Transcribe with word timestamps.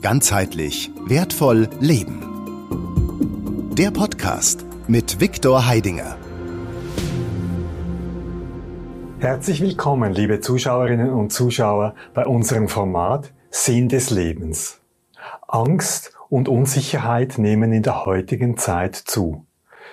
Ganzheitlich 0.00 0.92
wertvoll 1.06 1.68
leben. 1.80 2.22
Der 3.76 3.90
Podcast 3.90 4.64
mit 4.86 5.20
Viktor 5.20 5.66
Heidinger. 5.66 6.16
Herzlich 9.18 9.60
willkommen, 9.60 10.12
liebe 10.12 10.40
Zuschauerinnen 10.40 11.10
und 11.10 11.32
Zuschauer, 11.32 11.96
bei 12.14 12.26
unserem 12.26 12.68
Format 12.68 13.32
Sinn 13.50 13.88
des 13.88 14.10
Lebens. 14.10 14.80
Angst 15.48 16.12
und 16.28 16.48
Unsicherheit 16.48 17.36
nehmen 17.38 17.72
in 17.72 17.82
der 17.82 18.04
heutigen 18.06 18.56
Zeit 18.56 18.94
zu. 18.94 19.46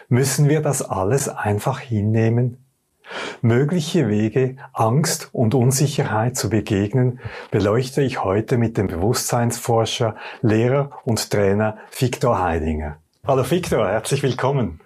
Müssen 0.08 0.50
wir 0.50 0.62
das 0.62 0.84
alles 0.84 1.30
einfach 1.30 1.80
hinnehmen? 1.80 2.65
Mögliche 3.42 4.08
Wege, 4.08 4.58
Angst 4.74 5.30
und 5.32 5.54
Unsicherheit 5.54 6.36
zu 6.36 6.50
begegnen, 6.50 7.20
beleuchte 7.52 8.02
ich 8.02 8.24
heute 8.24 8.58
mit 8.58 8.78
dem 8.78 8.88
Bewusstseinsforscher, 8.88 10.16
Lehrer 10.42 10.92
und 11.04 11.30
Trainer 11.30 11.78
Viktor 11.98 12.42
Heidinger. 12.42 12.98
Hallo 13.28 13.50
Viktor, 13.50 13.88
herzlich 13.88 14.24
willkommen. 14.24 14.80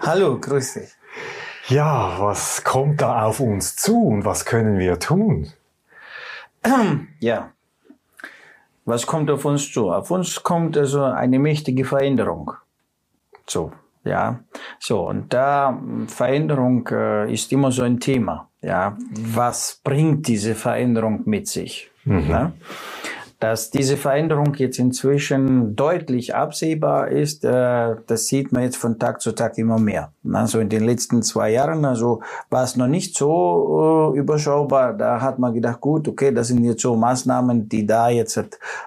Hallo, 0.00 0.38
grüß 0.38 0.74
dich. 0.74 0.90
Ja, 1.68 2.16
was 2.18 2.62
kommt 2.64 3.00
da 3.00 3.24
auf 3.24 3.40
uns 3.40 3.76
zu 3.76 4.06
und 4.06 4.24
was 4.24 4.44
können 4.44 4.78
wir 4.78 4.98
tun? 4.98 5.52
Ja, 7.20 7.52
was 8.84 9.06
kommt 9.06 9.30
auf 9.30 9.44
uns 9.44 9.72
zu? 9.72 9.90
Auf 9.92 10.10
uns 10.10 10.42
kommt 10.42 10.76
also 10.76 11.02
eine 11.02 11.38
mächtige 11.38 11.84
Veränderung. 11.84 12.52
So, 13.46 13.72
ja, 14.06 14.40
so 14.78 15.08
und 15.08 15.32
da 15.32 15.80
Veränderung 16.06 16.88
äh, 16.90 17.32
ist 17.32 17.52
immer 17.52 17.72
so 17.72 17.82
ein 17.82 18.00
Thema. 18.00 18.48
Ja, 18.62 18.96
was 19.10 19.80
bringt 19.84 20.26
diese 20.26 20.54
Veränderung 20.54 21.22
mit 21.24 21.46
sich? 21.48 21.90
Mhm. 22.04 22.30
Ja? 22.30 22.52
Dass 23.38 23.70
diese 23.70 23.96
Veränderung 23.96 24.54
jetzt 24.54 24.78
inzwischen 24.78 25.76
deutlich 25.76 26.34
absehbar 26.34 27.08
ist, 27.08 27.44
äh, 27.44 27.96
das 28.06 28.26
sieht 28.26 28.50
man 28.50 28.62
jetzt 28.62 28.78
von 28.78 28.98
Tag 28.98 29.20
zu 29.20 29.32
Tag 29.32 29.58
immer 29.58 29.78
mehr. 29.78 30.12
Also 30.34 30.60
in 30.60 30.68
den 30.68 30.84
letzten 30.84 31.22
zwei 31.22 31.52
Jahren, 31.52 31.84
also 31.84 32.22
war 32.50 32.64
es 32.64 32.76
noch 32.76 32.86
nicht 32.86 33.16
so 33.16 34.12
äh, 34.14 34.18
überschaubar. 34.18 34.94
Da 34.94 35.20
hat 35.20 35.38
man 35.38 35.54
gedacht, 35.54 35.80
gut, 35.80 36.08
okay, 36.08 36.32
das 36.32 36.48
sind 36.48 36.64
jetzt 36.64 36.82
so 36.82 36.96
Maßnahmen, 36.96 37.68
die 37.68 37.86
da 37.86 38.08
jetzt 38.08 38.36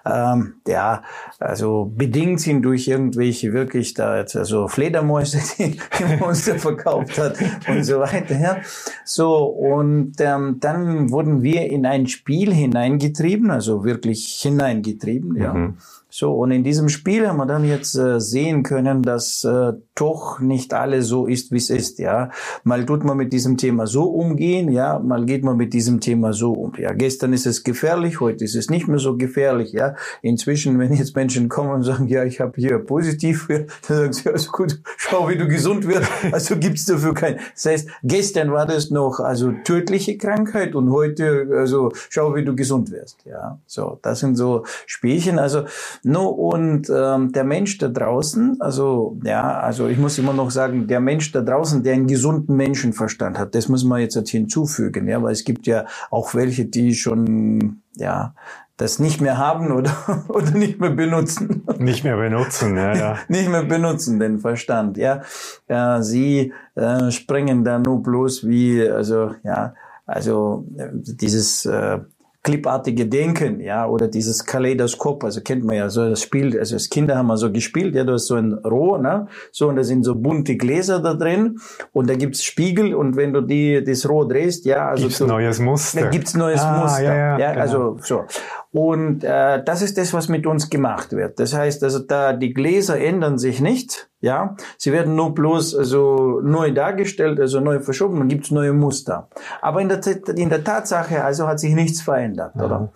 ähm, 0.05 0.55
ja 0.67 1.03
also 1.39 1.91
bedingt 1.95 2.41
sind 2.41 2.63
durch 2.63 2.87
irgendwelche 2.87 3.53
wirklich 3.53 3.93
da 3.93 4.17
jetzt 4.17 4.35
also 4.35 4.67
Fledermäuse, 4.67 5.39
die 5.57 5.77
Monster 6.19 6.59
verkauft 6.59 7.17
hat 7.17 7.37
und 7.67 7.83
so 7.83 7.99
weiter. 7.99 8.39
Ja. 8.39 8.57
So 9.05 9.45
und 9.45 10.13
ähm, 10.19 10.57
dann 10.59 11.11
wurden 11.11 11.41
wir 11.41 11.69
in 11.69 11.85
ein 11.85 12.07
Spiel 12.07 12.53
hineingetrieben, 12.53 13.51
also 13.51 13.83
wirklich 13.83 14.39
hineingetrieben. 14.41 15.35
Ja. 15.35 15.53
Mhm. 15.53 15.77
So, 16.11 16.33
und 16.33 16.49
in 16.49 16.63
diesem 16.63 16.89
Spiel 16.89 17.27
haben 17.27 17.37
wir 17.37 17.45
dann 17.45 17.63
jetzt 17.65 17.95
äh, 17.95 18.19
sehen 18.19 18.63
können, 18.63 19.03
dass 19.03 19.43
äh, 19.43 19.73
doch 19.93 20.39
nicht 20.39 20.73
alles 20.73 21.05
so 21.05 21.27
ist, 21.27 21.51
wie 21.51 21.57
es 21.57 21.69
ist, 21.69 21.99
ja. 21.99 22.31
Mal 22.63 22.83
tut 22.85 23.03
man 23.03 23.15
mit 23.15 23.31
diesem 23.31 23.57
Thema 23.57 23.85
so 23.85 24.05
umgehen, 24.05 24.71
ja, 24.71 24.97
mal 24.97 25.25
geht 25.25 25.43
man 25.43 25.55
mit 25.55 25.71
diesem 25.71 25.99
Thema 25.99 26.33
so 26.33 26.53
um. 26.53 26.73
Ja, 26.79 26.93
gestern 26.93 27.31
ist 27.31 27.45
es 27.45 27.63
gefährlich, 27.63 28.19
heute 28.21 28.43
ist 28.43 28.55
es 28.55 28.71
nicht 28.71 28.87
mehr 28.87 28.97
so 28.97 29.17
gefährlich, 29.17 29.71
ja. 29.71 29.95
Inzwischen, 30.23 30.79
wenn 30.79 30.93
jetzt 30.93 31.15
Menschen 31.15 31.47
kommen 31.47 31.71
und 31.71 31.83
sagen, 31.83 32.07
ja, 32.07 32.23
ich 32.23 32.39
habe 32.39 32.53
hier 32.55 32.79
positiv, 32.79 33.47
dann 33.47 33.67
sagen 33.87 34.13
sie, 34.13 34.29
also 34.29 34.49
gut, 34.51 34.81
schau, 34.97 35.29
wie 35.29 35.37
du 35.37 35.47
gesund 35.47 35.87
wirst, 35.87 36.09
also 36.31 36.57
gibt's 36.57 36.85
dafür 36.85 37.13
kein. 37.13 37.39
Das 37.53 37.65
heißt, 37.67 37.89
gestern 38.01 38.51
war 38.51 38.65
das 38.65 38.89
noch 38.89 39.19
also 39.19 39.51
tödliche 39.63 40.17
Krankheit 40.17 40.73
und 40.73 40.89
heute, 40.89 41.49
also 41.55 41.91
schau, 42.09 42.33
wie 42.33 42.43
du 42.43 42.55
gesund 42.55 42.89
wirst, 42.89 43.17
ja. 43.25 43.59
So, 43.67 43.99
das 44.01 44.21
sind 44.21 44.37
so 44.37 44.63
Spielchen, 44.87 45.37
also 45.37 45.65
No, 46.03 46.27
und 46.27 46.89
ähm, 46.89 47.31
der 47.31 47.43
Mensch 47.43 47.77
da 47.77 47.87
draußen, 47.87 48.59
also 48.61 49.17
ja, 49.23 49.59
also 49.59 49.87
ich 49.87 49.97
muss 49.97 50.17
immer 50.17 50.33
noch 50.33 50.51
sagen, 50.51 50.87
der 50.87 50.99
Mensch 50.99 51.31
da 51.31 51.41
draußen, 51.41 51.83
der 51.83 51.93
einen 51.93 52.07
gesunden 52.07 52.55
Menschenverstand 52.55 53.37
hat, 53.37 53.55
das 53.55 53.67
muss 53.67 53.83
man 53.83 54.01
jetzt 54.01 54.17
hinzufügen, 54.29 55.07
ja, 55.07 55.21
weil 55.21 55.33
es 55.33 55.43
gibt 55.43 55.67
ja 55.67 55.85
auch 56.09 56.33
welche, 56.35 56.65
die 56.65 56.93
schon, 56.93 57.81
ja, 57.95 58.33
das 58.77 58.97
nicht 58.97 59.19
mehr 59.19 59.37
haben 59.37 59.71
oder, 59.75 59.91
oder 60.29 60.51
nicht 60.51 60.79
mehr 60.79 60.91
benutzen. 60.91 61.63
Nicht 61.77 62.03
mehr 62.03 62.17
benutzen, 62.17 62.75
ja, 62.77 62.95
ja. 62.95 63.17
nicht 63.27 63.49
mehr 63.49 63.63
benutzen, 63.63 64.19
den 64.19 64.39
Verstand, 64.39 64.97
ja. 64.97 65.21
ja 65.67 66.01
sie 66.01 66.53
äh, 66.75 67.11
springen 67.11 67.63
da 67.63 67.77
nur 67.77 68.01
bloß 68.01 68.47
wie, 68.47 68.81
also, 68.89 69.35
ja, 69.43 69.73
also 70.05 70.65
dieses 71.03 71.65
äh, 71.65 71.99
clipartige 72.41 73.05
Denken, 73.05 73.59
ja, 73.59 73.85
oder 73.85 74.07
dieses 74.07 74.45
Kaleidoskop, 74.45 75.23
also 75.25 75.41
kennt 75.41 75.65
man 75.65 75.75
ja 75.75 75.89
so 75.89 76.09
das 76.09 76.21
Spiel, 76.21 76.57
also 76.57 76.75
als 76.75 76.89
Kinder 76.89 77.17
haben 77.17 77.27
wir 77.27 77.35
so 77.35 77.51
gespielt, 77.51 77.95
ja, 77.95 78.05
da 78.05 78.15
ist 78.15 78.27
so 78.27 78.35
ein 78.35 78.53
Rohr, 78.53 78.97
ne, 78.97 79.27
so, 79.51 79.67
und 79.67 79.75
da 79.75 79.83
sind 79.83 80.03
so 80.03 80.15
bunte 80.15 80.55
Gläser 80.55 80.99
da 80.99 81.15
drin, 81.15 81.59
und 81.91 82.09
da 82.09 82.15
gibt's 82.15 82.43
Spiegel, 82.43 82.95
und 82.95 83.17
wenn 83.17 83.33
du 83.33 83.41
die, 83.41 83.83
das 83.83 84.07
Rohr 84.07 84.27
drehst, 84.27 84.65
ja, 84.65 84.87
also 84.87 85.03
gibt's 85.03 85.17
so, 85.17 85.27
neues 85.27 85.59
Muster. 85.59 86.01
Da 86.01 86.09
gibt's 86.09 86.33
neues 86.33 86.61
ah, 86.61 86.81
Muster, 86.81 87.03
ja, 87.03 87.15
ja, 87.15 87.39
ja 87.39 87.51
genau. 87.51 87.61
also 87.61 87.97
so. 88.01 88.23
Und 88.71 89.23
äh, 89.23 89.63
das 89.63 89.81
ist 89.81 89.97
das, 89.97 90.13
was 90.13 90.29
mit 90.29 90.45
uns 90.45 90.69
gemacht 90.69 91.11
wird. 91.11 91.39
Das 91.39 91.53
heißt, 91.53 91.83
also 91.83 91.99
da 91.99 92.33
die 92.33 92.53
Gläser 92.53 92.99
ändern 92.99 93.37
sich 93.37 93.61
nicht, 93.61 94.08
ja, 94.21 94.55
sie 94.77 94.91
werden 94.91 95.15
nur 95.15 95.33
bloß 95.33 95.75
also 95.75 96.41
neu 96.41 96.71
dargestellt, 96.71 97.39
also 97.39 97.59
neu 97.59 97.79
verschoben, 97.79 98.19
dann 98.19 98.27
gibt's 98.27 98.51
neue 98.51 98.73
Muster. 98.73 99.29
Aber 99.61 99.81
in 99.81 99.87
der, 99.87 100.01
in 100.35 100.49
der 100.49 100.63
Tatsache 100.63 101.23
also 101.23 101.47
hat 101.47 101.59
sich 101.59 101.73
nichts 101.73 102.01
verändert, 102.01 102.55
mhm. 102.55 102.61
oder? 102.61 102.91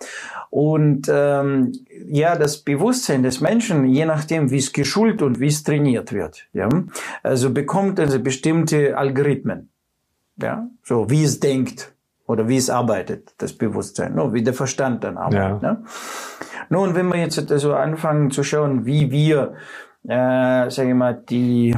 Und 0.50 1.08
ähm, 1.10 1.72
ja, 2.06 2.36
das 2.36 2.58
Bewusstsein 2.58 3.22
des 3.22 3.40
Menschen, 3.40 3.86
je 3.86 4.04
nachdem, 4.04 4.50
wie 4.50 4.58
es 4.58 4.72
geschult 4.72 5.22
und 5.22 5.40
wie 5.40 5.48
es 5.48 5.64
trainiert 5.64 6.12
wird, 6.12 6.46
ja, 6.52 6.68
also 7.22 7.50
bekommt 7.50 7.98
also 7.98 8.20
bestimmte 8.20 8.96
Algorithmen, 8.96 9.70
ja, 10.36 10.68
so 10.82 11.10
wie 11.10 11.24
es 11.24 11.40
denkt 11.40 11.92
oder 12.26 12.48
wie 12.48 12.56
es 12.56 12.70
arbeitet, 12.70 13.34
das 13.38 13.54
Bewusstsein, 13.54 14.14
no, 14.14 14.32
wie 14.32 14.42
der 14.42 14.54
Verstand 14.54 15.04
dann 15.04 15.16
arbeitet. 15.16 15.62
Ja. 15.62 15.72
Ne? 15.72 15.84
Nun, 16.70 16.94
wenn 16.94 17.08
wir 17.08 17.18
jetzt 17.18 17.50
also 17.50 17.74
anfangen 17.74 18.30
zu 18.30 18.42
schauen, 18.42 18.86
wie 18.86 19.10
wir, 19.10 19.54
äh, 20.08 20.70
sage 20.70 20.88
ich 20.88 20.94
mal, 20.94 21.14
die 21.14 21.74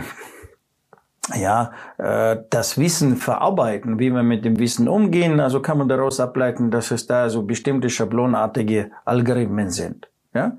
ja, 1.34 1.72
äh, 1.98 2.36
das 2.50 2.78
Wissen 2.78 3.16
verarbeiten, 3.16 3.98
wie 3.98 4.10
wir 4.10 4.22
mit 4.22 4.44
dem 4.44 4.58
Wissen 4.58 4.88
umgehen, 4.88 5.40
also 5.40 5.60
kann 5.60 5.78
man 5.78 5.88
daraus 5.88 6.20
ableiten, 6.20 6.70
dass 6.70 6.90
es 6.90 7.06
da 7.06 7.28
so 7.28 7.42
bestimmte 7.42 7.90
schablonartige 7.90 8.90
Algorithmen 9.04 9.70
sind. 9.70 10.08
Ja? 10.34 10.56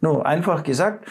Nur 0.00 0.26
einfach 0.26 0.62
gesagt, 0.62 1.06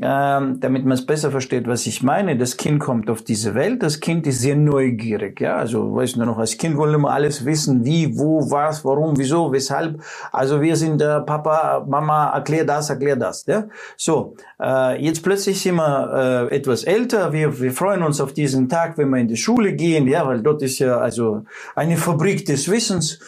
ähm, 0.00 0.58
damit 0.60 0.84
man 0.84 0.92
es 0.92 1.04
besser 1.04 1.30
versteht, 1.30 1.66
was 1.66 1.86
ich 1.86 2.02
meine. 2.02 2.38
Das 2.38 2.56
Kind 2.56 2.80
kommt 2.80 3.10
auf 3.10 3.22
diese 3.22 3.54
Welt, 3.54 3.82
das 3.82 4.00
Kind 4.00 4.26
ist 4.26 4.40
sehr 4.40 4.56
neugierig, 4.56 5.40
ja. 5.40 5.56
Also, 5.56 5.94
weißt 5.94 6.16
du 6.16 6.24
noch, 6.24 6.38
als 6.38 6.56
Kind 6.56 6.76
wollen 6.76 7.00
wir 7.00 7.10
alles 7.10 7.44
wissen, 7.44 7.84
wie, 7.84 8.18
wo, 8.18 8.50
was, 8.50 8.84
warum, 8.84 9.18
wieso, 9.18 9.52
weshalb. 9.52 10.02
Also, 10.32 10.60
wir 10.62 10.76
sind 10.76 11.02
äh, 11.02 11.20
Papa, 11.20 11.84
Mama, 11.86 12.30
erklär 12.30 12.64
das, 12.64 12.88
erklär 12.88 13.16
das, 13.16 13.44
ja. 13.46 13.68
So, 13.96 14.34
äh, 14.60 15.02
jetzt 15.02 15.22
plötzlich 15.22 15.60
sind 15.60 15.76
wir 15.76 16.48
äh, 16.50 16.56
etwas 16.56 16.84
älter, 16.84 17.32
wir, 17.32 17.60
wir 17.60 17.72
freuen 17.72 18.02
uns 18.02 18.20
auf 18.20 18.32
diesen 18.32 18.68
Tag, 18.68 18.96
wenn 18.96 19.10
wir 19.10 19.18
in 19.18 19.28
die 19.28 19.36
Schule 19.36 19.74
gehen, 19.74 20.08
ja, 20.08 20.26
weil 20.26 20.42
dort 20.42 20.62
ist 20.62 20.78
ja 20.78 20.98
also 20.98 21.44
eine 21.74 21.96
Fabrik 21.96 22.46
des 22.46 22.70
Wissens. 22.70 23.20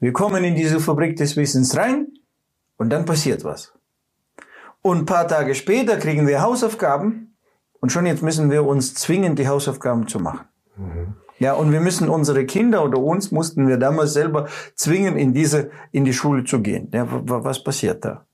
Wir 0.00 0.12
kommen 0.12 0.44
in 0.44 0.54
diese 0.54 0.80
Fabrik 0.80 1.16
des 1.16 1.36
Wissens 1.36 1.76
rein 1.76 2.08
und 2.76 2.90
dann 2.90 3.06
passiert 3.06 3.42
was. 3.42 3.73
Und 4.86 4.98
ein 4.98 5.06
paar 5.06 5.26
Tage 5.26 5.54
später 5.54 5.96
kriegen 5.96 6.26
wir 6.26 6.42
Hausaufgaben 6.42 7.34
und 7.80 7.90
schon 7.90 8.04
jetzt 8.04 8.22
müssen 8.22 8.50
wir 8.50 8.66
uns 8.66 8.92
zwingen, 8.92 9.34
die 9.34 9.48
Hausaufgaben 9.48 10.06
zu 10.08 10.20
machen. 10.20 10.40
Mhm. 10.76 11.14
Ja, 11.38 11.54
und 11.54 11.72
wir 11.72 11.80
müssen 11.80 12.10
unsere 12.10 12.44
Kinder 12.44 12.84
oder 12.84 12.98
uns 12.98 13.30
mussten 13.30 13.66
wir 13.66 13.78
damals 13.78 14.12
selber 14.12 14.46
zwingen, 14.74 15.16
in 15.16 15.32
diese, 15.32 15.70
in 15.90 16.04
die 16.04 16.12
Schule 16.12 16.44
zu 16.44 16.60
gehen. 16.60 16.90
Ja, 16.92 17.06
was 17.08 17.64
passiert 17.64 18.04
da? 18.04 18.26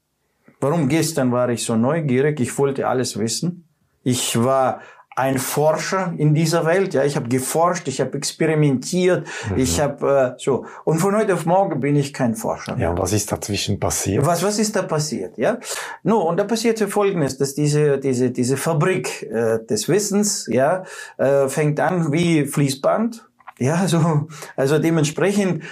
Warum 0.60 0.88
gestern 0.88 1.30
war 1.30 1.48
ich 1.50 1.62
so 1.62 1.76
neugierig? 1.76 2.41
Ich 2.41 2.58
wollte 2.58 2.88
alles 2.88 3.16
wissen. 3.16 3.68
Ich 4.03 4.42
war 4.42 4.80
ein 5.20 5.38
Forscher 5.38 6.14
in 6.16 6.34
dieser 6.34 6.64
Welt. 6.64 6.94
Ja, 6.94 7.04
ich 7.04 7.14
habe 7.14 7.28
geforscht, 7.28 7.86
ich 7.88 8.00
habe 8.00 8.16
experimentiert, 8.16 9.26
mhm. 9.50 9.58
ich 9.58 9.78
habe 9.78 10.36
äh, 10.38 10.42
so. 10.42 10.64
Und 10.84 10.98
von 10.98 11.14
heute 11.14 11.34
auf 11.34 11.44
morgen 11.44 11.78
bin 11.80 11.94
ich 11.94 12.14
kein 12.14 12.34
Forscher. 12.34 12.76
Ja, 12.78 12.90
und 12.90 12.98
was 12.98 13.12
ist 13.12 13.30
dazwischen 13.30 13.78
passiert? 13.78 14.24
Was 14.24 14.42
was 14.42 14.58
ist 14.58 14.74
da 14.74 14.82
passiert? 14.82 15.36
Ja, 15.36 15.58
no 16.02 16.20
und 16.22 16.38
da 16.38 16.44
passierte 16.44 16.88
Folgendes, 16.88 17.36
dass 17.36 17.54
diese 17.54 17.98
diese 17.98 18.30
diese 18.30 18.56
Fabrik 18.56 19.22
äh, 19.24 19.58
des 19.68 19.88
Wissens 19.88 20.48
ja 20.50 20.84
äh, 21.18 21.48
fängt 21.48 21.78
an 21.80 22.12
wie 22.12 22.46
Fließband. 22.46 23.28
Ja, 23.58 23.86
so 23.88 24.26
also 24.56 24.78
dementsprechend 24.78 25.64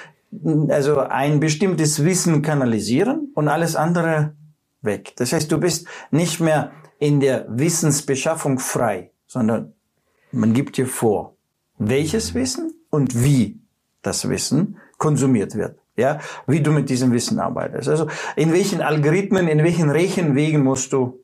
also 0.69 0.99
ein 0.99 1.41
bestimmtes 1.41 2.05
Wissen 2.05 2.43
kanalisieren 2.43 3.33
und 3.35 3.49
alles 3.49 3.77
andere 3.77 4.35
weg. 4.83 5.15
Das 5.17 5.33
heißt, 5.33 5.51
du 5.51 5.59
bist 5.59 5.87
nicht 6.11 6.39
mehr 6.39 6.71
in 6.99 7.21
der 7.21 7.47
Wissensbeschaffung 7.49 8.59
frei 8.59 9.11
sondern 9.29 9.75
man 10.33 10.53
gibt 10.53 10.77
dir 10.77 10.87
vor, 10.89 11.37
welches 11.79 12.35
Wissen 12.35 12.75
und 12.91 13.23
wie 13.23 13.61
das 14.03 14.29
Wissen 14.29 14.79
konsumiert 14.99 15.55
wird. 15.55 15.79
ja, 15.99 16.21
wie 16.47 16.61
du 16.61 16.71
mit 16.71 16.89
diesem 16.89 17.13
Wissen 17.13 17.39
arbeitest. 17.41 17.89
Also 17.89 18.07
in 18.37 18.53
welchen 18.53 18.81
Algorithmen, 18.81 19.49
in 19.49 19.63
welchen 19.65 19.91
Rechenwegen 19.91 20.63
musst 20.63 20.93
du 20.93 21.19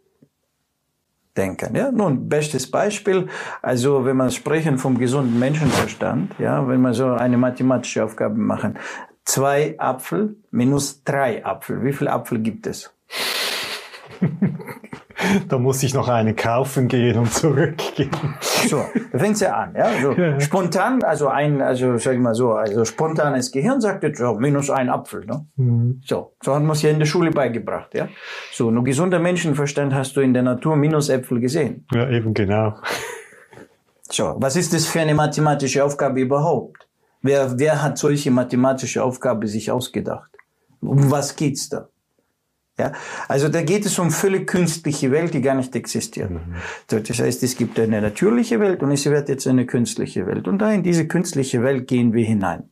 denken. 1.36 1.74
Ja, 1.76 1.90
nun 1.90 2.28
bestes 2.28 2.70
Beispiel. 2.70 3.28
Also 3.62 4.04
wenn 4.04 4.16
man 4.16 4.30
sprechen 4.30 4.78
vom 4.78 4.98
gesunden 4.98 5.38
Menschenverstand, 5.38 6.34
ja, 6.38 6.66
wenn 6.68 6.80
wir 6.80 6.92
so 6.92 7.12
eine 7.12 7.36
mathematische 7.36 8.04
Aufgabe 8.04 8.36
machen, 8.36 8.78
zwei 9.24 9.76
Apfel 9.78 10.36
minus 10.50 11.02
drei 11.04 11.44
Apfel. 11.44 11.82
Wie 11.84 11.92
viel 11.92 12.08
Apfel 12.08 12.40
gibt 12.40 12.66
es? 12.66 12.92
da 15.48 15.58
muss 15.58 15.82
ich 15.82 15.94
noch 15.94 16.08
einen 16.08 16.36
kaufen 16.36 16.88
gehen 16.88 17.18
und 17.18 17.32
zurückgehen. 17.32 18.10
So, 18.40 18.84
da 19.12 19.18
fängt's 19.18 19.40
ja 19.40 19.54
an, 19.54 19.74
ja. 19.76 19.90
So, 20.00 20.12
ja. 20.12 20.40
Spontan, 20.40 21.02
also 21.02 21.28
ein, 21.28 21.60
also 21.60 21.98
sag 21.98 22.14
ich 22.14 22.20
mal 22.20 22.34
so, 22.34 22.52
also 22.52 22.84
spontanes 22.84 23.50
Gehirn 23.52 23.80
sagt 23.80 24.02
jetzt, 24.02 24.18
so, 24.18 24.34
minus 24.34 24.70
ein 24.70 24.88
Apfel, 24.88 25.24
ne? 25.26 25.46
Mhm. 25.56 26.00
So, 26.04 26.34
so 26.42 26.54
hat 26.54 26.62
man 26.62 26.72
es 26.72 26.82
ja 26.82 26.90
in 26.90 26.98
der 26.98 27.06
Schule 27.06 27.30
beigebracht, 27.30 27.94
ja. 27.94 28.08
So, 28.52 28.70
nur 28.70 28.84
gesunder 28.84 29.18
Menschenverstand 29.18 29.94
hast 29.94 30.16
du 30.16 30.20
in 30.20 30.34
der 30.34 30.42
Natur 30.42 30.76
Minusäpfel 30.76 31.40
gesehen. 31.40 31.86
Ja, 31.92 32.08
eben 32.10 32.34
genau. 32.34 32.74
So, 34.10 34.36
was 34.38 34.56
ist 34.56 34.72
das 34.72 34.86
für 34.86 35.00
eine 35.00 35.14
mathematische 35.14 35.84
Aufgabe 35.84 36.20
überhaupt? 36.20 36.86
Wer, 37.22 37.58
wer 37.58 37.82
hat 37.82 37.96
solche 37.96 38.30
mathematische 38.30 39.02
Aufgabe 39.02 39.48
sich 39.48 39.70
ausgedacht? 39.70 40.30
Um 40.80 41.10
was 41.10 41.36
geht's 41.36 41.70
da? 41.70 41.88
Ja, 42.76 42.92
also 43.28 43.48
da 43.48 43.62
geht 43.62 43.86
es 43.86 43.98
um 44.00 44.10
völlig 44.10 44.48
künstliche 44.48 45.12
Welt, 45.12 45.32
die 45.32 45.40
gar 45.40 45.54
nicht 45.54 45.76
existiert. 45.76 46.30
Mhm. 46.30 46.56
Das 46.88 47.20
heißt, 47.20 47.42
es 47.44 47.56
gibt 47.56 47.78
eine 47.78 48.02
natürliche 48.02 48.58
Welt 48.58 48.82
und 48.82 48.90
es 48.90 49.06
wird 49.06 49.28
jetzt 49.28 49.46
eine 49.46 49.64
künstliche 49.64 50.26
Welt. 50.26 50.48
Und 50.48 50.58
da 50.58 50.72
in 50.72 50.82
diese 50.82 51.06
künstliche 51.06 51.62
Welt 51.62 51.86
gehen 51.86 52.12
wir 52.12 52.24
hinein. 52.24 52.70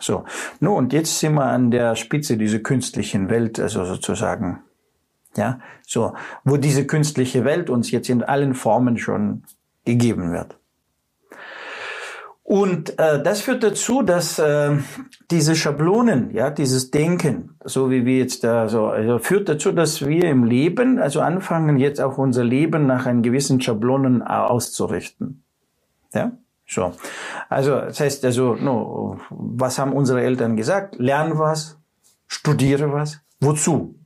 So, 0.00 0.24
nun 0.58 0.76
und 0.76 0.92
jetzt 0.92 1.18
sind 1.20 1.34
wir 1.34 1.44
an 1.44 1.70
der 1.70 1.94
Spitze 1.94 2.36
dieser 2.36 2.58
künstlichen 2.60 3.30
Welt, 3.30 3.60
also 3.60 3.84
sozusagen, 3.84 4.60
ja, 5.36 5.60
so, 5.86 6.14
wo 6.44 6.56
diese 6.56 6.86
künstliche 6.86 7.44
Welt 7.44 7.70
uns 7.70 7.90
jetzt 7.92 8.08
in 8.08 8.22
allen 8.22 8.54
Formen 8.54 8.98
schon 8.98 9.44
gegeben 9.84 10.32
wird. 10.32 10.57
Und 12.48 12.98
äh, 12.98 13.22
das 13.22 13.42
führt 13.42 13.62
dazu, 13.62 14.00
dass 14.00 14.38
äh, 14.38 14.78
diese 15.30 15.54
Schablonen, 15.54 16.30
ja, 16.30 16.48
dieses 16.48 16.90
Denken, 16.90 17.58
so 17.62 17.90
wie 17.90 18.06
wir 18.06 18.16
jetzt 18.16 18.42
da 18.42 18.70
so, 18.70 18.86
also 18.86 19.18
führt 19.18 19.50
dazu, 19.50 19.70
dass 19.70 20.06
wir 20.06 20.24
im 20.24 20.44
Leben, 20.44 20.98
also 20.98 21.20
anfangen 21.20 21.76
jetzt 21.76 22.00
auch 22.00 22.16
unser 22.16 22.44
Leben 22.44 22.86
nach 22.86 23.04
einen 23.04 23.20
gewissen 23.20 23.60
Schablonen 23.60 24.22
auszurichten. 24.22 25.42
Ja, 26.14 26.32
so. 26.66 26.94
Also 27.50 27.72
das 27.72 28.00
heißt 28.00 28.24
also, 28.24 28.54
no, 28.54 29.20
was 29.28 29.78
haben 29.78 29.92
unsere 29.92 30.22
Eltern 30.22 30.56
gesagt? 30.56 30.96
Lern 30.98 31.38
was, 31.38 31.76
studiere 32.28 32.90
was. 32.90 33.20
Wozu? 33.40 33.97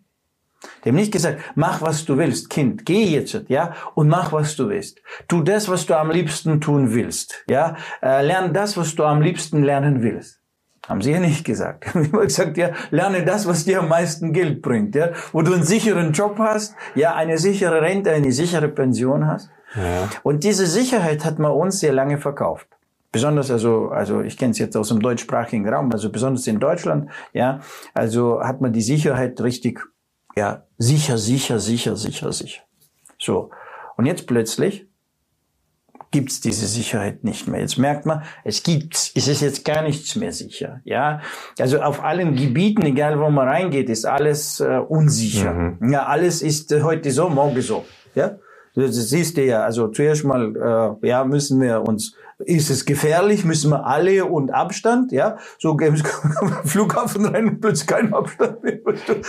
Die 0.85 0.89
haben 0.89 0.97
nicht 0.97 1.13
gesagt, 1.13 1.41
mach 1.55 1.81
was 1.83 2.05
du 2.05 2.17
willst, 2.19 2.51
Kind, 2.51 2.87
geh 2.87 3.05
jetzt, 3.05 3.45
ja, 3.49 3.75
und 3.95 4.09
mach 4.09 4.33
was 4.33 4.57
du 4.57 4.69
willst. 4.69 5.01
Tu 5.29 5.43
das, 5.43 5.69
was 5.69 5.87
du 5.87 5.97
am 5.97 6.11
liebsten 6.11 6.61
tun 6.61 6.93
willst, 6.95 7.45
ja. 7.49 7.77
Äh, 8.03 8.25
lern 8.25 8.53
das, 8.53 8.77
was 8.77 8.95
du 8.95 9.05
am 9.05 9.23
liebsten 9.23 9.63
lernen 9.63 10.03
willst. 10.03 10.41
Haben 10.89 11.01
sie 11.01 11.13
ja 11.13 11.21
nicht 11.21 11.45
gesagt. 11.45 11.87
Haben 11.95 12.07
immer 12.07 12.23
gesagt, 12.23 12.57
ja, 12.57 12.71
lerne 12.91 13.25
das, 13.25 13.47
was 13.47 13.65
dir 13.65 13.81
am 13.81 13.89
meisten 13.89 14.33
Geld 14.33 14.63
bringt, 14.63 14.95
ja. 14.95 15.11
Wo 15.33 15.43
du 15.43 15.53
einen 15.53 15.65
sicheren 15.65 16.13
Job 16.13 16.37
hast, 16.39 16.75
ja, 16.95 17.15
eine 17.15 17.39
sichere 17.39 17.81
Rente, 17.81 18.11
eine 18.11 18.33
sichere 18.33 18.69
Pension 18.69 19.27
hast. 19.27 19.51
Ja. 19.75 20.09
Und 20.23 20.45
diese 20.45 20.67
Sicherheit 20.67 21.25
hat 21.25 21.39
man 21.39 21.53
uns 21.53 21.81
sehr 21.81 21.93
lange 21.93 22.19
verkauft. 22.19 22.67
Besonders 23.13 23.51
also, 23.51 23.89
also 23.89 24.23
ich 24.23 24.39
kenne 24.39 24.53
es 24.53 24.59
jetzt 24.59 24.77
aus 24.77 24.89
dem 24.89 25.01
deutschsprachigen 25.01 25.69
Raum, 25.69 25.93
also 25.93 26.11
besonders 26.11 26.47
in 26.47 26.59
Deutschland, 26.59 27.11
ja, 27.35 27.61
also 27.93 28.41
hat 28.43 28.63
man 28.63 28.73
die 28.73 28.81
Sicherheit 28.81 29.39
richtig 29.43 29.81
ja, 30.37 30.65
sicher, 30.79 31.19
sicher, 31.19 31.59
sicher, 31.59 31.97
sicher, 31.97 32.33
sicher. 32.33 32.63
So. 33.19 33.51
Und 33.97 34.07
jetzt 34.07 34.27
plötzlich 34.27 34.87
gibt's 36.11 36.41
diese 36.41 36.67
Sicherheit 36.67 37.25
nicht 37.25 37.49
mehr. 37.49 37.61
Jetzt 37.61 37.79
merkt 37.79 38.07
man, 38.07 38.23
es 38.45 38.63
gibt, 38.63 38.95
es 39.15 39.29
ist 39.29 39.41
jetzt 39.41 39.65
gar 39.65 39.83
nichts 39.83 40.15
mehr 40.15 40.33
sicher. 40.33 40.81
Ja, 40.85 41.21
also 41.59 41.81
auf 41.81 42.05
allen 42.05 42.37
Gebieten, 42.37 42.83
egal 42.83 43.19
wo 43.19 43.31
man 43.31 43.49
reingeht, 43.49 43.89
ist 43.89 44.05
alles 44.05 44.61
äh, 44.61 44.79
unsicher. 44.79 45.53
Mhm. 45.53 45.93
Ja, 45.93 46.07
alles 46.07 46.43
ist 46.43 46.71
äh, 46.71 46.83
heute 46.83 47.11
so, 47.11 47.29
morgen 47.29 47.61
so. 47.63 47.85
Ja, 48.15 48.37
das 48.75 48.95
siehst 48.95 49.39
du 49.39 49.45
ja. 49.45 49.65
Also 49.65 49.89
zuerst 49.89 50.25
mal, 50.25 50.99
äh, 51.03 51.09
ja, 51.09 51.25
müssen 51.25 51.61
wir 51.61 51.83
uns 51.83 52.15
ist 52.47 52.71
es 52.71 52.85
gefährlich, 52.85 53.45
müssen 53.45 53.71
wir 53.71 53.87
alle 53.87 54.25
und 54.25 54.53
Abstand, 54.53 55.13
ja, 55.13 55.37
so 55.59 55.77
gäbe 55.77 55.97
es 55.97 56.03
Flughafen 56.71 57.25
rein 57.27 57.49
und 57.49 57.61
plötzlich 57.61 57.87
kein 57.87 58.13
Abstand 58.13 58.63
mehr. 58.63 58.79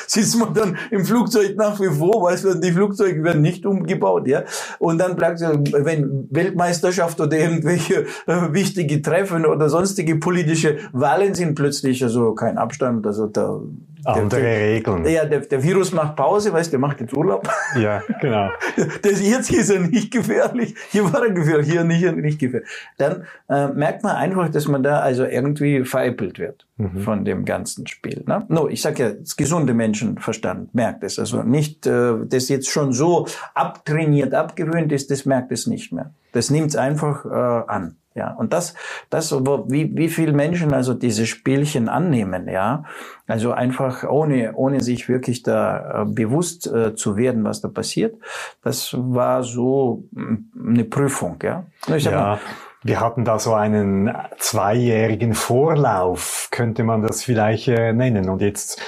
Sitzt 0.08 0.38
man 0.38 0.54
dann 0.54 0.78
im 0.92 1.06
Flugzeug 1.06 1.56
nach 1.56 1.80
wie 1.80 1.90
vor, 1.90 2.24
weißt 2.24 2.46
du, 2.46 2.54
die 2.56 2.72
Flugzeuge 2.72 3.24
werden 3.24 3.42
nicht 3.42 3.66
umgebaut, 3.66 4.28
ja, 4.28 4.44
und 4.80 4.98
dann 5.00 5.16
bleibt 5.16 5.42
wenn 5.42 6.28
Weltmeisterschaft 6.30 7.20
oder 7.20 7.38
irgendwelche 7.38 8.06
äh, 8.28 8.52
wichtige 8.52 9.02
Treffen 9.02 9.46
oder 9.46 9.70
sonstige 9.70 10.18
politische 10.18 10.78
Wahlen 10.92 11.34
sind 11.34 11.56
plötzlich 11.56 12.04
also 12.04 12.34
kein 12.34 12.58
Abstand, 12.58 13.06
also 13.06 13.28
da 13.28 13.60
andere 14.06 14.42
der, 14.42 14.60
Regeln. 14.60 15.06
Ja, 15.06 15.26
der, 15.26 15.40
der 15.40 15.64
Virus 15.64 15.94
macht 15.94 16.16
Pause, 16.16 16.52
weißt 16.52 16.68
du, 16.68 16.72
der 16.72 16.80
macht 16.80 17.00
jetzt 17.00 17.14
Urlaub. 17.14 17.48
Ja, 17.80 18.02
genau. 18.22 18.50
Das, 19.02 19.22
jetzt 19.22 19.52
ist 19.52 19.70
er 19.70 19.80
nicht 19.80 20.12
gefährlich, 20.12 20.76
hier 20.90 21.12
war 21.12 21.24
er 21.24 21.32
gefährlich, 21.32 21.70
hier 21.70 21.84
nicht, 21.84 22.16
nicht 22.18 22.40
gefährlich. 22.40 22.68
Dann 23.04 23.26
äh, 23.50 23.74
merkt 23.74 24.04
man 24.04 24.16
einfach, 24.16 24.50
dass 24.50 24.68
man 24.68 24.84
da 24.84 25.00
also 25.00 25.26
irgendwie 25.26 25.84
veräppelt 25.84 26.40
wird 26.40 26.66
mhm. 26.78 27.00
von 27.00 27.26
dem 27.26 27.46
ganzen 27.46 27.88
Spiel. 27.88 28.24
Ne? 28.26 28.46
No, 28.50 28.68
ich 28.68 28.82
sage 28.82 29.04
ja, 29.04 29.10
das 29.12 29.36
gesunde 29.36 29.74
Menschenverstand 29.74 30.74
merkt 30.74 31.04
es. 31.04 31.20
Also 31.20 31.44
nicht, 31.44 31.86
äh, 31.86 32.14
das 32.26 32.50
jetzt 32.50 32.70
schon 32.70 32.94
so 32.94 33.28
abtrainiert, 33.54 34.34
abgewöhnt 34.34 34.92
ist, 34.92 35.12
das 35.12 35.26
merkt 35.26 35.52
es 35.52 35.68
nicht 35.68 35.92
mehr. 35.92 36.12
Das 36.32 36.50
nimmt 36.50 36.70
es 36.70 36.76
einfach 36.76 37.26
äh, 37.26 37.30
an. 37.30 37.98
Ja, 38.16 38.32
und 38.32 38.54
das, 38.54 38.76
das, 39.10 39.32
wie, 39.32 39.98
wie 39.98 40.08
viel 40.08 40.34
Menschen 40.34 40.72
also 40.72 40.94
diese 40.94 41.26
Spielchen 41.26 41.90
annehmen, 41.90 42.48
ja, 42.48 42.84
also 43.26 43.54
einfach 43.54 44.04
ohne, 44.04 44.54
ohne 44.54 44.82
sich 44.82 45.10
wirklich 45.10 45.42
da 45.42 46.04
äh, 46.04 46.06
bewusst 46.06 46.68
äh, 46.68 46.94
zu 46.94 47.18
werden, 47.18 47.44
was 47.44 47.62
da 47.62 47.70
passiert, 47.70 48.16
das 48.62 48.96
war 48.96 49.42
so 49.42 50.04
mm, 50.12 50.36
eine 50.70 50.84
Prüfung, 50.84 51.40
ja. 51.42 51.66
Ich 51.88 52.04
ja. 52.04 52.12
Mal, 52.12 52.40
wir 52.84 53.00
hatten 53.00 53.26
da 53.26 53.40
so 53.40 53.54
einen 53.54 54.14
zweijährigen 54.38 55.34
Vorlauf, 55.34 56.50
könnte 56.52 56.84
man 56.84 57.02
das 57.02 57.24
vielleicht 57.24 57.68
äh, 57.68 57.94
nennen. 57.94 58.30
Und 58.30 58.42
jetzt, 58.42 58.82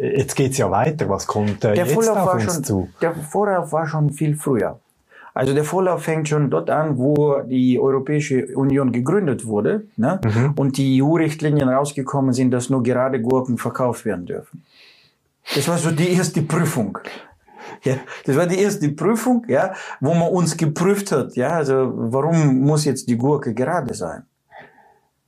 jetzt 0.00 0.36
geht's 0.36 0.58
ja 0.58 0.70
weiter. 0.70 1.08
Was 1.08 1.26
kommt 1.26 1.64
äh, 1.64 1.74
jetzt 1.74 1.92
Vorlauf 1.92 2.16
auf 2.16 2.34
uns 2.34 2.54
schon, 2.54 2.64
zu? 2.64 2.88
Der 3.00 3.14
Vorlauf 3.14 3.72
war 3.72 3.86
schon 3.86 4.10
viel 4.10 4.36
früher. 4.36 4.78
Also 5.34 5.54
der 5.54 5.64
Vorlauf 5.64 6.02
fängt 6.02 6.28
schon 6.28 6.50
dort 6.50 6.68
an, 6.68 6.98
wo 6.98 7.40
die 7.40 7.78
Europäische 7.80 8.48
Union 8.54 8.92
gegründet 8.92 9.46
wurde 9.46 9.84
ne? 9.96 10.20
Mhm. 10.22 10.52
und 10.56 10.76
die 10.76 11.02
EU-Richtlinien 11.02 11.68
rausgekommen 11.68 12.34
sind, 12.34 12.50
dass 12.50 12.68
nur 12.68 12.82
gerade 12.82 13.20
Gurken 13.20 13.56
verkauft 13.56 14.04
werden 14.04 14.26
dürfen. 14.26 14.62
Das 15.54 15.66
war 15.68 15.78
so 15.78 15.90
die 15.90 16.12
erste 16.12 16.42
Prüfung. 16.42 16.98
Ja, 17.84 17.96
das 18.24 18.36
war 18.36 18.46
die 18.46 18.58
erste 18.58 18.88
Prüfung, 18.90 19.44
ja, 19.48 19.74
wo 20.00 20.14
man 20.14 20.30
uns 20.30 20.56
geprüft 20.56 21.12
hat, 21.12 21.34
ja, 21.36 21.50
also 21.50 21.92
warum 21.94 22.60
muss 22.60 22.84
jetzt 22.84 23.08
die 23.08 23.16
Gurke 23.16 23.54
gerade 23.54 23.94
sein? 23.94 24.24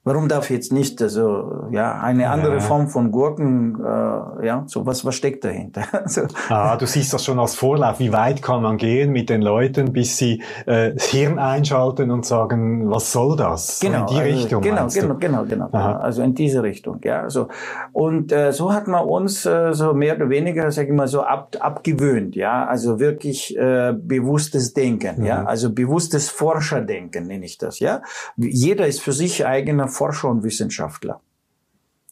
Warum 0.06 0.28
darf 0.28 0.50
jetzt 0.50 0.70
nicht, 0.70 1.00
also 1.00 1.66
ja, 1.70 1.98
eine 1.98 2.28
andere 2.28 2.56
ja. 2.56 2.60
Form 2.60 2.88
von 2.88 3.10
Gurken, 3.10 3.80
äh, 3.80 4.46
ja, 4.46 4.64
so 4.66 4.84
was, 4.84 5.02
was 5.06 5.14
steckt 5.14 5.44
dahinter? 5.44 5.84
also, 5.92 6.26
ah, 6.50 6.76
du 6.76 6.86
siehst 6.86 7.14
das 7.14 7.24
schon 7.24 7.38
als 7.38 7.54
Vorlauf. 7.54 8.00
Wie 8.00 8.12
weit 8.12 8.42
kann 8.42 8.60
man 8.60 8.76
gehen 8.76 9.12
mit 9.12 9.30
den 9.30 9.40
Leuten, 9.40 9.94
bis 9.94 10.18
sie 10.18 10.42
äh, 10.66 10.92
das 10.92 11.06
Hirn 11.06 11.38
einschalten 11.38 12.10
und 12.10 12.26
sagen, 12.26 12.90
was 12.90 13.12
soll 13.12 13.34
das? 13.36 13.80
Genau, 13.80 14.06
so 14.06 14.14
in 14.14 14.20
die 14.20 14.20
also, 14.20 14.36
Richtung. 14.36 14.62
Genau, 14.62 14.88
genau, 14.88 15.14
genau, 15.14 15.44
genau, 15.44 15.68
genau. 15.68 15.94
Also 15.94 16.20
in 16.20 16.34
diese 16.34 16.62
Richtung, 16.62 17.00
ja. 17.02 17.22
Also 17.22 17.48
und 17.92 18.30
äh, 18.30 18.52
so 18.52 18.74
hat 18.74 18.86
man 18.86 19.06
uns 19.06 19.46
äh, 19.46 19.72
so 19.72 19.94
mehr 19.94 20.16
oder 20.16 20.28
weniger, 20.28 20.70
sag 20.70 20.86
ich 20.86 20.92
mal, 20.92 21.08
so 21.08 21.22
ab, 21.22 21.56
abgewöhnt, 21.58 22.36
ja. 22.36 22.66
Also 22.66 23.00
wirklich 23.00 23.56
äh, 23.56 23.94
bewusstes 23.96 24.74
Denken, 24.74 25.20
mhm. 25.20 25.24
ja. 25.24 25.44
Also 25.44 25.72
bewusstes 25.72 26.28
Forscherdenken 26.28 27.26
nenne 27.26 27.46
ich 27.46 27.56
das, 27.56 27.78
ja. 27.80 28.02
Jeder 28.36 28.86
ist 28.86 29.00
für 29.00 29.12
sich 29.12 29.46
eigener 29.46 29.88
Forscher 29.94 30.28
und 30.28 30.42
Wissenschaftler. 30.42 31.20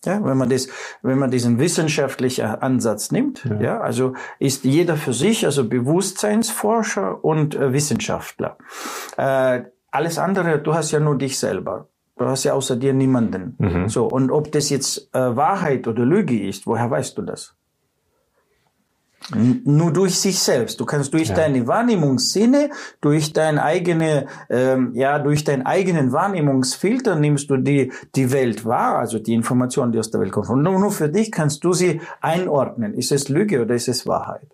Ja, 0.04 0.24
wenn 0.24 0.36
man 0.36 0.48
das, 0.48 0.68
wenn 1.02 1.18
man 1.18 1.30
diesen 1.30 1.60
wissenschaftlichen 1.60 2.44
Ansatz 2.44 3.12
nimmt, 3.12 3.44
ja. 3.44 3.60
ja 3.60 3.80
also 3.80 4.14
ist 4.40 4.64
jeder 4.64 4.96
für 4.96 5.12
sich, 5.12 5.44
also 5.44 5.68
Bewusstseinsforscher 5.68 7.24
und 7.24 7.54
äh, 7.54 7.72
Wissenschaftler. 7.72 8.56
Äh, 9.16 9.62
alles 9.92 10.18
andere, 10.18 10.58
du 10.58 10.74
hast 10.74 10.90
ja 10.90 10.98
nur 10.98 11.16
dich 11.18 11.38
selber. 11.38 11.88
Du 12.16 12.26
hast 12.26 12.44
ja 12.44 12.52
außer 12.52 12.76
dir 12.76 12.92
niemanden. 12.92 13.54
Mhm. 13.58 13.88
So 13.88 14.06
und 14.06 14.30
ob 14.30 14.50
das 14.50 14.70
jetzt 14.70 15.14
äh, 15.14 15.36
Wahrheit 15.36 15.86
oder 15.86 16.04
Lüge 16.04 16.48
ist, 16.48 16.66
woher 16.66 16.90
weißt 16.90 17.16
du 17.18 17.22
das? 17.22 17.56
Nur 19.64 19.92
durch 19.92 20.18
sich 20.18 20.38
selbst. 20.38 20.80
Du 20.80 20.84
kannst 20.84 21.12
durch 21.14 21.28
ja. 21.28 21.34
deine 21.34 21.66
Wahrnehmungssinne, 21.66 22.70
durch 23.00 23.32
dein 23.32 23.58
eigene, 23.58 24.26
ähm, 24.50 24.92
ja, 24.94 25.18
durch 25.18 25.44
deinen 25.44 25.64
eigenen 25.64 26.12
Wahrnehmungsfilter 26.12 27.14
nimmst 27.16 27.48
du 27.50 27.56
die 27.56 27.92
die 28.14 28.32
Welt 28.32 28.64
wahr, 28.64 28.98
also 28.98 29.18
die 29.18 29.34
Informationen, 29.34 29.92
die 29.92 29.98
aus 29.98 30.10
der 30.10 30.20
Welt 30.20 30.32
kommen. 30.32 30.48
Und 30.50 30.62
nur 30.62 30.90
für 30.90 31.08
dich 31.08 31.30
kannst 31.30 31.64
du 31.64 31.72
sie 31.72 32.00
einordnen. 32.20 32.94
Ist 32.94 33.12
es 33.12 33.28
Lüge 33.28 33.62
oder 33.62 33.74
ist 33.74 33.88
es 33.88 34.06
Wahrheit? 34.06 34.48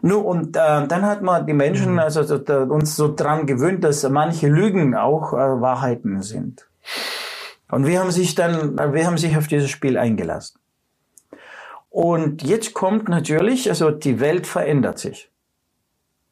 Nur 0.00 0.24
und 0.24 0.56
äh, 0.56 0.86
dann 0.86 1.04
hat 1.04 1.22
man 1.22 1.46
die 1.46 1.52
Menschen 1.52 1.92
mhm. 1.92 1.98
also 1.98 2.38
da, 2.38 2.62
uns 2.62 2.96
so 2.96 3.14
dran 3.14 3.46
gewöhnt, 3.46 3.82
dass 3.82 4.08
manche 4.08 4.48
Lügen 4.48 4.94
auch 4.94 5.32
äh, 5.32 5.36
Wahrheiten 5.36 6.22
sind. 6.22 6.68
Und 7.70 7.86
wir 7.86 8.00
haben 8.00 8.10
sich 8.10 8.34
dann, 8.34 8.76
wir 8.76 9.06
haben 9.06 9.18
sich 9.18 9.36
auf 9.36 9.46
dieses 9.46 9.70
Spiel 9.70 9.98
eingelassen. 9.98 10.60
Und 11.90 12.42
jetzt 12.42 12.74
kommt 12.74 13.08
natürlich, 13.08 13.68
also 13.68 13.90
die 13.90 14.20
Welt 14.20 14.46
verändert 14.46 14.98
sich. 14.98 15.30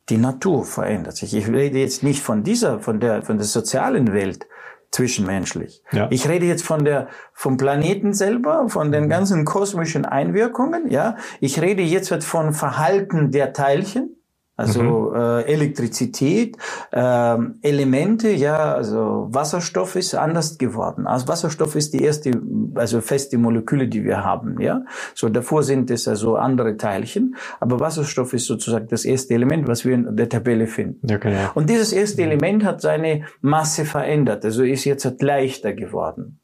Die 0.08 0.18
Natur 0.18 0.64
verändert 0.64 1.16
sich. 1.16 1.34
Ich 1.34 1.48
rede 1.48 1.78
jetzt 1.78 2.02
nicht 2.02 2.22
von 2.22 2.44
dieser, 2.44 2.78
von 2.80 3.00
der, 3.00 3.22
von 3.22 3.38
der 3.38 3.46
sozialen 3.46 4.12
Welt 4.12 4.46
zwischenmenschlich. 4.92 5.82
Ja. 5.92 6.08
Ich 6.10 6.28
rede 6.28 6.46
jetzt 6.46 6.64
von 6.64 6.84
der, 6.84 7.08
vom 7.32 7.56
Planeten 7.56 8.12
selber, 8.12 8.68
von 8.68 8.92
den 8.92 9.08
ganzen 9.08 9.44
kosmischen 9.44 10.04
Einwirkungen, 10.04 10.90
ja. 10.90 11.16
Ich 11.40 11.60
rede 11.60 11.82
jetzt 11.82 12.12
von 12.24 12.52
Verhalten 12.52 13.30
der 13.30 13.52
Teilchen 13.52 14.15
also 14.56 14.82
mhm. 14.82 15.14
äh, 15.14 15.42
Elektrizität, 15.42 16.56
äh, 16.90 17.36
Elemente, 17.60 18.30
ja, 18.30 18.74
also 18.74 19.28
Wasserstoff 19.30 19.96
ist 19.96 20.14
anders 20.14 20.56
geworden. 20.56 21.06
Also 21.06 21.28
Wasserstoff 21.28 21.76
ist 21.76 21.92
die 21.92 22.02
erste, 22.02 22.30
also 22.74 23.02
feste 23.02 23.36
Moleküle, 23.36 23.86
die 23.86 24.02
wir 24.04 24.24
haben, 24.24 24.58
ja. 24.60 24.84
So 25.14 25.28
davor 25.28 25.62
sind 25.62 25.90
es 25.90 26.08
also 26.08 26.36
andere 26.36 26.78
Teilchen, 26.78 27.36
aber 27.60 27.80
Wasserstoff 27.80 28.32
ist 28.32 28.46
sozusagen 28.46 28.88
das 28.88 29.04
erste 29.04 29.34
Element, 29.34 29.68
was 29.68 29.84
wir 29.84 29.94
in 29.94 30.16
der 30.16 30.28
Tabelle 30.28 30.66
finden. 30.66 31.06
Ja, 31.06 31.18
genau. 31.18 31.50
Und 31.54 31.68
dieses 31.68 31.92
erste 31.92 32.22
mhm. 32.22 32.30
Element 32.30 32.64
hat 32.64 32.80
seine 32.80 33.26
Masse 33.42 33.84
verändert, 33.84 34.44
also 34.44 34.62
ist 34.62 34.84
jetzt 34.84 35.04
halt 35.04 35.20
leichter 35.20 35.74
geworden. 35.74 36.40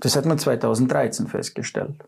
Das 0.00 0.16
hat 0.16 0.26
man 0.26 0.38
2013 0.38 1.28
festgestellt. 1.28 2.04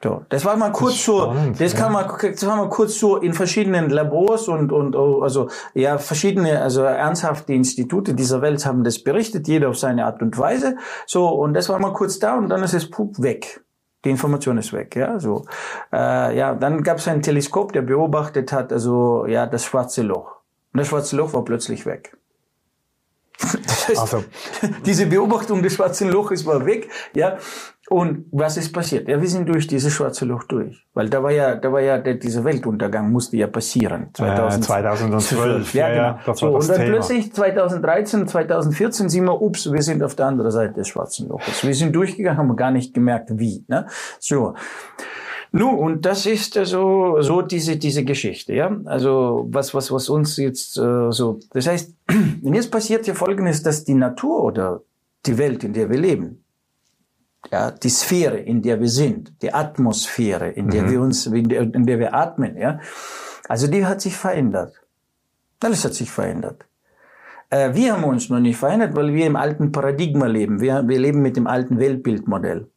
So, 0.00 0.24
das 0.28 0.44
war 0.44 0.56
mal 0.56 0.70
kurz 0.70 1.04
so, 1.04 1.34
das 1.58 1.74
kann 1.74 1.92
man, 1.92 2.06
das 2.22 2.46
war 2.46 2.56
mal 2.56 2.68
kurz 2.68 3.00
so 3.00 3.16
in 3.16 3.32
verschiedenen 3.32 3.90
Labors 3.90 4.46
und, 4.46 4.70
und, 4.70 4.94
oh, 4.94 5.22
also, 5.22 5.48
ja, 5.74 5.98
verschiedene, 5.98 6.62
also 6.62 6.82
ernsthafte 6.82 7.52
Institute 7.52 8.14
dieser 8.14 8.40
Welt 8.40 8.64
haben 8.64 8.84
das 8.84 9.02
berichtet, 9.02 9.48
jeder 9.48 9.70
auf 9.70 9.76
seine 9.76 10.04
Art 10.04 10.22
und 10.22 10.38
Weise. 10.38 10.76
So, 11.06 11.28
und 11.28 11.54
das 11.54 11.68
war 11.68 11.80
mal 11.80 11.92
kurz 11.92 12.20
da 12.20 12.36
und 12.36 12.48
dann 12.48 12.62
ist 12.62 12.74
es 12.74 12.88
pup, 12.88 13.20
weg. 13.20 13.64
Die 14.04 14.10
Information 14.10 14.56
ist 14.58 14.72
weg, 14.72 14.94
ja, 14.94 15.18
so. 15.18 15.44
Äh, 15.92 16.38
ja, 16.38 16.54
dann 16.54 16.84
gab 16.84 16.98
es 16.98 17.08
ein 17.08 17.20
Teleskop, 17.20 17.72
der 17.72 17.82
beobachtet 17.82 18.52
hat, 18.52 18.72
also, 18.72 19.26
ja, 19.26 19.46
das 19.46 19.64
schwarze 19.64 20.02
Loch. 20.02 20.36
Und 20.72 20.78
das 20.78 20.86
schwarze 20.86 21.16
Loch 21.16 21.32
war 21.32 21.44
plötzlich 21.44 21.86
weg. 21.86 22.16
Das 23.66 23.88
heißt, 23.88 24.00
also. 24.00 24.24
diese 24.86 25.06
Beobachtung 25.06 25.62
des 25.62 25.74
schwarzen 25.74 26.10
Loches 26.10 26.44
war 26.46 26.64
weg, 26.66 26.88
ja. 27.14 27.38
Und 27.90 28.26
was 28.32 28.58
ist 28.58 28.72
passiert? 28.72 29.08
Ja, 29.08 29.20
wir 29.20 29.28
sind 29.28 29.48
durch 29.48 29.66
dieses 29.66 29.92
schwarze 29.92 30.26
Loch 30.26 30.44
durch. 30.44 30.86
Weil 30.92 31.08
da 31.08 31.22
war 31.22 31.30
ja, 31.30 31.54
da 31.54 31.72
war 31.72 31.80
ja, 31.80 31.96
der, 31.96 32.14
dieser 32.14 32.44
Weltuntergang 32.44 33.10
musste 33.10 33.38
ja 33.38 33.46
passieren. 33.46 34.08
2000, 34.12 34.62
äh, 34.62 34.66
2012. 34.66 35.74
Ja, 35.74 35.88
genau. 35.88 36.02
Ja, 36.26 36.34
so, 36.34 36.48
und 36.48 36.68
dann 36.68 36.76
Thema. 36.76 36.90
plötzlich 36.90 37.32
2013, 37.32 38.28
2014 38.28 39.08
sind 39.08 39.24
wir, 39.24 39.40
ups, 39.40 39.72
wir 39.72 39.82
sind 39.82 40.02
auf 40.02 40.14
der 40.14 40.26
anderen 40.26 40.50
Seite 40.50 40.74
des 40.74 40.88
schwarzen 40.88 41.28
Loches. 41.28 41.64
Wir 41.64 41.74
sind 41.74 41.96
durchgegangen, 41.96 42.38
haben 42.38 42.56
gar 42.56 42.70
nicht 42.70 42.92
gemerkt, 42.92 43.30
wie, 43.38 43.64
ne? 43.68 43.86
So. 44.18 44.54
Nun, 45.50 45.78
und 45.78 46.04
das 46.04 46.26
ist 46.26 46.58
also 46.58 47.22
so 47.22 47.40
diese 47.40 47.78
diese 47.78 48.04
Geschichte, 48.04 48.52
ja. 48.52 48.70
Also 48.84 49.46
was 49.50 49.72
was 49.72 49.90
was 49.90 50.10
uns 50.10 50.36
jetzt 50.36 50.76
äh, 50.76 51.10
so. 51.10 51.40
Das 51.52 51.66
heißt, 51.66 51.94
jetzt 52.42 52.70
passiert 52.70 53.06
ja 53.06 53.14
Folgendes, 53.14 53.62
dass 53.62 53.84
die 53.84 53.94
Natur 53.94 54.44
oder 54.44 54.82
die 55.24 55.38
Welt, 55.38 55.64
in 55.64 55.72
der 55.72 55.88
wir 55.88 55.98
leben, 55.98 56.44
ja, 57.50 57.70
die 57.70 57.88
Sphäre, 57.88 58.38
in 58.38 58.62
der 58.62 58.80
wir 58.80 58.88
sind, 58.88 59.32
die 59.42 59.52
Atmosphäre, 59.52 60.50
in 60.50 60.68
der 60.68 60.82
mhm. 60.82 60.90
wir 60.90 61.00
uns, 61.00 61.26
in 61.26 61.48
der, 61.48 61.62
in 61.62 61.86
der 61.86 61.98
wir 61.98 62.14
atmen, 62.14 62.56
ja. 62.56 62.80
Also 63.48 63.66
die 63.66 63.86
hat 63.86 64.00
sich 64.00 64.16
verändert. 64.16 64.74
Alles 65.60 65.84
hat 65.84 65.94
sich 65.94 66.10
verändert. 66.10 66.66
Äh, 67.50 67.74
wir 67.74 67.92
haben 67.94 68.04
uns 68.04 68.28
noch 68.28 68.40
nicht 68.40 68.58
verändert, 68.58 68.94
weil 68.94 69.14
wir 69.14 69.26
im 69.26 69.36
alten 69.36 69.72
Paradigma 69.72 70.26
leben. 70.26 70.60
Wir, 70.60 70.86
wir 70.86 70.98
leben 70.98 71.22
mit 71.22 71.36
dem 71.36 71.46
alten 71.46 71.78
Weltbildmodell. 71.78 72.68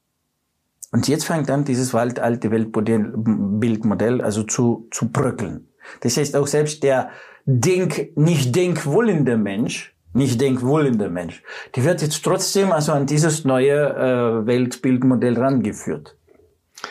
Und 0.91 1.07
jetzt 1.07 1.25
fängt 1.25 1.49
an 1.49 1.63
dieses 1.63 1.95
alte 1.95 2.51
Weltbildmodell 2.51 4.21
also 4.21 4.43
zu, 4.43 4.87
zu 4.91 5.11
bröckeln. 5.11 5.69
Das 6.01 6.17
heißt 6.17 6.35
auch 6.35 6.47
selbst 6.47 6.83
der 6.83 7.09
denk, 7.45 8.15
nicht 8.17 8.55
denkwollende 8.55 9.37
Mensch 9.37 9.90
nicht 10.13 10.41
denkwollender 10.41 11.09
Mensch, 11.09 11.43
die 11.75 11.83
wird 11.83 12.01
jetzt 12.01 12.23
trotzdem 12.23 12.71
also 12.71 12.91
an 12.91 13.05
dieses 13.05 13.45
neue 13.45 13.71
äh, 13.71 14.45
Weltbildmodell 14.45 15.37
rangeführt. 15.37 16.15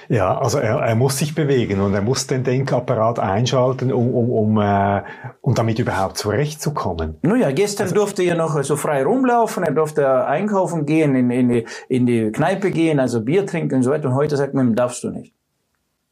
Ja, 0.08 0.38
also 0.38 0.58
er, 0.58 0.76
er 0.76 0.94
muss 0.94 1.18
sich 1.18 1.34
bewegen 1.34 1.80
und 1.80 1.94
er 1.94 2.02
muss 2.02 2.26
den 2.26 2.44
Denkapparat 2.44 3.18
einschalten, 3.18 3.92
um, 3.92 4.14
um, 4.14 4.30
um, 4.30 4.60
äh, 4.60 5.02
um 5.40 5.54
damit 5.54 5.78
überhaupt 5.78 6.16
zurechtzukommen. 6.16 7.16
Nun 7.22 7.40
ja, 7.40 7.50
gestern 7.50 7.84
also, 7.84 7.96
durfte 7.96 8.22
er 8.22 8.36
noch 8.36 8.62
so 8.62 8.76
frei 8.76 9.04
rumlaufen, 9.04 9.64
er 9.64 9.72
durfte 9.72 10.26
einkaufen 10.26 10.86
gehen, 10.86 11.14
in, 11.14 11.30
in, 11.30 11.48
die, 11.48 11.66
in 11.88 12.06
die 12.06 12.30
Kneipe 12.30 12.70
gehen, 12.70 13.00
also 13.00 13.20
Bier 13.20 13.46
trinken 13.46 13.76
und 13.76 13.82
so 13.82 13.90
weiter. 13.90 14.08
Und 14.08 14.14
heute 14.14 14.36
sagt 14.36 14.54
man, 14.54 14.74
darfst 14.74 15.02
du 15.04 15.10
nicht. 15.10 15.34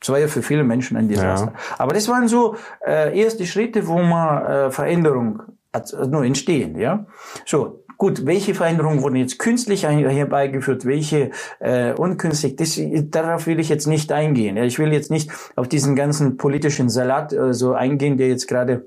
Das 0.00 0.10
war 0.10 0.18
ja 0.18 0.28
für 0.28 0.42
viele 0.42 0.62
Menschen 0.62 0.96
ein 0.96 1.08
Desaster. 1.08 1.52
Ja. 1.52 1.74
Aber 1.78 1.92
das 1.92 2.08
waren 2.08 2.28
so 2.28 2.54
äh, 2.86 3.18
erste 3.20 3.46
Schritte, 3.46 3.86
wo 3.86 3.98
man 3.98 4.46
äh, 4.46 4.70
Veränderung 4.70 5.42
also 5.72 6.04
nur 6.04 6.24
entstehen, 6.24 6.78
ja. 6.78 7.06
So, 7.44 7.84
gut, 7.98 8.24
welche 8.24 8.54
Veränderungen 8.54 9.02
wurden 9.02 9.16
jetzt 9.16 9.38
künstlich 9.38 9.84
herbeigeführt, 9.84 10.86
welche 10.86 11.30
äh, 11.60 11.92
unkünstlich, 11.92 12.56
das, 12.56 12.80
darauf 13.10 13.46
will 13.46 13.60
ich 13.60 13.68
jetzt 13.68 13.86
nicht 13.86 14.10
eingehen. 14.12 14.56
Ja. 14.56 14.64
Ich 14.64 14.78
will 14.78 14.92
jetzt 14.92 15.10
nicht 15.10 15.30
auf 15.56 15.68
diesen 15.68 15.96
ganzen 15.96 16.36
politischen 16.36 16.88
Salat 16.88 17.32
äh, 17.32 17.52
so 17.52 17.74
eingehen, 17.74 18.16
der 18.16 18.28
jetzt 18.28 18.46
gerade 18.46 18.86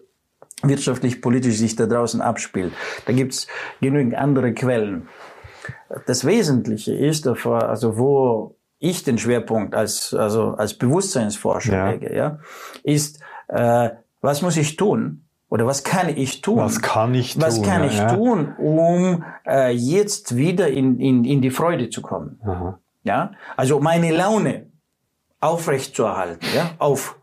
wirtschaftlich, 0.64 1.22
politisch 1.22 1.58
sich 1.58 1.76
da 1.76 1.86
draußen 1.86 2.22
abspielt. 2.22 2.74
Da 3.06 3.14
gibt's 3.14 3.48
genügend 3.82 4.16
andere 4.16 4.54
Quellen. 4.54 5.08
Das 6.06 6.26
Wesentliche 6.26 6.94
ist, 6.94 7.28
also 7.28 7.98
wo 7.98 8.56
ich 8.80 9.04
den 9.04 9.18
Schwerpunkt 9.18 9.76
als, 9.76 10.14
also 10.14 10.54
als 10.56 10.76
Bewusstseinsforscher 10.76 11.74
ja. 11.74 11.92
lege, 11.92 12.16
ja, 12.16 12.40
ist, 12.84 13.20
äh, 13.48 13.90
was 14.22 14.42
muss 14.42 14.58
ich 14.58 14.76
tun, 14.76 15.26
oder 15.52 15.66
was 15.66 15.84
kann 15.84 16.08
ich 16.08 16.40
tun? 16.40 16.60
Was 16.60 16.82
kann 16.82 17.14
ich 17.14 17.34
tun? 17.34 17.42
Was 17.44 17.62
kann 17.62 17.84
ich 17.84 17.98
ja. 17.98 18.16
tun, 18.16 18.56
um 18.58 19.26
äh, 19.46 19.72
jetzt 19.74 20.38
wieder 20.38 20.70
in, 20.70 20.98
in, 20.98 21.26
in 21.26 21.42
die 21.42 21.52
Freude 21.52 21.90
zu 21.90 22.02
kommen? 22.02 22.40
Aha. 22.46 22.80
Ja, 23.04 23.34
also 23.58 23.82
meine 23.82 24.16
Laune 24.16 24.68
aufrecht 25.42 25.94
zu 25.94 26.04
erhalten, 26.04 26.46
ja, 26.56 26.72
auf, 26.78 27.20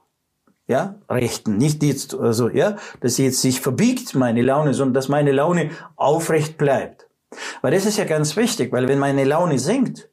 ja, 0.67 0.97
rechten, 1.09 1.57
nicht 1.57 1.83
jetzt, 1.83 2.15
also, 2.15 2.51
ja, 2.51 2.77
dass 3.01 3.17
sie 3.17 3.25
jetzt 3.25 3.41
sich 3.41 3.63
verbiegt, 3.63 4.15
meine 4.15 4.43
Laune, 4.43 4.75
sondern 4.75 4.95
dass 4.95 5.09
meine 5.09 5.33
Laune 5.33 5.71
aufrecht 5.97 6.59
bleibt. 6.59 7.09
Weil 7.63 7.73
das 7.73 7.87
ist 7.87 7.97
ja 7.97 8.05
ganz 8.05 8.37
wichtig, 8.37 8.73
weil 8.73 8.89
wenn 8.89 8.99
meine 8.99 9.25
Laune 9.25 9.59
sinkt, 9.59 10.11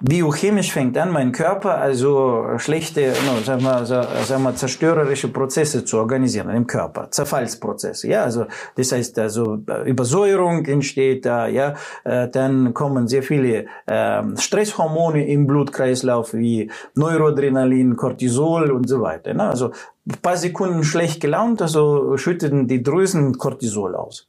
biochemisch 0.00 0.72
fängt 0.72 0.96
an, 0.98 1.10
mein 1.10 1.32
Körper 1.32 1.78
also 1.78 2.58
schlechte, 2.58 3.12
no, 3.26 3.40
sag 3.44 3.60
mal, 3.60 3.86
sag 3.86 4.40
mal, 4.40 4.54
zerstörerische 4.54 5.28
Prozesse 5.28 5.84
zu 5.84 5.98
organisieren 5.98 6.50
im 6.50 6.66
Körper, 6.66 7.10
Zerfallsprozesse. 7.10 8.08
Ja, 8.08 8.24
also 8.24 8.46
das 8.76 8.92
heißt 8.92 9.18
also 9.18 9.58
Übersäuerung 9.84 10.64
entsteht 10.66 11.24
da, 11.24 11.46
ja, 11.46 11.74
äh, 12.04 12.28
dann 12.28 12.74
kommen 12.74 13.08
sehr 13.08 13.22
viele 13.22 13.66
äh, 13.86 14.22
Stresshormone 14.36 15.26
im 15.26 15.46
Blutkreislauf 15.46 16.34
wie 16.34 16.70
Neuroadrenalin, 16.94 17.96
Cortisol 17.96 18.70
und 18.70 18.88
so 18.88 19.00
weiter. 19.02 19.34
Ne? 19.34 19.48
Also 19.48 19.72
ein 20.06 20.16
paar 20.20 20.36
Sekunden 20.36 20.82
schlecht 20.84 21.20
gelaunt, 21.20 21.62
also 21.62 22.16
schütten 22.16 22.66
die 22.66 22.82
Drüsen 22.82 23.38
Cortisol 23.38 23.94
aus. 23.94 24.28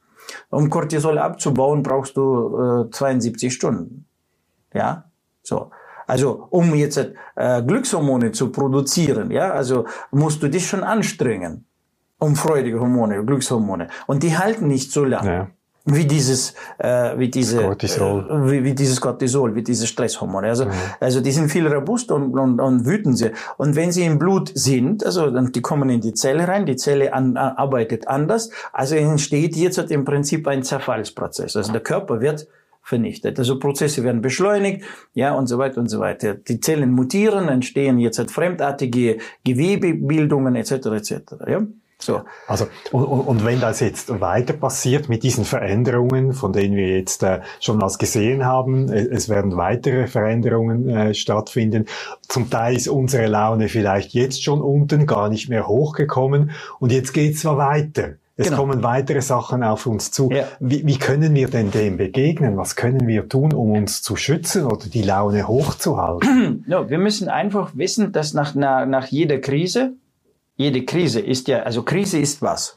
Um 0.50 0.70
Cortisol 0.70 1.18
abzubauen, 1.18 1.82
brauchst 1.82 2.16
du 2.16 2.86
äh, 2.86 2.90
72 2.90 3.52
Stunden. 3.52 4.06
Ja, 4.72 5.04
so. 5.44 5.70
Also, 6.06 6.46
um 6.50 6.74
jetzt 6.74 6.98
äh, 7.36 7.62
Glückshormone 7.62 8.32
zu 8.32 8.50
produzieren, 8.50 9.30
ja, 9.30 9.52
also 9.52 9.86
musst 10.10 10.42
du 10.42 10.48
dich 10.48 10.66
schon 10.66 10.84
anstrengen, 10.84 11.66
um 12.18 12.36
freudige 12.36 12.80
Hormone, 12.80 13.24
Glückshormone. 13.24 13.88
Und 14.06 14.22
die 14.22 14.36
halten 14.36 14.66
nicht 14.66 14.92
so 14.92 15.04
lange. 15.04 15.30
Ja. 15.30 15.48
Wie 15.86 16.06
dieses, 16.06 16.54
äh, 16.78 17.18
wie 17.18 17.28
diese, 17.28 17.58
Cortisol. 17.58 18.26
Äh, 18.30 18.50
wie, 18.50 18.64
wie 18.64 18.74
dieses 18.74 18.98
Cortisol, 18.98 19.54
wie 19.54 19.62
diese 19.62 19.86
Stresshormone. 19.86 20.48
Also, 20.48 20.64
mhm. 20.64 20.70
also 20.98 21.20
die 21.20 21.30
sind 21.30 21.50
viel 21.50 21.66
robust 21.66 22.10
und, 22.10 22.32
und, 22.38 22.58
und 22.58 22.86
wüten 22.86 23.14
sie. 23.14 23.32
Und 23.58 23.76
wenn 23.76 23.92
sie 23.92 24.04
im 24.04 24.18
Blut 24.18 24.50
sind, 24.54 25.04
also 25.04 25.30
dann, 25.30 25.52
die 25.52 25.60
kommen 25.60 25.90
in 25.90 26.00
die 26.00 26.14
Zelle 26.14 26.48
rein, 26.48 26.64
die 26.64 26.76
Zelle 26.76 27.12
an, 27.12 27.36
arbeitet 27.36 28.08
anders. 28.08 28.48
Also 28.72 28.96
entsteht 28.96 29.56
jetzt 29.56 29.78
im 29.90 30.06
Prinzip 30.06 30.48
ein 30.48 30.62
Zerfallsprozess. 30.62 31.54
Also 31.54 31.72
der 31.72 31.82
Körper 31.82 32.22
wird 32.22 32.46
vernichtet. 32.84 33.38
Also 33.38 33.58
Prozesse 33.58 34.04
werden 34.04 34.20
beschleunigt, 34.20 34.84
ja, 35.14 35.34
und 35.34 35.46
so 35.46 35.58
weiter 35.58 35.80
und 35.80 35.88
so 35.88 36.00
weiter. 36.00 36.34
Die 36.34 36.60
Zellen 36.60 36.92
mutieren, 36.92 37.48
entstehen 37.48 37.98
jetzt 37.98 38.18
halt 38.18 38.30
fremdartige 38.30 39.18
Gewebebildungen 39.42 40.54
etc. 40.54 40.72
etc. 40.72 41.12
Ja. 41.48 41.62
So. 41.98 42.22
Also, 42.46 42.66
und, 42.92 43.04
und 43.04 43.44
wenn 43.46 43.60
das 43.60 43.80
jetzt 43.80 44.20
weiter 44.20 44.52
passiert 44.52 45.08
mit 45.08 45.22
diesen 45.22 45.44
Veränderungen, 45.44 46.34
von 46.34 46.52
denen 46.52 46.76
wir 46.76 46.98
jetzt 46.98 47.22
äh, 47.22 47.40
schon 47.60 47.80
was 47.80 47.98
gesehen 47.98 48.44
haben, 48.44 48.92
äh, 48.92 49.06
es 49.06 49.28
werden 49.30 49.56
weitere 49.56 50.06
Veränderungen 50.06 50.88
äh, 50.88 51.14
stattfinden. 51.14 51.86
Zum 52.28 52.50
Teil 52.50 52.76
ist 52.76 52.88
unsere 52.88 53.26
Laune 53.26 53.68
vielleicht 53.68 54.12
jetzt 54.12 54.42
schon 54.42 54.60
unten, 54.60 55.06
gar 55.06 55.30
nicht 55.30 55.48
mehr 55.48 55.66
hochgekommen 55.66 56.50
und 56.80 56.92
jetzt 56.92 57.14
geht's 57.14 57.40
zwar 57.40 57.56
weiter. 57.56 58.16
Es 58.36 58.46
genau. 58.46 58.58
kommen 58.58 58.82
weitere 58.82 59.20
Sachen 59.20 59.62
auf 59.62 59.86
uns 59.86 60.10
zu. 60.10 60.28
Ja. 60.30 60.48
Wie, 60.58 60.84
wie 60.84 60.98
können 60.98 61.34
wir 61.34 61.48
denn 61.48 61.70
dem 61.70 61.96
begegnen? 61.96 62.56
Was 62.56 62.74
können 62.74 63.06
wir 63.06 63.28
tun, 63.28 63.52
um 63.52 63.72
uns 63.72 64.02
zu 64.02 64.16
schützen 64.16 64.66
oder 64.66 64.86
die 64.86 65.02
Laune 65.02 65.46
hochzuhalten? 65.46 66.64
Ja, 66.66 66.88
wir 66.88 66.98
müssen 66.98 67.28
einfach 67.28 67.72
wissen, 67.74 68.12
dass 68.12 68.34
nach, 68.34 68.54
nach, 68.54 68.86
nach 68.86 69.06
jeder 69.06 69.38
Krise, 69.38 69.92
jede 70.56 70.84
Krise 70.84 71.20
ist 71.20 71.46
ja, 71.46 71.60
also 71.60 71.82
Krise 71.82 72.18
ist 72.18 72.42
was? 72.42 72.76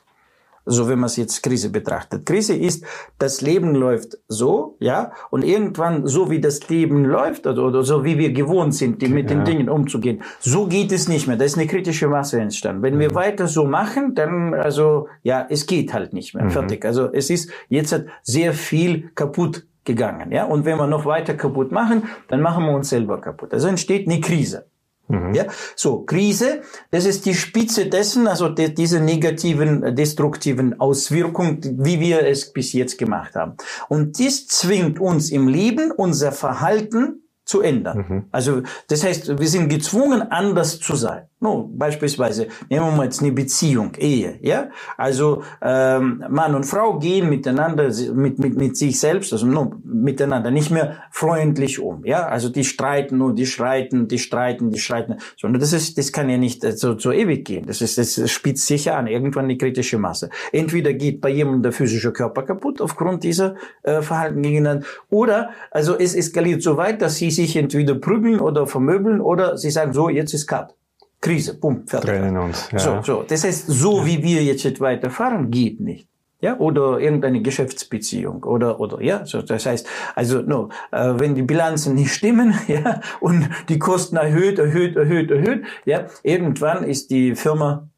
So 0.67 0.88
wenn 0.88 1.00
man 1.00 1.07
es 1.07 1.15
jetzt 1.15 1.41
Krise 1.41 1.69
betrachtet. 1.69 2.25
Krise 2.25 2.55
ist, 2.55 2.86
das 3.17 3.41
Leben 3.41 3.74
läuft 3.74 4.17
so, 4.27 4.75
ja, 4.79 5.12
und 5.29 5.43
irgendwann, 5.43 6.05
so 6.05 6.29
wie 6.29 6.39
das 6.39 6.67
Leben 6.69 7.05
läuft, 7.05 7.47
oder, 7.47 7.63
oder 7.63 7.83
so 7.83 8.03
wie 8.03 8.17
wir 8.17 8.31
gewohnt 8.31 8.75
sind, 8.75 9.01
die, 9.01 9.07
mit 9.07 9.29
ja. 9.29 9.38
den 9.38 9.45
Dingen 9.45 9.69
umzugehen, 9.69 10.21
so 10.39 10.67
geht 10.67 10.91
es 10.91 11.07
nicht 11.07 11.27
mehr. 11.27 11.38
Da 11.38 11.45
ist 11.45 11.57
eine 11.57 11.67
kritische 11.67 12.07
Masse 12.07 12.39
entstanden. 12.39 12.83
Wenn 12.83 12.95
mhm. 12.95 13.00
wir 13.00 13.15
weiter 13.15 13.47
so 13.47 13.65
machen, 13.65 14.13
dann, 14.15 14.53
also, 14.53 15.07
ja, 15.24 15.45
es 15.50 15.65
geht 15.65 15.93
halt 15.93 16.13
nicht 16.13 16.36
mehr. 16.36 16.45
Mhm. 16.45 16.51
Fertig. 16.51 16.86
Also, 16.86 17.12
es 17.12 17.29
ist 17.29 17.50
jetzt 17.69 17.91
hat 17.91 18.05
sehr 18.24 18.53
viel 18.53 19.09
kaputt 19.15 19.65
gegangen, 19.86 20.31
ja. 20.31 20.45
Und 20.45 20.65
wenn 20.65 20.77
wir 20.77 20.88
noch 20.88 21.05
weiter 21.05 21.33
kaputt 21.33 21.71
machen, 21.71 22.03
dann 22.27 22.41
machen 22.41 22.65
wir 22.65 22.74
uns 22.74 22.89
selber 22.89 23.19
kaputt. 23.19 23.53
Also 23.53 23.67
entsteht 23.67 24.07
eine 24.07 24.19
Krise. 24.19 24.65
Mhm. 25.07 25.33
Ja, 25.33 25.45
so 25.75 26.01
Krise, 26.01 26.61
das 26.91 27.05
ist 27.05 27.25
die 27.25 27.33
Spitze 27.33 27.87
dessen, 27.87 28.27
also 28.27 28.49
de, 28.49 28.69
diese 28.69 28.99
negativen, 28.99 29.95
destruktiven 29.95 30.79
Auswirkungen, 30.79 31.59
wie 31.79 31.99
wir 31.99 32.25
es 32.25 32.51
bis 32.51 32.73
jetzt 32.73 32.97
gemacht 32.97 33.35
haben. 33.35 33.55
Und 33.87 34.19
dies 34.19 34.47
zwingt 34.47 34.99
uns 34.99 35.31
im 35.31 35.47
Leben 35.47 35.91
unser 35.91 36.31
Verhalten 36.31 37.23
zu 37.45 37.61
ändern. 37.61 38.05
Mhm. 38.07 38.25
Also 38.31 38.61
das 38.89 39.03
heißt, 39.03 39.39
wir 39.39 39.47
sind 39.47 39.69
gezwungen, 39.69 40.21
anders 40.21 40.79
zu 40.79 40.95
sein. 40.95 41.26
No, 41.39 41.70
beispielsweise 41.72 42.48
nehmen 42.67 42.98
wir 42.98 43.03
jetzt 43.03 43.22
eine 43.22 43.32
Beziehung, 43.32 43.91
Ehe, 44.00 44.39
ja. 44.41 44.72
Also 44.98 45.44
ähm, 45.62 46.24
Mann 46.29 46.56
und 46.56 46.65
Frau 46.65 46.98
gehen 46.98 47.29
miteinander, 47.29 47.91
mit, 48.15 48.39
mit, 48.39 48.58
mit 48.58 48.75
sich 48.75 49.00
selbst, 49.00 49.32
also 49.34 49.46
no, 49.46 49.75
miteinander 49.84 50.50
nicht 50.50 50.72
mehr 50.72 51.03
freundlich 51.12 51.79
um, 51.79 52.03
ja. 52.06 52.25
Also 52.25 52.50
die 52.50 52.63
streiten 52.63 53.22
und 53.22 53.36
die 53.36 53.46
streiten, 53.46 54.08
die 54.08 54.17
streiten, 54.17 54.72
die 54.72 54.79
streiten, 54.79 55.17
sondern 55.39 55.62
das 55.62 55.74
ist, 55.74 56.00
das 56.00 56.12
kann 56.12 56.27
ja 56.27 56.39
nicht 56.39 56.63
äh, 56.63 56.75
so, 56.75 56.98
so 56.98 57.12
ewig 57.12 57.46
gehen. 57.46 57.67
Das 57.67 57.82
ist, 57.82 58.00
das 58.00 58.32
spitzt 58.32 58.65
sich 58.65 58.91
an, 58.91 59.06
irgendwann 59.06 59.46
eine 59.46 59.58
kritische 59.58 60.00
Masse. 60.00 60.32
Entweder 60.51 60.94
geht 60.94 61.22
bei 61.22 61.29
jemandem 61.29 61.62
der 61.62 61.72
physische 61.72 62.13
Körper 62.13 62.41
kaputt 62.41 62.82
aufgrund 62.82 63.24
dieser 63.24 63.58
äh, 63.84 64.01
Verhalten 64.01 64.41
gegeneinander, 64.41 64.88
oder 65.12 65.51
also 65.70 65.96
es 65.96 66.15
eskaliert 66.15 66.63
so 66.63 66.77
weit, 66.77 67.03
dass 67.03 67.17
sie 67.17 67.29
sich 67.29 67.56
entweder 67.56 67.94
prügeln 67.94 68.39
oder 68.39 68.65
vermöbeln 68.65 69.22
oder 69.22 69.56
sie 69.56 69.70
sagen 69.70 69.94
so, 69.94 70.10
jetzt 70.10 70.34
ist 70.34 70.48
Cut. 70.48 70.76
Krise, 71.21 71.59
bumm, 71.59 71.88
fertig. 71.88 72.09
Trennen 72.09 72.38
uns. 72.38 72.69
Ja. 72.71 72.79
So, 72.79 73.01
so. 73.01 73.24
Das 73.27 73.43
heißt, 73.43 73.67
so 73.67 74.05
wie 74.05 74.21
wir 74.21 74.43
jetzt 74.43 74.79
weiterfahren, 74.79 75.50
geht 75.50 75.79
nicht. 75.79 76.07
Ja, 76.39 76.59
oder 76.59 77.00
irgendeine 77.00 77.41
Geschäftsbeziehung 77.41 78.43
oder 78.43 78.79
oder 78.79 79.01
ja, 79.01 79.25
so 79.25 79.41
das 79.41 79.65
heißt, 79.65 79.88
also 80.13 80.43
no, 80.43 80.69
äh, 80.91 81.13
wenn 81.17 81.33
die 81.33 81.41
Bilanzen 81.41 81.95
nicht 81.95 82.13
stimmen, 82.13 82.53
ja, 82.67 83.01
und 83.19 83.50
die 83.69 83.79
Kosten 83.79 84.17
erhöht, 84.17 84.59
erhöht, 84.59 84.95
erhöht, 84.95 85.31
erhöht, 85.31 85.65
ja, 85.86 86.05
irgendwann 86.21 86.83
ist 86.83 87.09
die 87.09 87.36
Firma 87.36 87.89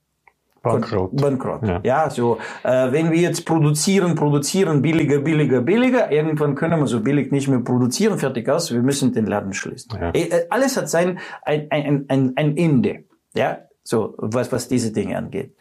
Bankrott. 0.61 1.15
Bankrott. 1.15 1.67
Ja. 1.67 1.81
ja, 1.83 2.09
so 2.09 2.37
äh, 2.63 2.91
wenn 2.91 3.11
wir 3.11 3.19
jetzt 3.19 3.45
produzieren, 3.45 4.15
produzieren 4.15 4.81
billiger, 4.81 5.19
billiger, 5.19 5.61
billiger, 5.61 6.11
irgendwann 6.11 6.55
können 6.55 6.79
wir 6.79 6.87
so 6.87 7.01
billig 7.01 7.31
nicht 7.31 7.49
mehr 7.49 7.59
produzieren, 7.59 8.17
fertig 8.19 8.47
aus, 8.49 8.71
wir 8.71 8.81
müssen 8.81 9.11
den 9.13 9.25
Laden 9.25 9.53
schließen. 9.53 9.91
Ja. 9.99 10.11
Äh, 10.13 10.47
alles 10.49 10.77
hat 10.77 10.89
sein 10.89 11.19
ein, 11.43 11.67
ein, 11.71 12.05
ein, 12.07 12.33
ein 12.35 12.57
Ende. 12.57 13.03
Ja, 13.33 13.59
so, 13.83 14.15
was, 14.17 14.51
was 14.51 14.67
diese 14.67 14.91
Dinge 14.91 15.17
angeht. 15.17 15.55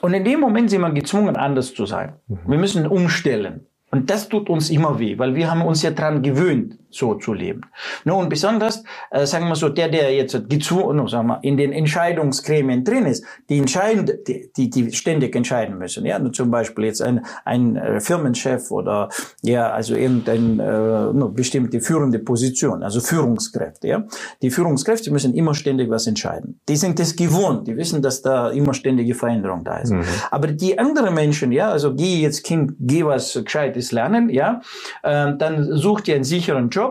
Und 0.00 0.14
in 0.14 0.24
dem 0.24 0.40
Moment 0.40 0.70
sind 0.70 0.80
wir 0.80 0.90
gezwungen, 0.90 1.36
anders 1.36 1.74
zu 1.74 1.86
sein. 1.86 2.14
Mhm. 2.26 2.38
Wir 2.46 2.58
müssen 2.58 2.86
umstellen. 2.86 3.66
Und 3.90 4.10
das 4.10 4.28
tut 4.28 4.48
uns 4.48 4.70
immer 4.70 4.98
weh, 4.98 5.18
weil 5.18 5.34
wir 5.34 5.50
haben 5.50 5.62
uns 5.62 5.82
ja 5.82 5.90
dran 5.90 6.22
gewöhnt, 6.22 6.78
so 6.92 7.14
zu 7.14 7.32
leben. 7.32 7.62
No, 8.04 8.18
und 8.18 8.28
besonders, 8.28 8.84
äh, 9.10 9.26
sagen 9.26 9.48
wir 9.48 9.56
so, 9.56 9.68
der, 9.68 9.88
der 9.88 10.14
jetzt 10.14 10.48
gezwungen, 10.48 11.06
sagen 11.08 11.28
wir, 11.28 11.38
in 11.42 11.56
den 11.56 11.72
Entscheidungsgremien 11.72 12.84
drin 12.84 13.06
ist, 13.06 13.24
die 13.48 13.58
entscheiden, 13.58 14.10
die, 14.26 14.50
die, 14.56 14.70
die 14.70 14.92
ständig 14.92 15.34
entscheiden 15.34 15.78
müssen. 15.78 16.04
Ja, 16.06 16.20
zum 16.32 16.50
Beispiel 16.50 16.84
jetzt 16.84 17.02
ein, 17.02 17.24
ein 17.44 17.76
äh, 17.76 18.00
Firmenchef 18.00 18.70
oder 18.70 19.08
ja, 19.42 19.70
also 19.70 19.94
irgendein 19.94 20.60
äh, 20.60 21.28
bestimmte 21.30 21.80
führende 21.80 22.18
Position, 22.18 22.82
also 22.82 23.00
Führungskräfte. 23.00 23.88
Ja, 23.88 24.04
die 24.42 24.50
Führungskräfte 24.50 25.10
müssen 25.10 25.34
immer 25.34 25.54
ständig 25.54 25.90
was 25.90 26.06
entscheiden. 26.06 26.60
Die 26.68 26.76
sind 26.76 26.98
das 26.98 27.16
gewohnt, 27.16 27.66
die 27.66 27.76
wissen, 27.76 28.02
dass 28.02 28.22
da 28.22 28.50
immer 28.50 28.74
ständige 28.74 29.14
Veränderung 29.14 29.64
da 29.64 29.78
ist. 29.78 29.92
Mhm. 29.92 30.04
Aber 30.30 30.48
die 30.48 30.78
anderen 30.78 31.14
Menschen, 31.14 31.52
ja, 31.52 31.70
also 31.70 31.94
geh 31.94 32.20
jetzt 32.20 32.44
Kind, 32.44 32.74
geh 32.80 33.04
was 33.04 33.40
Gescheites 33.44 33.92
lernen, 33.92 34.28
ja, 34.28 34.60
äh, 35.02 35.32
dann 35.36 35.76
such 35.76 36.02
dir 36.02 36.14
einen 36.14 36.24
sicheren 36.24 36.68
Job 36.68 36.81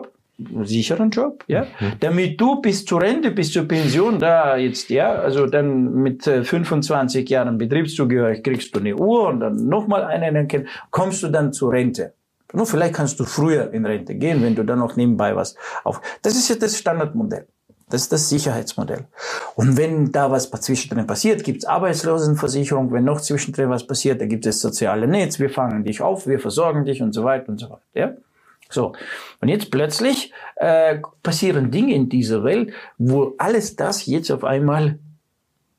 sicheren 0.63 1.09
Job, 1.09 1.43
ja, 1.47 1.63
mhm. 1.79 1.93
damit 1.99 2.39
du 2.39 2.61
bis 2.61 2.85
zur 2.85 3.01
Rente, 3.01 3.31
bis 3.31 3.51
zur 3.51 3.67
Pension 3.67 4.19
da 4.19 4.57
jetzt, 4.57 4.89
ja, 4.89 5.13
also 5.13 5.45
dann 5.45 5.93
mit 5.93 6.23
25 6.23 7.29
äh, 7.29 7.33
Jahren 7.33 7.57
Betriebszugehörig 7.57 8.43
kriegst 8.43 8.75
du 8.75 8.79
eine 8.79 8.95
Uhr 8.95 9.27
und 9.27 9.39
dann 9.39 9.67
nochmal 9.67 10.03
eine, 10.03 10.31
dann 10.33 10.47
kommst 10.89 11.23
du 11.23 11.27
dann 11.29 11.53
zur 11.53 11.71
Rente. 11.73 12.13
Nur 12.53 12.65
vielleicht 12.65 12.93
kannst 12.93 13.19
du 13.19 13.23
früher 13.23 13.71
in 13.73 13.85
Rente 13.85 14.15
gehen, 14.15 14.43
wenn 14.43 14.55
du 14.55 14.63
dann 14.63 14.79
noch 14.79 14.95
nebenbei 14.95 15.35
was 15.35 15.55
auf. 15.83 16.01
Das 16.21 16.35
ist 16.35 16.49
ja 16.49 16.55
das 16.55 16.77
Standardmodell. 16.77 17.47
Das 17.91 18.03
ist 18.03 18.11
das 18.13 18.29
Sicherheitsmodell. 18.29 19.05
Und 19.55 19.75
wenn 19.75 20.11
da 20.13 20.31
was 20.31 20.49
zwischendrin 20.49 21.05
passiert, 21.05 21.43
gibt's 21.43 21.65
Arbeitslosenversicherung. 21.65 22.91
Wenn 22.91 23.03
noch 23.03 23.19
zwischendrin 23.19 23.69
was 23.69 23.85
passiert, 23.85 24.21
da 24.21 24.25
gibt 24.25 24.45
es 24.45 24.61
soziale 24.61 25.07
Netz. 25.07 25.39
Wir 25.39 25.49
fangen 25.49 25.83
dich 25.83 26.01
auf, 26.01 26.25
wir 26.25 26.39
versorgen 26.39 26.85
dich 26.85 27.01
und 27.01 27.11
so 27.13 27.25
weiter 27.25 27.49
und 27.49 27.59
so 27.59 27.69
weiter. 27.69 27.81
Ja? 27.93 28.13
So. 28.71 28.93
Und 29.39 29.47
jetzt 29.47 29.71
plötzlich 29.71 30.33
äh, 30.55 30.99
passieren 31.23 31.71
Dinge 31.71 31.93
in 31.93 32.09
dieser 32.09 32.43
Welt, 32.43 32.73
wo 32.97 33.35
alles 33.37 33.75
das 33.75 34.05
jetzt 34.05 34.31
auf 34.31 34.43
einmal 34.43 34.99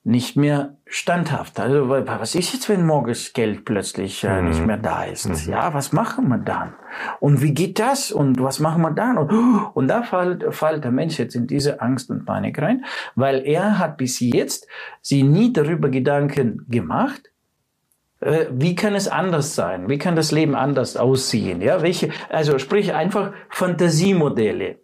nicht 0.04 0.36
mehr 0.36 0.76
standhaft. 0.84 1.60
Also 1.60 1.88
was 1.88 2.34
ist 2.34 2.52
jetzt, 2.52 2.68
wenn 2.68 2.84
morgens 2.84 3.32
Geld 3.32 3.64
plötzlich 3.64 4.24
äh, 4.24 4.42
nicht 4.42 4.60
mhm. 4.60 4.66
mehr 4.66 4.76
da 4.76 5.04
ist? 5.04 5.28
Mhm. 5.28 5.52
Ja, 5.52 5.74
was 5.74 5.92
machen 5.92 6.28
wir 6.28 6.38
dann? 6.38 6.74
Und 7.20 7.40
wie 7.40 7.54
geht 7.54 7.78
das? 7.78 8.10
Und 8.10 8.42
was 8.42 8.58
machen 8.58 8.82
wir 8.82 8.90
dann? 8.90 9.16
Und, 9.16 9.30
und 9.74 9.88
da 9.88 10.02
fällt, 10.02 10.52
fällt 10.52 10.82
der 10.84 10.90
Mensch 10.90 11.18
jetzt 11.18 11.36
in 11.36 11.46
diese 11.46 11.80
Angst 11.80 12.10
und 12.10 12.26
Panik 12.26 12.60
rein, 12.60 12.84
weil 13.14 13.46
er 13.46 13.78
hat 13.78 13.96
bis 13.96 14.18
jetzt 14.18 14.66
sie 15.00 15.22
nie 15.22 15.52
darüber 15.52 15.88
Gedanken 15.88 16.66
gemacht, 16.68 17.31
wie 18.50 18.74
kann 18.74 18.94
es 18.94 19.08
anders 19.08 19.54
sein? 19.54 19.88
Wie 19.88 19.98
kann 19.98 20.16
das 20.16 20.32
Leben 20.32 20.54
anders 20.54 20.96
aussehen? 20.96 21.60
Ja, 21.60 21.82
welche, 21.82 22.10
also 22.28 22.58
sprich 22.58 22.94
einfach 22.94 23.32
Fantasiemodelle. 23.48 24.76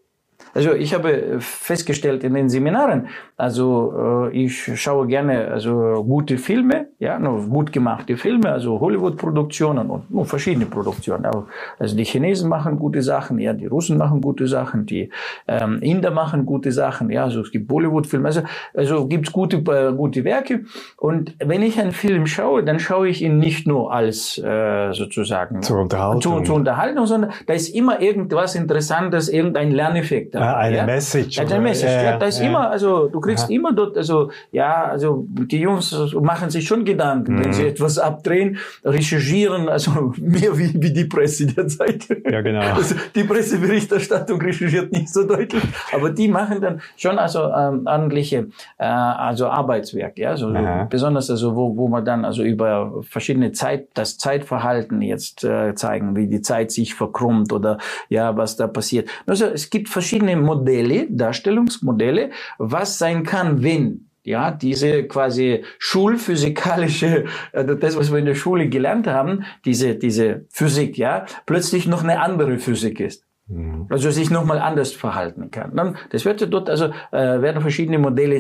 Also 0.55 0.73
ich 0.75 0.95
habe 0.95 1.37
festgestellt 1.41 2.25
in 2.25 2.35
den 2.35 2.49
Seminaren, 2.49 3.09
also 3.37 4.29
äh, 4.33 4.37
ich 4.37 4.81
schaue 4.81 5.07
gerne 5.07 5.49
also 5.49 6.05
gute 6.05 6.39
Filme, 6.39 6.88
ja, 7.01 7.17
nur 7.19 7.47
gut 7.47 7.73
gemachte 7.73 8.17
Filme, 8.17 8.51
also 8.51 8.81
Hollywood-Produktionen 8.81 9.89
und 9.89 10.11
nur 10.11 10.25
verschiedene 10.25 10.67
Produktionen. 10.67 11.31
Also 11.79 11.97
die 11.97 12.05
Chinesen 12.05 12.49
machen 12.49 12.77
gute 12.77 13.03
Sachen, 13.03 13.39
ja, 13.39 13.53
die 13.53 13.67
Russen 13.67 13.99
machen 13.99 14.21
gute 14.21 14.49
Sachen, 14.49 14.85
die 14.85 15.11
ähm, 15.47 15.79
Inder 15.81 16.11
machen 16.11 16.45
gute 16.45 16.73
Sachen, 16.73 17.11
ja, 17.11 17.25
also 17.25 17.43
es 17.43 17.53
gibt 17.53 17.69
Bollywood-Filme, 17.69 18.27
also 18.27 18.43
also 18.75 19.07
gibt's 19.07 19.31
gute 19.33 19.59
äh, 19.59 19.93
gute 19.93 20.25
Werke. 20.25 20.65
Und 20.97 21.37
wenn 21.39 21.63
ich 21.63 21.79
einen 21.81 21.93
Film 21.93 22.27
schaue, 22.27 22.65
dann 22.65 22.81
schaue 22.81 23.09
ich 23.09 23.23
ihn 23.23 23.39
nicht 23.39 23.67
nur 23.69 23.93
als 23.93 24.37
äh, 24.39 24.93
sozusagen 24.93 25.63
zur 25.63 25.83
Unterhaltung, 25.83 26.21
zu, 26.21 26.41
zur 26.41 26.57
Unterhaltung, 26.57 27.07
sondern 27.07 27.33
da 27.47 27.55
ist 27.55 27.69
immer 27.69 28.01
irgendwas 28.01 28.57
Interessantes, 28.57 29.29
irgendein 29.29 29.71
Lerneffekt 29.71 30.35
ja, 30.35 30.57
eine 30.57 30.79
ja? 30.79 30.85
Message. 30.85 31.39
Eine 31.39 31.61
Message. 31.61 31.93
Ja, 31.93 32.03
ja, 32.03 32.17
da 32.19 32.27
ist 32.27 32.41
immer, 32.41 32.71
also 32.71 33.07
du 33.07 33.21
kriegst 33.21 33.49
immer 33.51 33.73
dort, 33.73 33.97
also 33.97 34.31
ja, 34.51 34.85
also 34.87 35.25
die 35.29 35.61
Jungs 35.61 35.97
machen 36.21 36.51
sich 36.51 36.67
schon 36.67 36.88
Gedanken. 36.89 37.35
Mhm. 37.35 37.45
Wenn 37.45 37.53
sie 37.53 37.67
etwas 37.67 37.99
abdrehen, 37.99 38.59
recherchieren, 38.85 39.69
also 39.69 40.13
mehr 40.21 40.57
wie, 40.59 40.73
wie 40.75 40.93
die 40.93 41.05
Presse 41.05 41.47
derzeit. 41.47 42.09
Ja, 42.31 42.41
genau. 42.41 42.59
Also 42.79 42.95
die 43.15 43.25
Presseberichterstattung 43.25 44.41
recherchiert 44.41 44.93
nicht 44.93 45.09
so 45.09 45.25
deutlich, 45.27 45.63
aber 45.93 46.11
die 46.11 46.29
machen 46.29 46.61
dann 46.61 46.81
schon 46.97 47.19
also 47.19 47.51
ähm, 47.53 47.87
ordentliche 47.87 48.49
äh, 48.79 48.85
also 48.85 49.49
Arbeitswerk, 49.49 50.19
ja, 50.19 50.37
so, 50.37 50.55
besonders 50.89 51.31
also 51.31 51.57
wo, 51.57 51.77
wo 51.77 51.89
man 51.89 52.05
dann 52.05 52.25
also 52.25 52.43
über 52.43 53.03
verschiedene 53.03 53.53
Zeit, 53.53 53.89
das 53.95 54.17
Zeitverhalten 54.19 55.03
jetzt 55.03 55.45
äh, 55.45 55.75
zeigen, 55.75 56.17
wie 56.17 56.29
die 56.29 56.41
Zeit 56.41 56.71
sich 56.71 56.95
verkrummt 56.95 57.53
oder 57.53 57.79
ja, 58.09 58.37
was 58.37 58.57
da 58.57 58.67
passiert. 58.67 59.09
Also 59.27 59.47
es 59.47 59.71
gibt 59.71 59.89
verschiedene 59.89 60.37
Modelle, 60.37 61.07
Darstellungsmodelle, 61.11 62.31
was 62.59 62.99
sein 62.99 63.25
kann, 63.25 63.63
wenn 63.63 64.08
ja, 64.29 64.51
diese 64.51 65.05
quasi 65.05 65.65
schulphysikalische, 65.79 67.25
also 67.53 67.75
das, 67.75 67.97
was 67.97 68.13
wir 68.13 68.19
in 68.19 68.27
der 68.27 68.35
Schule 68.35 68.69
gelernt 68.69 69.07
haben, 69.07 69.45
diese, 69.65 69.95
diese 69.95 70.47
Physik, 70.51 70.97
ja, 70.99 71.27
plötzlich 71.47 71.87
noch 71.87 72.03
eine 72.03 72.21
andere 72.21 72.59
Physik 72.59 73.01
ist. 73.01 73.25
Mhm. 73.49 73.87
Also 73.89 74.11
sich 74.11 74.31
nochmal 74.31 74.59
anders 74.59 74.93
verhalten 74.93 75.51
kann. 75.51 75.75
Dann, 75.75 75.97
das 76.11 76.25
wird 76.25 76.41
ja 76.41 76.47
dort, 76.47 76.71
also 76.71 76.87
äh, 77.11 77.41
werden 77.41 77.63
verschiedene 77.63 77.99
Modelle 77.99 78.39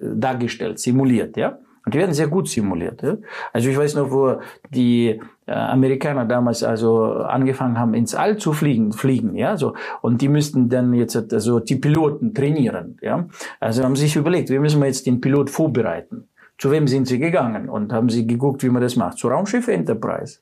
dargestellt, 0.00 0.78
simuliert, 0.78 1.36
ja. 1.36 1.58
Und 1.84 1.94
die 1.94 1.98
werden 1.98 2.12
sehr 2.12 2.28
gut 2.28 2.48
simuliert. 2.48 3.02
Ja? 3.02 3.16
Also 3.52 3.70
ich 3.70 3.76
weiß 3.76 3.94
noch, 3.94 4.10
wo 4.10 4.40
die 4.68 5.08
äh, 5.08 5.20
Amerikaner 5.52 6.24
damals 6.24 6.62
also 6.62 7.12
angefangen 7.12 7.78
haben, 7.78 7.94
ins 7.94 8.14
All 8.14 8.36
zu 8.38 8.52
fliegen, 8.52 8.92
fliegen, 8.92 9.34
ja, 9.34 9.56
so. 9.56 9.74
Und 10.00 10.22
die 10.22 10.28
müssten 10.28 10.68
dann 10.68 10.94
jetzt 10.94 11.32
also 11.32 11.60
die 11.60 11.76
Piloten 11.76 12.34
trainieren, 12.34 12.98
ja. 13.02 13.26
Also 13.58 13.82
haben 13.82 13.96
sich 13.96 14.16
überlegt, 14.16 14.50
wie 14.50 14.58
müssen 14.58 14.80
wir 14.80 14.86
jetzt 14.86 15.06
den 15.06 15.20
Pilot 15.20 15.50
vorbereiten? 15.50 16.28
Zu 16.58 16.70
wem 16.70 16.86
sind 16.86 17.06
sie 17.06 17.18
gegangen 17.18 17.68
und 17.68 17.92
haben 17.92 18.10
sie 18.10 18.26
geguckt, 18.26 18.62
wie 18.62 18.68
man 18.68 18.82
das 18.82 18.96
macht? 18.96 19.18
Zu 19.18 19.28
Raumschiff 19.28 19.66
Enterprise. 19.68 20.40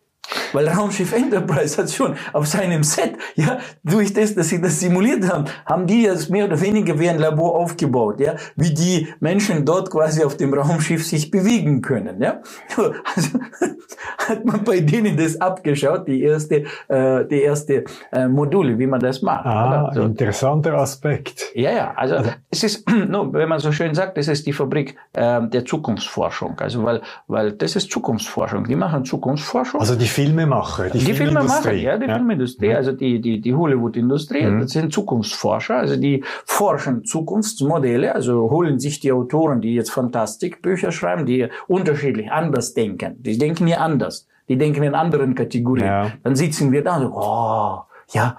Weil 0.52 0.68
Raumschiff 0.68 1.12
Enterprise 1.12 1.80
hat 1.80 1.90
schon 1.90 2.14
auf 2.32 2.46
seinem 2.46 2.82
Set, 2.82 3.14
ja, 3.34 3.58
durch 3.84 4.12
das, 4.12 4.34
dass 4.34 4.48
sie 4.48 4.60
das 4.60 4.80
simuliert 4.80 5.28
haben, 5.30 5.44
haben 5.66 5.86
die 5.86 6.06
das 6.06 6.28
mehr 6.28 6.46
oder 6.46 6.60
weniger 6.60 6.98
wie 6.98 7.08
ein 7.08 7.18
Labor 7.18 7.56
aufgebaut, 7.56 8.20
ja, 8.20 8.34
wie 8.56 8.72
die 8.72 9.08
Menschen 9.20 9.64
dort 9.64 9.90
quasi 9.90 10.24
auf 10.24 10.36
dem 10.36 10.54
Raumschiff 10.54 11.06
sich 11.06 11.30
bewegen 11.30 11.82
können, 11.82 12.22
ja. 12.22 12.40
Also 13.14 13.38
hat 14.28 14.44
man 14.44 14.62
bei 14.64 14.80
denen 14.80 15.16
das 15.16 15.40
abgeschaut, 15.40 16.06
die 16.06 16.22
erste, 16.22 16.64
äh, 16.88 17.24
die 17.24 17.42
erste 17.42 17.84
äh, 18.12 18.28
Module, 18.28 18.78
wie 18.78 18.86
man 18.86 19.00
das 19.00 19.22
macht. 19.22 19.46
Ah, 19.46 19.90
so. 19.94 20.02
interessanter 20.02 20.74
Aspekt. 20.74 21.46
Ja, 21.54 21.72
ja, 21.72 21.94
also, 21.96 22.16
also 22.16 22.30
es 22.50 22.64
ist, 22.64 22.90
no, 23.08 23.32
wenn 23.32 23.48
man 23.48 23.58
so 23.58 23.72
schön 23.72 23.94
sagt, 23.94 24.16
das 24.18 24.28
ist 24.28 24.46
die 24.46 24.52
Fabrik 24.52 24.96
äh, 25.14 25.40
der 25.48 25.64
Zukunftsforschung, 25.64 26.58
also 26.60 26.84
weil, 26.84 27.02
weil 27.26 27.52
das 27.52 27.76
ist 27.76 27.90
Zukunftsforschung. 27.90 28.64
Die 28.64 28.76
machen 28.76 29.04
Zukunftsforschung. 29.04 29.80
Also 29.80 29.94
die 29.94 30.07
Filmemacher, 30.08 30.90
die, 30.90 30.98
die 30.98 31.14
Filmemacher, 31.14 31.72
ja, 31.72 31.96
die 31.96 32.06
ja. 32.06 32.14
Filmindustrie, 32.14 32.74
also 32.74 32.92
die, 32.92 33.20
die, 33.20 33.40
die 33.40 33.54
Hollywood-Industrie, 33.54 34.44
mhm. 34.44 34.60
das 34.60 34.72
sind 34.72 34.92
Zukunftsforscher, 34.92 35.76
also 35.76 35.96
die 35.96 36.24
forschen 36.44 37.04
Zukunftsmodelle, 37.04 38.14
also 38.14 38.50
holen 38.50 38.78
sich 38.78 39.00
die 39.00 39.12
Autoren, 39.12 39.60
die 39.60 39.74
jetzt 39.74 39.90
Fantastikbücher 39.90 40.92
schreiben, 40.92 41.26
die 41.26 41.48
unterschiedlich 41.66 42.30
anders 42.30 42.74
denken. 42.74 43.22
Die 43.22 43.38
denken 43.38 43.66
ja 43.66 43.78
anders. 43.78 44.26
Die 44.48 44.56
denken 44.56 44.82
in 44.82 44.94
anderen 44.94 45.34
Kategorien. 45.34 45.86
Ja. 45.86 46.12
Dann 46.22 46.34
sitzen 46.34 46.72
wir 46.72 46.82
da 46.82 46.96
und 46.96 47.02
so, 47.02 47.12
oh, 47.14 47.82
ja, 48.12 48.36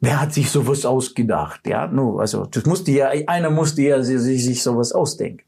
Wer 0.00 0.20
hat 0.20 0.32
sich 0.32 0.50
sowas 0.50 0.86
ausgedacht? 0.86 1.66
Ja, 1.66 1.88
no, 1.88 2.20
also 2.20 2.46
das 2.46 2.64
musste 2.66 2.92
ja 2.92 3.08
einer 3.26 3.50
musste 3.50 3.82
ja 3.82 4.00
sich, 4.00 4.44
sich 4.44 4.62
sowas 4.62 4.92
ausdenken. 4.92 5.42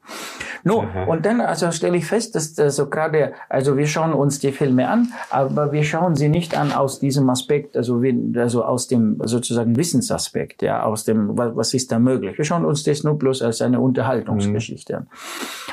No, 0.64 0.82
mhm. 0.82 1.08
und 1.08 1.26
dann 1.26 1.40
also 1.40 1.70
stelle 1.70 1.96
ich 1.96 2.06
fest, 2.06 2.34
dass 2.34 2.58
also 2.58 2.88
gerade 2.88 3.32
also 3.48 3.76
wir 3.76 3.86
schauen 3.86 4.12
uns 4.12 4.38
die 4.38 4.52
Filme 4.52 4.88
an, 4.88 5.12
aber 5.30 5.72
wir 5.72 5.84
schauen 5.84 6.16
sie 6.16 6.28
nicht 6.28 6.56
an 6.56 6.72
aus 6.72 7.00
diesem 7.00 7.28
Aspekt, 7.30 7.76
also 7.76 8.02
wie, 8.02 8.32
also 8.36 8.64
aus 8.64 8.88
dem 8.88 9.20
sozusagen 9.24 9.76
Wissensaspekt, 9.76 10.62
ja, 10.62 10.82
aus 10.82 11.04
dem 11.04 11.36
was, 11.36 11.56
was 11.56 11.74
ist 11.74 11.92
da 11.92 11.98
möglich. 11.98 12.36
Wir 12.36 12.44
schauen 12.44 12.64
uns 12.64 12.82
das 12.82 13.04
nur 13.04 13.18
bloß 13.18 13.42
als 13.42 13.62
eine 13.62 13.80
Unterhaltungsgeschichte 13.80 14.92
mhm. 14.92 14.98
an. 14.98 15.06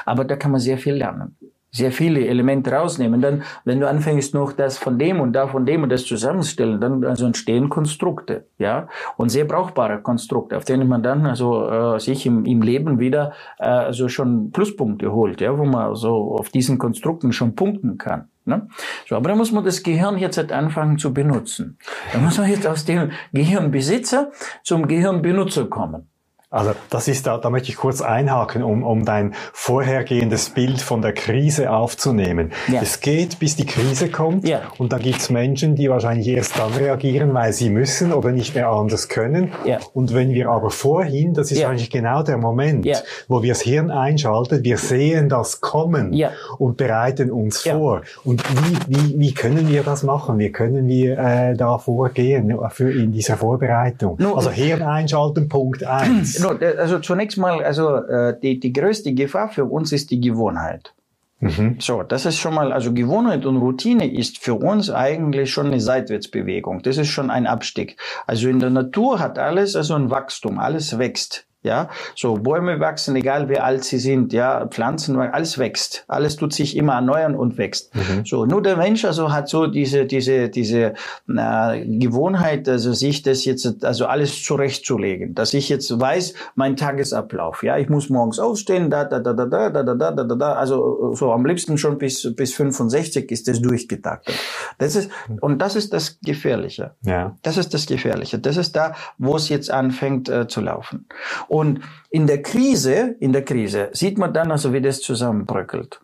Aber 0.06 0.26
da 0.26 0.36
kann 0.36 0.52
man 0.52 0.60
sehr 0.60 0.78
viel 0.78 0.93
lernen 0.93 1.36
sehr 1.77 1.91
viele 1.91 2.25
Elemente 2.27 2.71
rausnehmen. 2.71 3.21
Dann, 3.21 3.43
wenn 3.63 3.79
du 3.79 3.87
anfängst 3.87 4.33
noch 4.33 4.51
das 4.51 4.77
von 4.77 4.99
dem 4.99 5.21
und 5.21 5.33
da 5.33 5.47
von 5.47 5.65
dem 5.65 5.83
und 5.83 5.89
das 5.89 6.05
zusammenstellen, 6.05 6.81
dann 6.81 7.03
also 7.05 7.25
entstehen 7.25 7.69
Konstrukte, 7.69 8.45
ja, 8.57 8.87
und 9.15 9.29
sehr 9.29 9.45
brauchbare 9.45 10.01
Konstrukte, 10.01 10.57
auf 10.57 10.65
denen 10.65 10.87
man 10.87 11.03
dann 11.03 11.25
also 11.25 11.69
äh, 11.69 11.99
sich 11.99 12.25
im, 12.25 12.45
im 12.45 12.61
Leben 12.61 12.99
wieder 12.99 13.33
äh, 13.59 13.65
also 13.65 14.09
schon 14.09 14.51
Pluspunkte 14.51 15.13
holt, 15.13 15.41
ja, 15.41 15.57
wo 15.57 15.65
man 15.65 15.95
so 15.95 16.35
auf 16.37 16.49
diesen 16.49 16.77
Konstrukten 16.77 17.31
schon 17.31 17.55
punkten 17.55 17.97
kann. 17.97 18.29
Ne? 18.45 18.67
So, 19.07 19.15
aber 19.15 19.29
da 19.29 19.35
muss 19.35 19.51
man 19.51 19.65
das 19.65 19.83
Gehirn 19.83 20.17
jetzt 20.17 20.37
halt 20.37 20.51
anfangen 20.51 20.97
zu 20.97 21.13
benutzen. 21.13 21.77
Da 22.13 22.19
muss 22.19 22.37
man 22.37 22.49
jetzt 22.49 22.65
aus 22.65 22.85
dem 22.85 23.11
Gehirnbesitzer 23.33 24.31
zum 24.63 24.87
Gehirnbenutzer 24.87 25.65
kommen. 25.65 26.09
Also 26.58 26.72
das 26.89 27.08
ist 27.08 27.28
da, 27.28 27.38
da 27.38 27.52
möchte 27.52 27.70
ich 27.70 27.78
kurz 27.78 28.02
einhaken, 28.02 28.63
um, 28.63 28.84
um 28.84 29.06
dein 29.06 29.36
vorhergehendes 29.54 30.50
Bild 30.50 30.82
von 30.82 31.04
der 31.04 31.13
Krise 31.13 31.72
aufzunehmen. 31.72 32.52
Ja. 32.67 32.82
Es 32.82 33.00
geht, 33.00 33.38
bis 33.38 33.56
die 33.56 33.67
Krise 33.67 34.10
kommt 34.10 34.48
ja. 34.48 34.62
und 34.80 34.91
dann 34.91 35.02
gibt's 35.02 35.30
Menschen, 35.30 35.76
die 35.76 35.88
wahrscheinlich 35.88 36.28
erst 36.28 36.58
dann 36.58 36.74
reagieren, 36.74 37.34
weil 37.36 37.54
sie 37.54 37.70
müssen 37.70 38.12
oder 38.12 38.32
nicht 38.32 38.56
mehr 38.56 38.70
anders 38.70 39.08
können. 39.08 39.52
Ja. 39.65 39.78
Und 39.93 40.15
wenn 40.15 40.32
wir 40.32 40.50
aber 40.50 40.72
vorhin, 40.72 41.36
das 41.36 41.52
ist 41.52 41.63
eigentlich 41.63 41.91
genau 41.91 42.24
der 42.24 42.38
Moment, 42.38 42.88
wo 43.28 43.43
wir 43.43 43.54
das 43.54 43.62
Hirn 43.62 43.91
einschalten, 43.91 44.63
wir 44.63 44.78
sehen 44.78 45.30
das 45.30 45.62
kommen 45.62 46.20
und 46.58 46.78
bereiten 46.78 47.32
uns 47.32 47.62
vor. 47.62 48.02
Und 48.24 48.43
wie, 48.50 48.96
wie, 48.96 49.20
wie 49.20 49.34
können 49.34 49.70
wir 49.70 49.84
das 49.84 50.02
machen? 50.02 50.39
Wie 50.39 50.52
können 50.52 50.88
wir 50.88 51.20
äh, 51.20 51.56
da 51.56 51.78
vorgehen 51.78 52.58
für 52.70 52.91
in 52.91 53.12
dieser 53.12 53.38
Vorbereitung? 53.38 54.15
No, 54.20 54.34
also 54.34 54.50
Hirn 54.50 54.82
einschalten, 54.82 55.50
Punkt 55.50 55.84
eins. 55.84 56.43
also 56.49 56.99
zunächst 56.99 57.38
mal, 57.38 57.63
also 57.63 57.95
äh, 57.95 58.39
die, 58.39 58.60
die 58.60 58.73
größte 58.73 59.13
Gefahr 59.13 59.49
für 59.49 59.65
uns 59.65 59.91
ist 59.91 60.12
die 60.12 60.19
Gewohnheit. 60.19 60.93
Mhm. 61.39 61.77
So, 61.79 62.03
das 62.03 62.25
ist 62.25 62.38
schon 62.38 62.55
mal, 62.55 62.71
also 62.71 62.93
Gewohnheit 62.93 63.45
und 63.45 63.57
Routine 63.57 64.12
ist 64.12 64.39
für 64.39 64.55
uns 64.55 64.89
eigentlich 64.89 65.51
schon 65.51 65.67
eine 65.67 65.79
Seitwärtsbewegung. 65.79 66.81
Das 66.81 66.97
ist 66.97 67.10
schon 67.10 67.29
ein 67.29 67.45
Abstieg. 67.45 67.97
Also 68.25 68.49
in 68.49 68.60
der 68.60 68.71
Natur 68.71 69.19
hat 69.19 69.38
alles 69.38 69.75
also 69.75 69.93
ein 69.93 70.10
Wachstum, 70.10 70.57
alles 70.57 70.97
wächst. 70.97 71.46
Ja, 71.63 71.89
so 72.15 72.36
Bäume 72.36 72.80
wachsen, 72.80 73.15
egal 73.15 73.50
wie 73.50 73.58
alt 73.58 73.84
sie 73.84 73.98
sind, 73.98 74.32
ja, 74.32 74.67
Pflanzen, 74.67 75.17
alles 75.20 75.58
wächst, 75.58 76.06
alles 76.08 76.36
tut 76.36 76.54
sich 76.54 76.78
immer 76.78 76.93
erneuern 76.93 77.36
und 77.36 77.58
wächst. 77.58 77.93
Mhm. 77.96 78.26
So, 78.26 78.46
nur 78.46 78.62
der 78.62 78.78
Mensch 78.78 79.04
also 79.04 79.34
hat 79.34 79.50
so 79.50 79.65
diese 79.65 80.06
diese 80.06 80.50
diese 80.50 80.93
äh, 81.28 81.86
Gewohnheit, 81.98 82.70
also 82.70 82.93
sich 82.93 83.24
das 83.24 83.43
jetzt 83.43 83.84
also 83.84 84.06
alles 84.06 84.43
zurechtzulegen, 84.43 85.34
dass 85.34 85.54
ich 85.54 85.67
jetzt 85.67 86.00
weiß, 86.00 86.36
mein 86.56 86.78
Tagesablauf, 86.78 87.63
ja, 87.63 87.78
ich 87.78 87.89
muss 87.89 88.10
morgens 88.10 88.39
aufstehen, 88.39 88.89
da 88.89 89.04
da 89.04 89.20
da 89.20 89.34
da 89.34 89.46
da 89.46 89.70
da 89.70 89.84
da 89.84 90.12
da 90.12 90.24
da 90.24 90.36
da, 90.36 90.54
also 90.54 91.13
so 91.15 91.34
am 91.34 91.46
liebsten 91.46 91.78
schon 91.78 91.98
bis 91.98 92.36
bis 92.36 92.54
65 92.54 93.32
ist 93.32 93.48
das 93.48 93.62
durchgetaktet. 93.62 94.36
Das 94.78 94.96
ist 94.96 95.10
und 95.41 95.60
das 95.60 95.76
ist 95.76 95.91
das 95.91 96.20
Gefährliche. 96.22 96.91
Ja. 97.02 97.36
Das 97.41 97.58
ist 97.58 97.74
das 97.74 97.88
Gefährliche. 97.88 98.39
Das 98.39 98.58
ist 98.58 98.76
da, 98.76 98.93
wo 99.17 99.36
es 99.36 99.50
jetzt 99.50 99.72
anfängt 99.72 100.30
äh, 100.30 100.48
zu 100.48 100.62
laufen. 100.62 101.08
Und 101.47 101.81
in 102.10 102.27
der 102.27 102.41
Krise, 102.41 103.15
in 103.19 103.33
der 103.33 103.43
Krise 103.43 103.89
sieht 103.93 104.17
man 104.17 104.33
dann 104.33 104.51
also, 104.51 104.73
wie 104.73 104.81
das 104.81 105.01
zusammenbröckelt. 105.01 105.99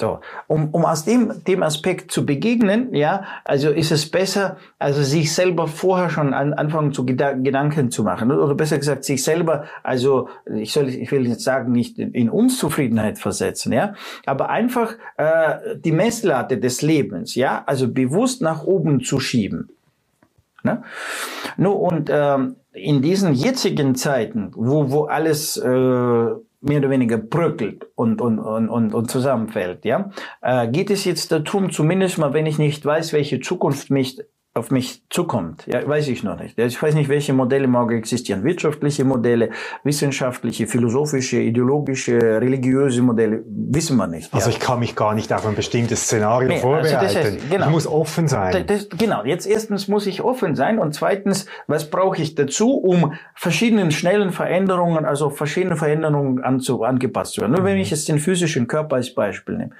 So. 0.00 0.20
Um, 0.46 0.68
um 0.72 0.84
aus 0.84 1.04
dem, 1.04 1.42
dem 1.44 1.62
Aspekt 1.62 2.10
zu 2.10 2.26
begegnen, 2.26 2.94
ja, 2.94 3.24
also 3.44 3.70
ist 3.70 3.92
es 3.92 4.10
besser, 4.10 4.58
also 4.78 5.02
sich 5.02 5.32
selber 5.32 5.68
vorher 5.68 6.10
schon 6.10 6.34
an, 6.34 6.52
anfangen 6.52 6.92
zu 6.92 7.06
Geda 7.06 7.32
Gedanken 7.32 7.90
zu 7.90 8.02
machen. 8.02 8.30
Oder 8.30 8.54
besser 8.54 8.78
gesagt, 8.78 9.04
sich 9.04 9.24
selber, 9.24 9.64
also 9.82 10.28
ich 10.54 10.72
soll, 10.72 10.88
ich 10.90 11.10
will 11.12 11.26
jetzt 11.26 11.44
sagen, 11.44 11.72
nicht 11.72 11.98
in, 11.98 12.12
in 12.12 12.28
Unzufriedenheit 12.28 13.18
versetzen, 13.18 13.72
ja, 13.72 13.94
aber 14.26 14.50
einfach 14.50 14.96
äh, 15.16 15.76
die 15.78 15.92
Messlatte 15.92 16.58
des 16.58 16.82
Lebens, 16.82 17.34
ja, 17.34 17.62
also 17.66 17.88
bewusst 17.88 18.42
nach 18.42 18.64
oben 18.64 19.02
zu 19.02 19.18
schieben. 19.18 19.70
Ne? 20.62 20.82
Nur 21.56 21.80
und 21.80 22.10
ähm, 22.12 22.56
in 22.76 23.00
diesen 23.00 23.32
jetzigen 23.32 23.94
Zeiten, 23.94 24.52
wo, 24.54 24.90
wo 24.90 25.04
alles 25.04 25.56
äh, 25.56 25.68
mehr 25.68 26.78
oder 26.78 26.90
weniger 26.90 27.16
bröckelt 27.16 27.86
und, 27.94 28.20
und, 28.20 28.38
und, 28.38 28.68
und, 28.68 28.94
und 28.94 29.10
zusammenfällt, 29.10 29.84
ja, 29.84 30.10
äh, 30.42 30.68
geht 30.68 30.90
es 30.90 31.04
jetzt 31.04 31.32
darum, 31.32 31.70
zumindest 31.70 32.18
mal, 32.18 32.34
wenn 32.34 32.46
ich 32.46 32.58
nicht 32.58 32.84
weiß, 32.84 33.12
welche 33.12 33.40
Zukunft 33.40 33.90
mich 33.90 34.20
auf 34.56 34.70
mich 34.70 35.02
zukommt. 35.10 35.66
Ja, 35.66 35.86
weiß 35.86 36.08
ich 36.08 36.22
noch 36.22 36.40
nicht. 36.40 36.58
Ich 36.58 36.82
weiß 36.82 36.94
nicht, 36.94 37.08
welche 37.08 37.32
Modelle 37.32 37.68
morgen 37.68 37.96
existieren. 37.96 38.42
Wirtschaftliche 38.42 39.04
Modelle, 39.04 39.50
wissenschaftliche, 39.84 40.66
philosophische, 40.66 41.38
ideologische, 41.38 42.18
religiöse 42.40 43.02
Modelle, 43.02 43.42
wissen 43.46 43.96
wir 43.96 44.06
nicht. 44.06 44.32
Also 44.32 44.48
ja. 44.48 44.56
ich 44.56 44.60
kann 44.60 44.80
mich 44.80 44.96
gar 44.96 45.14
nicht 45.14 45.32
auf 45.32 45.46
ein 45.46 45.54
bestimmtes 45.54 46.04
Szenario 46.04 46.48
nee, 46.48 46.58
vorbereiten. 46.58 46.96
Also 46.96 47.14
das 47.14 47.24
heißt, 47.24 47.50
genau, 47.50 47.66
ich 47.66 47.72
muss 47.72 47.86
offen 47.86 48.28
sein. 48.28 48.64
Das, 48.66 48.88
genau. 48.88 49.24
Jetzt 49.24 49.46
erstens 49.46 49.88
muss 49.88 50.06
ich 50.06 50.22
offen 50.22 50.56
sein 50.56 50.78
und 50.78 50.94
zweitens, 50.94 51.46
was 51.66 51.90
brauche 51.90 52.20
ich 52.22 52.34
dazu, 52.34 52.78
um 52.78 53.12
verschiedenen 53.34 53.90
schnellen 53.90 54.30
Veränderungen, 54.30 55.04
also 55.04 55.30
verschiedene 55.30 55.76
Veränderungen 55.76 56.42
anzu, 56.42 56.82
angepasst 56.82 57.34
zu 57.34 57.42
werden. 57.42 57.52
Nur 57.52 57.60
mhm. 57.60 57.66
wenn 57.66 57.76
ich 57.76 57.90
jetzt 57.90 58.08
den 58.08 58.18
physischen 58.18 58.66
Körper 58.66 58.96
als 58.96 59.14
Beispiel 59.14 59.56
nehme. 59.56 59.72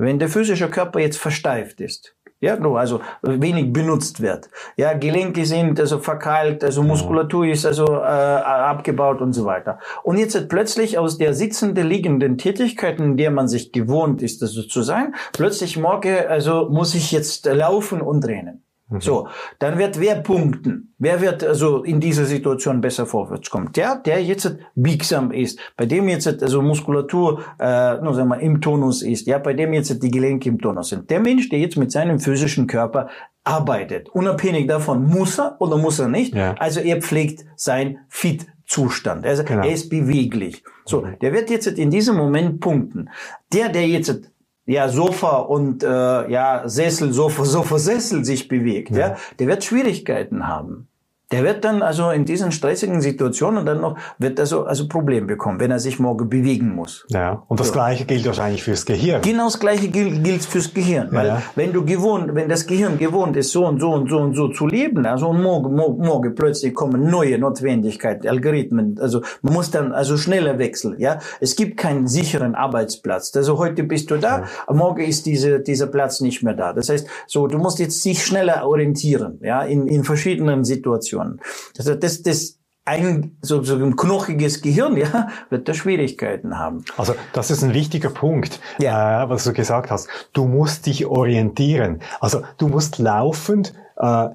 Wenn 0.00 0.20
der 0.20 0.28
physische 0.28 0.68
Körper 0.68 1.00
jetzt 1.00 1.18
versteift 1.18 1.80
ist, 1.80 2.14
ja, 2.40 2.56
also 2.58 3.00
wenig 3.22 3.72
benutzt 3.72 4.20
wird. 4.20 4.48
Ja, 4.76 4.92
Gelenke 4.92 5.44
sind 5.44 5.80
also 5.80 5.98
verkeilt, 5.98 6.62
also 6.62 6.82
mhm. 6.82 6.88
Muskulatur 6.88 7.46
ist 7.46 7.66
also 7.66 7.86
äh, 7.86 7.96
abgebaut 7.96 9.20
und 9.20 9.32
so 9.32 9.44
weiter. 9.44 9.78
Und 10.02 10.18
jetzt 10.18 10.48
plötzlich 10.48 10.98
aus 10.98 11.18
der 11.18 11.34
sitzenden, 11.34 11.88
liegenden 11.88 12.38
Tätigkeit, 12.38 13.00
in 13.00 13.16
der 13.16 13.30
man 13.30 13.48
sich 13.48 13.72
gewohnt 13.72 14.22
ist, 14.22 14.42
also 14.42 14.62
zu 14.62 14.82
sein, 14.82 15.14
plötzlich 15.32 15.76
morgen, 15.76 16.26
also 16.28 16.68
muss 16.70 16.94
ich 16.94 17.12
jetzt 17.12 17.46
laufen 17.46 18.00
und 18.00 18.24
rennen. 18.26 18.67
Mhm. 18.88 19.00
So, 19.00 19.28
dann 19.58 19.78
wird 19.78 20.00
wer 20.00 20.16
punkten? 20.16 20.94
Wer 20.98 21.20
wird 21.20 21.44
also 21.44 21.82
in 21.82 22.00
dieser 22.00 22.24
Situation 22.24 22.80
besser 22.80 23.06
vorwärts 23.06 23.50
kommen? 23.50 23.70
Der, 23.72 23.96
der 23.96 24.22
jetzt 24.22 24.56
biegsam 24.74 25.30
ist, 25.30 25.58
bei 25.76 25.86
dem 25.86 26.08
jetzt 26.08 26.42
also 26.42 26.62
Muskulatur, 26.62 27.42
äh, 27.58 28.00
nur 28.00 28.14
sagen 28.14 28.28
wir, 28.28 28.40
im 28.40 28.60
Tonus 28.60 29.02
ist, 29.02 29.26
ja, 29.26 29.38
bei 29.38 29.52
dem 29.52 29.72
jetzt 29.72 30.02
die 30.02 30.10
Gelenke 30.10 30.48
im 30.48 30.60
Tonus 30.60 30.88
sind. 30.88 31.10
Der 31.10 31.20
Mensch, 31.20 31.48
der 31.50 31.58
jetzt 31.58 31.76
mit 31.76 31.92
seinem 31.92 32.18
physischen 32.18 32.66
Körper 32.66 33.08
arbeitet, 33.44 34.08
unabhängig 34.10 34.66
davon, 34.66 35.06
muss 35.06 35.38
er 35.38 35.56
oder 35.60 35.76
muss 35.76 35.98
er 35.98 36.08
nicht. 36.08 36.34
Ja. 36.34 36.54
Also 36.58 36.80
er 36.80 37.00
pflegt 37.00 37.44
sein 37.56 37.98
Fit 38.08 38.46
Zustand. 38.68 39.24
Also 39.24 39.44
genau. 39.44 39.64
er 39.64 39.72
ist 39.72 39.88
beweglich. 39.88 40.62
So, 40.84 41.00
mhm. 41.00 41.18
der 41.20 41.32
wird 41.32 41.50
jetzt 41.50 41.66
in 41.66 41.90
diesem 41.90 42.16
Moment 42.16 42.60
punkten. 42.60 43.08
Der, 43.52 43.70
der 43.70 43.88
jetzt 43.88 44.30
ja, 44.68 44.88
Sofa 44.88 45.38
und 45.38 45.82
äh, 45.82 45.86
ja, 46.30 46.68
Sessel, 46.68 47.12
Sofa, 47.12 47.44
Sofa, 47.44 47.78
Sessel 47.78 48.24
sich 48.24 48.48
bewegt, 48.48 48.90
ja. 48.90 49.08
ja, 49.08 49.16
der 49.38 49.46
wird 49.46 49.64
Schwierigkeiten 49.64 50.46
haben. 50.46 50.87
Der 51.30 51.44
wird 51.44 51.62
dann 51.62 51.82
also 51.82 52.08
in 52.08 52.24
diesen 52.24 52.52
stressigen 52.52 53.02
Situationen 53.02 53.66
dann 53.66 53.82
noch, 53.82 53.98
wird 54.18 54.40
also, 54.40 54.64
also 54.64 54.88
Problem 54.88 55.26
bekommen, 55.26 55.60
wenn 55.60 55.70
er 55.70 55.78
sich 55.78 55.98
morgen 55.98 56.30
bewegen 56.30 56.74
muss. 56.74 57.04
Ja, 57.08 57.42
und 57.48 57.60
das 57.60 57.66
so. 57.66 57.74
Gleiche 57.74 58.06
gilt 58.06 58.24
wahrscheinlich 58.24 58.62
fürs 58.62 58.86
Gehirn. 58.86 59.20
Genau 59.20 59.44
das 59.44 59.60
Gleiche 59.60 59.88
gilt, 59.88 60.24
gilt 60.24 60.42
fürs 60.42 60.72
Gehirn. 60.72 61.08
Weil 61.10 61.26
ja. 61.26 61.42
wenn 61.54 61.74
du 61.74 61.84
gewohnt, 61.84 62.34
wenn 62.34 62.48
das 62.48 62.66
Gehirn 62.66 62.96
gewohnt 62.96 63.36
ist, 63.36 63.52
so 63.52 63.66
und 63.66 63.78
so 63.78 63.90
und 63.90 64.08
so 64.08 64.16
und 64.16 64.34
so 64.34 64.48
zu 64.48 64.66
leben, 64.66 65.04
also 65.04 65.28
und 65.28 65.42
morgen, 65.42 65.76
morgen, 65.76 66.02
morgen 66.02 66.34
plötzlich 66.34 66.74
kommen 66.74 67.10
neue 67.10 67.38
Notwendigkeiten, 67.38 68.26
Algorithmen, 68.26 68.98
also 68.98 69.20
man 69.42 69.52
muss 69.52 69.70
dann 69.70 69.92
also 69.92 70.16
schneller 70.16 70.58
wechseln, 70.58 70.98
ja. 70.98 71.18
Es 71.40 71.56
gibt 71.56 71.76
keinen 71.76 72.06
sicheren 72.06 72.54
Arbeitsplatz. 72.54 73.36
Also 73.36 73.58
heute 73.58 73.82
bist 73.82 74.10
du 74.10 74.16
da, 74.16 74.44
ja. 74.66 74.74
morgen 74.74 75.02
ist 75.02 75.26
diese, 75.26 75.60
dieser 75.60 75.88
Platz 75.88 76.22
nicht 76.22 76.42
mehr 76.42 76.54
da. 76.54 76.72
Das 76.72 76.88
heißt, 76.88 77.06
so, 77.26 77.48
du 77.48 77.58
musst 77.58 77.80
jetzt 77.80 78.02
sich 78.02 78.24
schneller 78.24 78.66
orientieren, 78.66 79.40
ja, 79.42 79.62
in, 79.62 79.86
in 79.86 80.04
verschiedenen 80.04 80.64
Situationen. 80.64 81.17
Situationen. 81.18 81.40
Also 81.76 81.94
das, 81.94 82.22
das 82.22 82.58
ein 82.84 83.36
so, 83.42 83.62
so 83.62 83.76
ein 83.76 83.96
knochiges 83.96 84.62
Gehirn, 84.62 84.96
ja, 84.96 85.28
wird 85.50 85.68
da 85.68 85.74
Schwierigkeiten 85.74 86.58
haben. 86.58 86.84
Also 86.96 87.14
das 87.32 87.50
ist 87.50 87.62
ein 87.62 87.74
wichtiger 87.74 88.10
Punkt, 88.10 88.60
ja. 88.78 89.24
äh, 89.24 89.28
was 89.28 89.44
du 89.44 89.52
gesagt 89.52 89.90
hast. 89.90 90.08
Du 90.32 90.46
musst 90.46 90.86
dich 90.86 91.06
orientieren. 91.06 92.00
Also 92.20 92.42
du 92.56 92.68
musst 92.68 92.98
laufend 92.98 93.74
äh, 93.96 94.28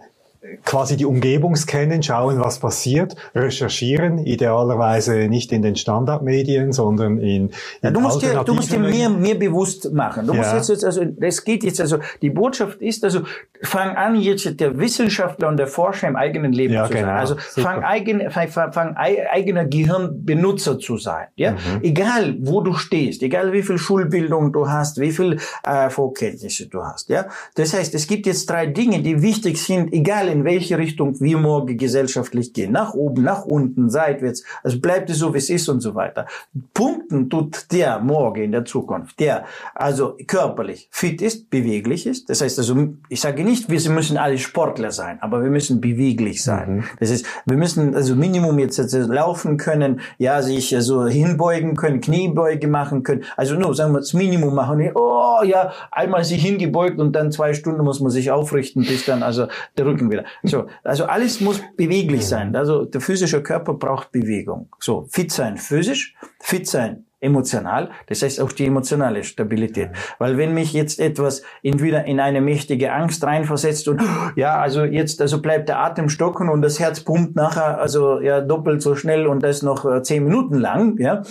quasi 0.65 0.97
die 0.97 1.05
Umgebung 1.05 1.55
scannen, 1.55 2.03
schauen, 2.03 2.39
was 2.39 2.59
passiert, 2.59 3.15
recherchieren, 3.33 4.19
idealerweise 4.19 5.29
nicht 5.29 5.51
in 5.51 5.61
den 5.61 5.75
Standardmedien, 5.75 6.73
sondern 6.73 7.17
in, 7.17 7.47
in 7.47 7.51
ja, 7.81 7.91
du 7.91 8.01
musst 8.01 8.21
dir, 8.21 8.43
du 8.43 8.53
musst 8.53 8.71
dir 8.71 8.79
mehr, 8.79 9.09
mehr 9.09 9.35
bewusst 9.35 9.93
machen. 9.93 10.27
Du 10.27 10.33
ja. 10.33 10.53
musst 10.53 10.69
jetzt, 10.69 10.83
also, 10.83 11.01
es 11.21 11.43
geht 11.45 11.63
jetzt, 11.63 11.79
also, 11.79 11.97
die 12.21 12.29
Botschaft 12.29 12.81
ist, 12.81 13.03
also, 13.03 13.21
fang 13.63 13.95
an, 13.95 14.15
jetzt 14.15 14.59
der 14.59 14.77
Wissenschaftler 14.77 15.47
und 15.47 15.57
der 15.57 15.67
Forscher 15.67 16.07
im 16.07 16.15
eigenen 16.15 16.53
Leben 16.53 16.73
ja, 16.73 16.85
zu 16.85 16.93
genau. 16.93 17.07
sein. 17.07 17.15
Also, 17.15 17.35
fang, 17.37 17.83
eigen, 17.83 18.29
fang, 18.29 18.49
fang 18.49 18.95
eigener 18.95 19.65
Gehirnbenutzer 19.65 20.79
zu 20.79 20.97
sein, 20.97 21.27
ja. 21.35 21.51
Mhm. 21.51 21.57
Egal, 21.81 22.35
wo 22.39 22.61
du 22.61 22.73
stehst, 22.73 23.23
egal 23.23 23.53
wie 23.53 23.63
viel 23.63 23.77
Schulbildung 23.77 24.51
du 24.51 24.69
hast, 24.69 24.99
wie 24.99 25.11
viel, 25.11 25.39
äh, 25.63 25.89
Vorkenntnisse 25.89 26.67
du 26.67 26.83
hast, 26.83 27.09
ja. 27.09 27.27
Das 27.55 27.73
heißt, 27.73 27.95
es 27.95 28.07
gibt 28.07 28.25
jetzt 28.25 28.49
drei 28.49 28.65
Dinge, 28.65 29.01
die 29.01 29.21
wichtig 29.21 29.61
sind, 29.61 29.93
egal 29.93 30.27
in 30.27 30.43
welche 30.43 30.77
Richtung 30.77 31.19
wir 31.19 31.37
morgen 31.37 31.77
gesellschaftlich 31.77 32.53
gehen. 32.53 32.71
Nach 32.71 32.93
oben, 32.93 33.23
nach 33.23 33.45
unten, 33.45 33.89
seitwärts. 33.89 34.43
Also 34.63 34.79
bleibt 34.79 35.09
es 35.09 35.17
so, 35.19 35.33
wie 35.33 35.37
es 35.37 35.49
ist 35.49 35.69
und 35.69 35.79
so 35.79 35.95
weiter. 35.95 36.27
Punkten 36.73 37.29
tut 37.29 37.71
der 37.71 37.99
morgen 37.99 38.43
in 38.43 38.51
der 38.51 38.65
Zukunft, 38.65 39.19
der 39.19 39.45
also 39.75 40.17
körperlich 40.27 40.87
fit 40.91 41.21
ist, 41.21 41.49
beweglich 41.49 42.05
ist. 42.07 42.29
Das 42.29 42.41
heißt 42.41 42.57
also, 42.59 42.87
ich 43.09 43.21
sage 43.21 43.43
nicht, 43.43 43.52
wir 43.67 43.89
müssen 43.91 44.17
alle 44.17 44.37
Sportler 44.37 44.91
sein, 44.91 45.17
aber 45.21 45.43
wir 45.43 45.49
müssen 45.49 45.81
beweglich 45.81 46.43
sein. 46.43 46.75
Mhm. 46.75 46.83
Das 46.99 47.11
heißt, 47.11 47.25
wir 47.45 47.57
müssen 47.57 47.95
also 47.95 48.15
Minimum 48.15 48.59
jetzt, 48.59 48.77
jetzt 48.77 48.93
laufen 48.93 49.57
können, 49.57 50.01
ja, 50.17 50.41
sich 50.41 50.75
also 50.75 51.05
hinbeugen 51.05 51.75
können, 51.75 52.01
Kniebeuge 52.01 52.67
machen 52.67 53.03
können. 53.03 53.23
Also 53.37 53.55
nur, 53.55 53.73
sagen 53.75 53.93
wir, 53.93 53.99
das 53.99 54.13
Minimum 54.13 54.53
machen. 54.53 54.91
Oh, 54.95 55.43
ja, 55.43 55.73
einmal 55.91 56.23
sich 56.23 56.41
hingebeugt 56.41 56.99
und 56.99 57.13
dann 57.13 57.31
zwei 57.31 57.53
Stunden 57.53 57.83
muss 57.83 57.99
man 57.99 58.11
sich 58.11 58.31
aufrichten, 58.31 58.83
bis 58.83 59.05
dann 59.05 59.23
also 59.23 59.47
der 59.77 59.85
Rücken 59.85 60.11
wieder. 60.11 60.25
So, 60.43 60.65
also 60.83 61.05
alles 61.05 61.41
muss 61.41 61.61
beweglich 61.77 62.25
sein. 62.25 62.55
Also 62.55 62.85
der 62.85 63.01
physische 63.01 63.41
Körper 63.41 63.73
braucht 63.73 64.11
Bewegung. 64.11 64.69
So, 64.79 65.07
fit 65.09 65.31
sein 65.31 65.57
physisch, 65.57 66.15
fit 66.39 66.67
sein 66.67 67.05
emotional, 67.23 67.89
das 68.07 68.21
heißt 68.21 68.41
auch 68.41 68.51
die 68.51 68.65
emotionale 68.65 69.23
Stabilität. 69.23 69.89
Weil 70.19 70.37
wenn 70.37 70.53
mich 70.53 70.73
jetzt 70.73 70.99
etwas 70.99 71.41
entweder 71.63 72.05
in 72.05 72.19
eine 72.19 72.41
mächtige 72.41 72.93
Angst 72.93 73.23
reinversetzt 73.23 73.87
und 73.87 74.01
ja, 74.35 74.59
also 74.59 74.83
jetzt 74.83 75.21
also 75.21 75.41
bleibt 75.41 75.69
der 75.69 75.79
Atem 75.79 76.09
stocken 76.09 76.49
und 76.49 76.61
das 76.61 76.79
Herz 76.79 76.99
pumpt 77.01 77.35
nachher 77.35 77.79
also 77.79 78.19
ja 78.19 78.41
doppelt 78.41 78.81
so 78.81 78.95
schnell 78.95 79.27
und 79.27 79.43
das 79.43 79.61
noch 79.61 79.85
äh, 79.85 80.03
zehn 80.03 80.23
Minuten 80.23 80.55
lang, 80.55 80.97
ja, 80.99 81.23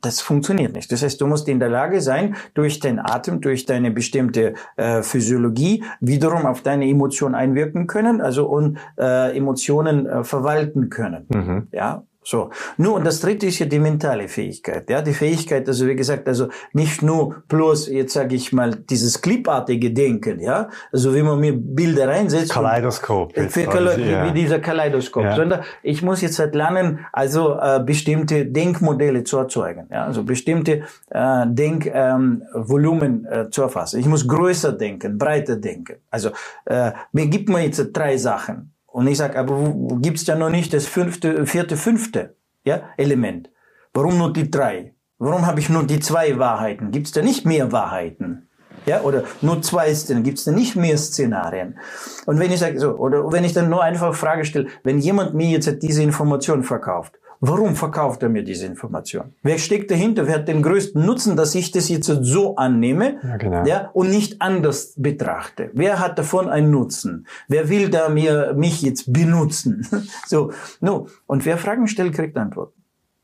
das 0.00 0.20
funktioniert 0.20 0.74
nicht. 0.74 0.90
Das 0.92 1.02
heißt, 1.02 1.20
du 1.20 1.26
musst 1.26 1.48
in 1.48 1.60
der 1.60 1.68
Lage 1.68 2.00
sein, 2.00 2.36
durch 2.54 2.80
den 2.80 2.98
Atem, 2.98 3.40
durch 3.40 3.66
deine 3.66 3.90
bestimmte 3.90 4.54
äh, 4.76 5.02
Physiologie 5.02 5.84
wiederum 6.00 6.46
auf 6.46 6.62
deine 6.62 6.88
Emotionen 6.88 7.34
einwirken 7.34 7.86
können, 7.86 8.20
also 8.20 8.46
und 8.46 8.78
äh, 8.98 9.36
Emotionen 9.36 10.06
äh, 10.06 10.24
verwalten 10.24 10.88
können. 10.88 11.26
Mhm. 11.28 11.68
Ja, 11.72 12.04
so. 12.30 12.50
Nur, 12.76 12.94
und 12.94 13.04
das 13.04 13.20
dritte 13.20 13.46
ist 13.46 13.58
ja 13.58 13.66
die 13.66 13.80
mentale 13.80 14.28
Fähigkeit. 14.28 14.88
Ja, 14.88 15.02
die 15.02 15.12
Fähigkeit, 15.12 15.66
also 15.66 15.86
wie 15.86 15.96
gesagt, 15.96 16.28
also 16.28 16.48
nicht 16.72 17.02
nur 17.02 17.42
bloß, 17.48 17.88
jetzt 17.88 18.12
sage 18.12 18.36
ich 18.36 18.52
mal, 18.52 18.74
dieses 18.74 19.20
clipartige 19.20 19.90
Denken, 19.90 20.38
ja, 20.38 20.68
also 20.92 21.12
wie 21.14 21.22
man 21.22 21.40
mir 21.40 21.52
Bilder 21.52 22.08
reinsetzt. 22.08 22.52
Kaleidoskop. 22.52 23.32
Für 23.36 23.64
Kale 23.64 24.00
ja. 24.00 24.24
Wie 24.26 24.32
dieser 24.32 24.60
Kaleidoskop. 24.60 25.24
Ja. 25.24 25.36
Sondern 25.36 25.62
ich 25.82 26.02
muss 26.02 26.20
jetzt 26.22 26.38
halt 26.38 26.54
lernen, 26.54 27.00
also 27.12 27.58
äh, 27.58 27.82
bestimmte 27.84 28.46
Denkmodelle 28.46 29.24
zu 29.24 29.38
erzeugen. 29.38 29.88
Ja, 29.90 30.04
also 30.04 30.22
bestimmte 30.22 30.82
äh, 31.10 31.46
Denkvolumen 31.46 33.26
ähm, 33.30 33.46
äh, 33.46 33.50
zu 33.50 33.62
erfassen. 33.62 33.98
Ich 33.98 34.06
muss 34.06 34.28
größer 34.28 34.72
denken, 34.72 35.18
breiter 35.18 35.56
denken. 35.56 35.96
Also 36.10 36.30
äh, 36.66 36.92
mir 37.12 37.26
gibt 37.26 37.48
man 37.48 37.62
jetzt 37.62 37.90
drei 37.92 38.16
Sachen. 38.16 38.69
Und 38.92 39.06
ich 39.06 39.18
sage, 39.18 39.38
aber 39.38 39.74
gibt's 40.00 40.24
da 40.24 40.34
noch 40.34 40.50
nicht 40.50 40.72
das 40.72 40.86
fünfte, 40.86 41.46
vierte, 41.46 41.76
fünfte 41.76 42.36
ja, 42.64 42.82
Element? 42.96 43.50
Warum 43.92 44.18
nur 44.18 44.32
die 44.32 44.50
drei? 44.50 44.94
Warum 45.18 45.46
habe 45.46 45.60
ich 45.60 45.68
nur 45.68 45.84
die 45.84 46.00
zwei 46.00 46.38
Wahrheiten? 46.38 46.90
Gibt's 46.90 47.12
da 47.12 47.22
nicht 47.22 47.44
mehr 47.44 47.72
Wahrheiten? 47.72 48.48
Ja, 48.86 49.02
oder 49.02 49.24
nur 49.42 49.60
zwei 49.60 49.94
Szenen, 49.94 50.22
gibt's 50.22 50.44
da 50.44 50.52
nicht 50.52 50.74
mehr 50.74 50.96
Szenarien? 50.96 51.78
Und 52.26 52.38
wenn 52.38 52.50
ich 52.50 52.60
sage 52.60 52.80
so, 52.80 52.96
oder 52.96 53.30
wenn 53.30 53.44
ich 53.44 53.52
dann 53.52 53.68
nur 53.68 53.82
einfach 53.82 54.14
Frage 54.14 54.44
stelle, 54.44 54.68
wenn 54.82 54.98
jemand 54.98 55.34
mir 55.34 55.48
jetzt 55.48 55.82
diese 55.82 56.02
Information 56.02 56.62
verkauft, 56.62 57.19
Warum 57.42 57.74
verkauft 57.74 58.22
er 58.22 58.28
mir 58.28 58.42
diese 58.42 58.66
Information? 58.66 59.32
Wer 59.42 59.56
steckt 59.56 59.90
dahinter? 59.90 60.26
Wer 60.26 60.36
hat 60.36 60.48
den 60.48 60.62
größten 60.62 61.04
Nutzen, 61.04 61.36
dass 61.36 61.54
ich 61.54 61.70
das 61.70 61.88
jetzt 61.88 62.06
so 62.06 62.56
annehme 62.56 63.18
ja, 63.22 63.36
genau. 63.38 63.64
ja, 63.64 63.90
und 63.94 64.10
nicht 64.10 64.42
anders 64.42 64.92
betrachte? 64.98 65.70
Wer 65.72 66.00
hat 66.00 66.18
davon 66.18 66.50
einen 66.50 66.70
Nutzen? 66.70 67.26
Wer 67.48 67.70
will 67.70 67.88
da 67.88 68.10
mir 68.10 68.52
mich 68.54 68.82
jetzt 68.82 69.10
benutzen? 69.10 69.86
so, 70.26 70.52
no. 70.80 71.06
Und 71.26 71.46
wer 71.46 71.56
Fragen 71.56 71.86
stellt, 71.86 72.12
kriegt 72.12 72.36
Antworten. 72.36 72.78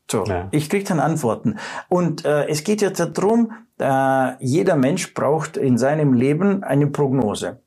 So, 0.09 0.23
ja. 0.23 0.47
ich 0.51 0.69
krieg 0.69 0.85
dann 0.85 0.99
Antworten. 0.99 1.57
Und 1.87 2.25
äh, 2.25 2.47
es 2.47 2.63
geht 2.63 2.81
jetzt 2.81 2.99
darum, 2.99 3.51
äh, 3.79 4.43
jeder 4.43 4.77
Mensch 4.77 5.13
braucht 5.13 5.57
in 5.57 5.77
seinem 5.77 6.13
Leben 6.13 6.63
eine 6.63 6.87
Prognose. 6.87 7.59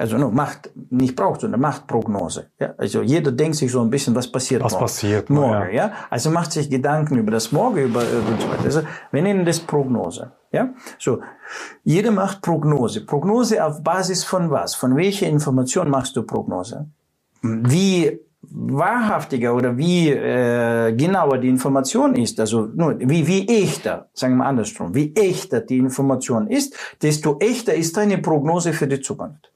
Also 0.00 0.16
no, 0.16 0.30
macht, 0.30 0.70
nicht 0.88 1.14
braucht, 1.14 1.42
sondern 1.42 1.60
macht 1.60 1.86
Prognose. 1.86 2.46
Ja? 2.58 2.72
Also 2.78 3.02
jeder 3.02 3.32
denkt 3.32 3.56
sich 3.56 3.70
so 3.70 3.82
ein 3.82 3.90
bisschen, 3.90 4.14
was 4.14 4.32
passiert 4.32 4.62
was 4.64 4.72
morgen. 4.72 4.84
passiert 4.84 5.28
morgen. 5.28 5.74
Ja. 5.74 5.88
ja. 5.88 5.92
Also 6.08 6.30
macht 6.30 6.52
sich 6.52 6.70
Gedanken 6.70 7.18
über 7.18 7.30
das 7.30 7.52
Morgen, 7.52 7.80
über 7.80 8.00
und 8.00 8.40
so 8.40 8.48
weiter. 8.48 8.64
Also 8.64 8.80
wir 9.12 9.20
nennen 9.20 9.44
das 9.44 9.60
Prognose. 9.60 10.32
Ja, 10.52 10.70
so 10.98 11.20
jeder 11.84 12.12
macht 12.12 12.40
Prognose. 12.40 13.04
Prognose 13.04 13.62
auf 13.62 13.82
Basis 13.82 14.24
von 14.24 14.50
was? 14.50 14.74
Von 14.74 14.96
welcher 14.96 15.26
Information 15.26 15.90
machst 15.90 16.16
du 16.16 16.22
Prognose? 16.22 16.88
Wie 17.42 18.20
wahrhaftiger 18.40 19.54
oder 19.54 19.76
wie 19.76 20.08
äh, 20.08 20.94
genauer 20.96 21.36
die 21.36 21.48
Information 21.48 22.14
ist, 22.14 22.40
also 22.40 22.70
nur 22.74 22.98
wie, 22.98 23.26
wie 23.26 23.46
echter, 23.46 24.08
sagen 24.14 24.38
wir 24.38 24.46
andersrum, 24.46 24.94
wie 24.94 25.14
echter 25.14 25.60
die 25.60 25.76
Information 25.76 26.46
ist, 26.46 26.74
desto 27.02 27.38
echter 27.38 27.74
ist 27.74 27.98
deine 27.98 28.16
Prognose 28.16 28.72
für 28.72 28.88
die 28.88 29.00
Zukunft. 29.00 29.49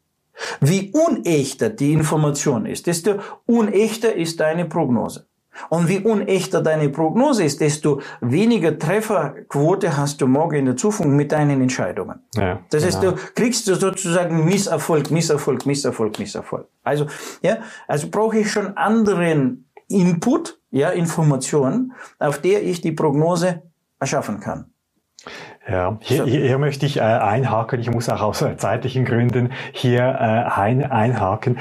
Wie 0.60 0.92
unechter 0.92 1.70
die 1.70 1.92
Information 1.92 2.66
ist, 2.66 2.86
desto 2.86 3.16
unechter 3.46 4.14
ist 4.14 4.40
deine 4.40 4.64
Prognose. 4.64 5.26
Und 5.68 5.88
wie 5.88 6.00
unechter 6.00 6.60
deine 6.60 6.88
Prognose 6.88 7.44
ist, 7.44 7.60
desto 7.60 8.00
weniger 8.20 8.78
Trefferquote 8.78 9.96
hast 9.96 10.20
du 10.20 10.26
morgen 10.26 10.56
in 10.56 10.64
der 10.66 10.76
Zukunft 10.76 11.12
mit 11.12 11.32
deinen 11.32 11.60
Entscheidungen. 11.60 12.20
Ja, 12.34 12.60
das 12.70 12.82
genau. 12.82 12.94
heißt, 12.94 13.02
du 13.04 13.32
kriegst 13.34 13.68
du 13.68 13.74
sozusagen 13.74 14.44
Misserfolg, 14.44 15.10
Misserfolg, 15.10 15.64
Misserfolg, 15.64 16.18
Misserfolg. 16.18 16.66
Also, 16.82 17.06
ja, 17.42 17.58
also 17.86 18.08
brauche 18.10 18.38
ich 18.38 18.50
schon 18.50 18.76
anderen 18.76 19.68
Input, 19.88 20.58
ja, 20.70 20.90
Informationen, 20.90 21.92
auf 22.18 22.38
der 22.38 22.62
ich 22.64 22.80
die 22.80 22.92
Prognose 22.92 23.62
erschaffen 24.00 24.40
kann. 24.40 24.70
Ja, 25.66 25.96
hier, 26.00 26.24
hier, 26.24 26.40
hier 26.42 26.58
möchte 26.58 26.84
ich 26.84 26.98
äh, 26.98 27.00
einhaken. 27.00 27.80
Ich 27.80 27.90
muss 27.90 28.10
auch 28.10 28.20
aus 28.20 28.42
äh, 28.42 28.56
zeitlichen 28.58 29.06
Gründen 29.06 29.52
hier 29.72 30.02
äh, 30.02 30.60
ein, 30.60 30.84
einhaken. 30.84 31.58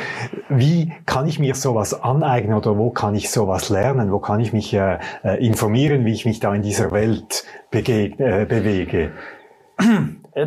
Wie 0.49 0.91
kann 1.05 1.25
ich 1.25 1.39
mir 1.39 1.55
sowas 1.55 1.93
aneignen 1.93 2.57
oder 2.57 2.77
wo 2.77 2.89
kann 2.89 3.15
ich 3.15 3.31
sowas 3.31 3.69
lernen? 3.69 4.11
Wo 4.11 4.19
kann 4.19 4.41
ich 4.41 4.51
mich 4.51 4.73
äh, 4.73 4.99
äh 5.23 5.45
informieren, 5.45 6.03
wie 6.03 6.11
ich 6.11 6.25
mich 6.25 6.41
da 6.41 6.53
in 6.53 6.63
dieser 6.63 6.91
Welt 6.91 7.45
bege 7.71 8.13
äh, 8.17 8.45
bewege? 8.45 9.11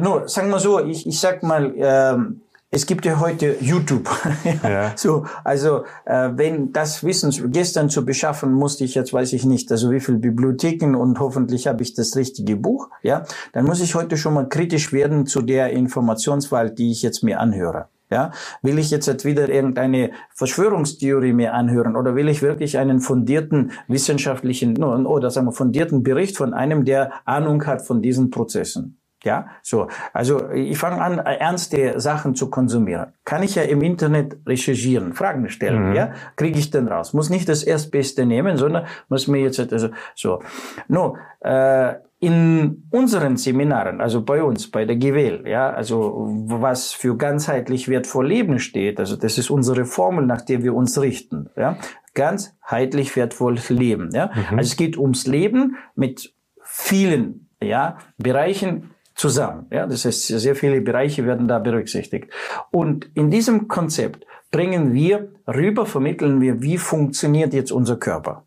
Nur, 0.01 0.29
sagen 0.29 0.51
wir 0.51 0.59
so, 0.59 0.85
ich, 0.85 1.07
ich 1.07 1.19
sag 1.19 1.43
mal, 1.43 1.73
ähm, 1.77 2.43
es 2.71 2.87
gibt 2.87 3.05
ja 3.07 3.21
heute 3.21 3.57
YouTube. 3.61 4.09
ja. 4.63 4.93
So, 4.97 5.25
also 5.45 5.85
äh, 6.05 6.31
wenn 6.35 6.73
das 6.73 7.05
Wissen 7.05 7.33
gestern 7.53 7.89
zu 7.89 8.05
beschaffen, 8.05 8.53
musste 8.53 8.85
ich 8.85 8.95
jetzt 8.95 9.13
weiß 9.13 9.33
ich 9.35 9.45
nicht, 9.45 9.71
also 9.71 9.91
wie 9.91 10.01
viel 10.01 10.17
Bibliotheken 10.17 10.95
und 10.97 11.21
hoffentlich 11.21 11.69
habe 11.69 11.83
ich 11.83 11.95
das 11.95 12.17
richtige 12.17 12.57
Buch. 12.57 12.89
Ja, 13.03 13.25
dann 13.53 13.65
muss 13.65 13.81
ich 13.81 13.95
heute 13.95 14.17
schon 14.17 14.35
mal 14.35 14.49
kritisch 14.49 14.93
werden 14.93 15.27
zu 15.27 15.43
der 15.43 15.71
Informationswahl, 15.71 16.71
die 16.71 16.91
ich 16.91 17.03
jetzt 17.03 17.23
mir 17.23 17.41
anhöre. 17.41 17.89
Ja, 18.11 18.31
will 18.63 18.79
ich 18.79 18.91
jetzt 18.91 19.25
wieder 19.25 19.49
irgendeine 19.49 20.13
Verschwörungstheorie 20.35 21.33
mir 21.33 21.55
anhören 21.55 21.97
oder 21.97 22.15
will 22.15 22.29
ich 22.29 22.41
wirklich 22.41 22.79
einen 22.79 23.01
fundierten 23.01 23.73
wissenschaftlichen 23.89 24.81
oder 24.81 25.31
sagen 25.31 25.49
wir 25.49 25.53
fundierten 25.53 26.05
Bericht 26.05 26.37
von 26.37 26.55
einem, 26.55 26.85
der 26.85 27.11
Ahnung 27.25 27.67
hat 27.67 27.83
von 27.83 28.03
diesen 28.03 28.31
Prozessen? 28.31 28.99
Ja, 29.27 29.49
so. 29.61 29.89
Also 30.13 30.51
ich 30.53 30.79
fange 30.79 31.03
an, 31.03 31.19
ernste 31.19 31.99
Sachen 31.99 32.37
zu 32.37 32.49
konsumieren. 32.49 33.13
Kann 33.25 33.43
ich 33.43 33.57
ja 33.57 33.63
im 33.63 33.83
Internet 33.83 34.37
recherchieren, 34.47 35.15
Fragen 35.15 35.49
stellen. 35.49 35.91
Mhm. 35.91 35.97
Ja, 35.97 36.13
kriege 36.37 36.61
ich 36.61 36.71
dann 36.71 36.87
raus. 36.87 37.13
Muss 37.13 37.29
nicht 37.29 37.49
das 37.49 37.65
Erstbeste 37.65 38.25
nehmen, 38.25 38.57
sondern 38.57 38.87
muss 39.09 39.27
mir 39.27 39.41
jetzt 39.41 39.59
also 39.73 39.89
so. 40.15 40.43
No, 40.87 41.17
äh, 41.41 41.95
in 42.21 42.85
unseren 42.91 43.37
Seminaren, 43.37 44.01
also 44.01 44.23
bei 44.23 44.43
uns, 44.45 44.71
bei 44.71 44.85
der 44.85 44.95
GWL, 44.95 45.47
ja, 45.47 45.71
also 45.71 46.29
was 46.47 46.93
für 46.93 47.17
ganzheitlich 47.17 47.89
wertvoll 47.89 48.29
Leben 48.29 48.59
steht, 48.59 49.01
also 49.01 49.17
das 49.17 49.39
ist 49.39 49.51
unsere 49.51 49.85
Formel, 49.85 50.25
nach 50.25 50.41
der 50.41 50.63
wir 50.63 50.73
uns 50.73 50.99
richten, 51.01 51.51
ja, 51.57 51.77
ganzheitlich 52.15 53.15
wertvoll 53.17 53.59
Leben, 53.69 54.11
ja. 54.15 54.27
Mhm. 54.29 54.59
Also 54.59 54.71
es 54.71 54.77
geht 54.77 54.97
ums 54.97 55.27
Leben 55.27 55.77
mit 55.95 56.33
vielen, 56.63 57.51
ja, 57.63 57.99
Bereichen 58.17 58.93
zusammen. 59.17 59.67
Ja, 59.71 59.87
das 59.87 60.05
heißt, 60.05 60.27
sehr 60.27 60.55
viele 60.55 60.81
Bereiche 60.81 61.27
werden 61.27 61.49
da 61.49 61.59
berücksichtigt. 61.59 62.31
Und 62.71 63.11
in 63.15 63.31
diesem 63.31 63.67
Konzept 63.67 64.25
bringen 64.51 64.93
wir 64.93 65.33
rüber, 65.49 65.87
vermitteln 65.87 66.41
wir, 66.41 66.63
wie 66.63 66.79
funktioniert 66.79 67.53
jetzt 67.53 67.73
unser 67.73 67.97
Körper. 67.97 68.47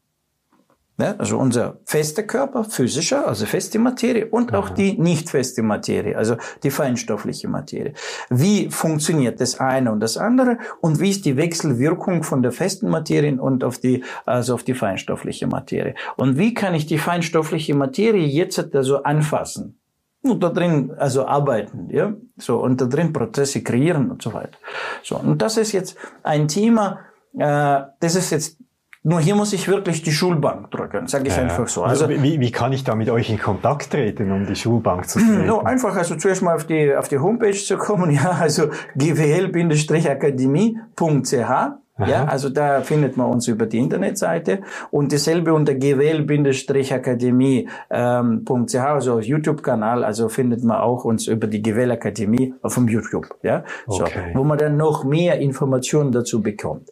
Ja, 0.99 1.15
also 1.17 1.37
unser 1.37 1.79
fester 1.85 2.23
Körper, 2.23 2.65
physischer, 2.65 3.25
also 3.25 3.45
feste 3.45 3.79
Materie 3.79 4.25
und 4.25 4.53
auch 4.53 4.69
die 4.69 4.97
nicht 4.97 5.29
feste 5.29 5.63
Materie, 5.63 6.17
also 6.17 6.35
die 6.61 6.71
feinstoffliche 6.71 7.47
Materie. 7.47 7.93
Wie 8.29 8.69
funktioniert 8.69 9.39
das 9.39 9.61
eine 9.61 9.93
und 9.93 10.01
das 10.01 10.17
andere 10.17 10.57
und 10.81 10.99
wie 10.99 11.11
ist 11.11 11.23
die 11.23 11.37
Wechselwirkung 11.37 12.23
von 12.23 12.41
der 12.41 12.51
festen 12.51 12.89
Materie 12.89 13.39
und 13.39 13.63
auf 13.63 13.77
die, 13.77 14.03
also 14.25 14.55
auf 14.55 14.63
die 14.63 14.73
feinstoffliche 14.73 15.47
Materie? 15.47 15.95
Und 16.17 16.37
wie 16.37 16.53
kann 16.53 16.75
ich 16.75 16.85
die 16.85 16.97
feinstoffliche 16.97 17.75
Materie 17.75 18.27
jetzt 18.27 18.75
also 18.75 19.03
anfassen? 19.03 19.78
Und 20.21 20.43
da 20.43 20.49
drin 20.49 20.91
also 20.97 21.25
arbeiten, 21.25 21.87
ja, 21.89 22.13
so 22.37 22.61
und 22.61 22.81
da 22.81 22.85
drin 22.85 23.13
Prozesse 23.13 23.63
kreieren 23.63 24.11
und 24.11 24.21
so 24.21 24.33
weiter. 24.33 24.57
So 25.03 25.17
und 25.17 25.41
das 25.41 25.57
ist 25.57 25.71
jetzt 25.71 25.97
ein 26.23 26.47
Thema, 26.47 26.99
äh, 27.37 27.81
das 27.99 28.15
ist 28.15 28.31
jetzt 28.31 28.57
nur 29.01 29.21
hier 29.21 29.33
muss 29.33 29.53
ich 29.53 29.65
wirklich 29.69 30.01
die 30.01 30.11
Schulbank 30.11 30.71
drücken, 30.71 31.07
sage 31.07 31.29
ich 31.29 31.35
ja, 31.35 31.43
einfach 31.43 31.69
so. 31.69 31.83
Also, 31.83 32.05
also 32.05 32.21
wie, 32.21 32.41
wie 32.41 32.51
kann 32.51 32.73
ich 32.73 32.83
da 32.83 32.95
mit 32.95 33.09
euch 33.09 33.29
in 33.29 33.39
Kontakt 33.39 33.91
treten, 33.91 34.29
um 34.31 34.45
die 34.45 34.57
Schulbank 34.57 35.07
zu 35.07 35.19
treten? 35.19 35.45
No, 35.45 35.61
einfach 35.61 35.95
also 35.95 36.15
zuerst 36.15 36.41
mal 36.41 36.55
auf 36.55 36.65
die 36.65 36.93
auf 36.93 37.07
die 37.07 37.17
Homepage 37.17 37.53
zu 37.53 37.77
kommen, 37.77 38.11
ja, 38.15 38.31
also 38.31 38.67
gwl-akademie.ch 38.97 41.79
ja, 42.07 42.25
also 42.25 42.49
da 42.49 42.81
findet 42.81 43.17
man 43.17 43.29
uns 43.29 43.47
über 43.47 43.65
die 43.65 43.79
Internetseite 43.79 44.61
und 44.91 45.11
dasselbe 45.11 45.53
unter 45.53 45.75
gewell-akademie.ch, 45.75 47.67
ähm, 47.89 48.45
also 48.49 49.19
YouTube-Kanal, 49.19 50.03
also 50.03 50.29
findet 50.29 50.63
man 50.63 50.77
auch 50.77 51.05
uns 51.05 51.27
über 51.27 51.47
die 51.47 51.61
Gewell 51.61 51.91
Akademie 51.91 52.53
auf 52.61 52.75
dem 52.75 52.87
YouTube, 52.87 53.27
ja, 53.43 53.63
so, 53.87 54.03
okay. 54.03 54.31
wo 54.33 54.43
man 54.43 54.57
dann 54.57 54.77
noch 54.77 55.03
mehr 55.03 55.39
Informationen 55.39 56.11
dazu 56.11 56.41
bekommt. 56.41 56.89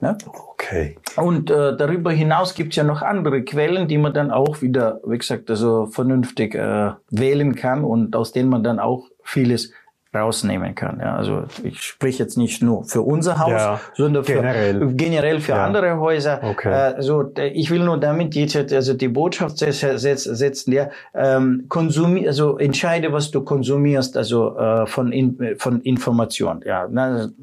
Ja? 0.00 0.16
Okay. 0.26 0.96
Und 1.16 1.50
äh, 1.50 1.76
darüber 1.76 2.12
hinaus 2.12 2.54
gibt's 2.54 2.76
ja 2.76 2.84
noch 2.84 3.02
andere 3.02 3.42
Quellen, 3.42 3.88
die 3.88 3.98
man 3.98 4.12
dann 4.14 4.30
auch 4.30 4.62
wieder, 4.62 5.00
wie 5.04 5.18
gesagt, 5.18 5.50
also 5.50 5.86
vernünftig 5.86 6.54
äh, 6.54 6.92
wählen 7.10 7.54
kann 7.54 7.84
und 7.84 8.14
aus 8.14 8.32
denen 8.32 8.48
man 8.48 8.62
dann 8.62 8.78
auch 8.78 9.06
vieles 9.22 9.72
rausnehmen 10.14 10.74
kann. 10.74 10.98
Ja, 11.00 11.16
also 11.16 11.44
ich 11.62 11.80
spreche 11.80 12.22
jetzt 12.22 12.36
nicht 12.36 12.62
nur 12.62 12.84
für 12.84 13.00
unser 13.00 13.38
Haus, 13.38 13.50
ja, 13.50 13.80
sondern 13.94 14.24
für, 14.24 14.34
generell. 14.34 14.92
generell 14.94 15.40
für 15.40 15.52
ja. 15.52 15.64
andere 15.64 15.98
Häuser. 15.98 16.40
Okay. 16.42 16.70
Äh, 16.70 16.94
also 16.96 17.32
ich 17.36 17.70
will 17.70 17.84
nur 17.84 17.98
damit 17.98 18.34
jetzt 18.34 18.56
also 18.72 18.92
die 18.92 19.08
Botschaft 19.08 19.58
setzen, 19.58 20.72
ja, 20.72 20.90
ähm, 21.14 21.64
konsumier, 21.68 22.28
also 22.28 22.58
entscheide, 22.58 23.12
was 23.12 23.30
du 23.30 23.42
konsumierst, 23.42 24.16
also 24.16 24.56
äh, 24.56 24.86
von 24.86 25.12
in, 25.12 25.56
von 25.58 25.80
Information. 25.80 26.62
Ja, 26.66 26.88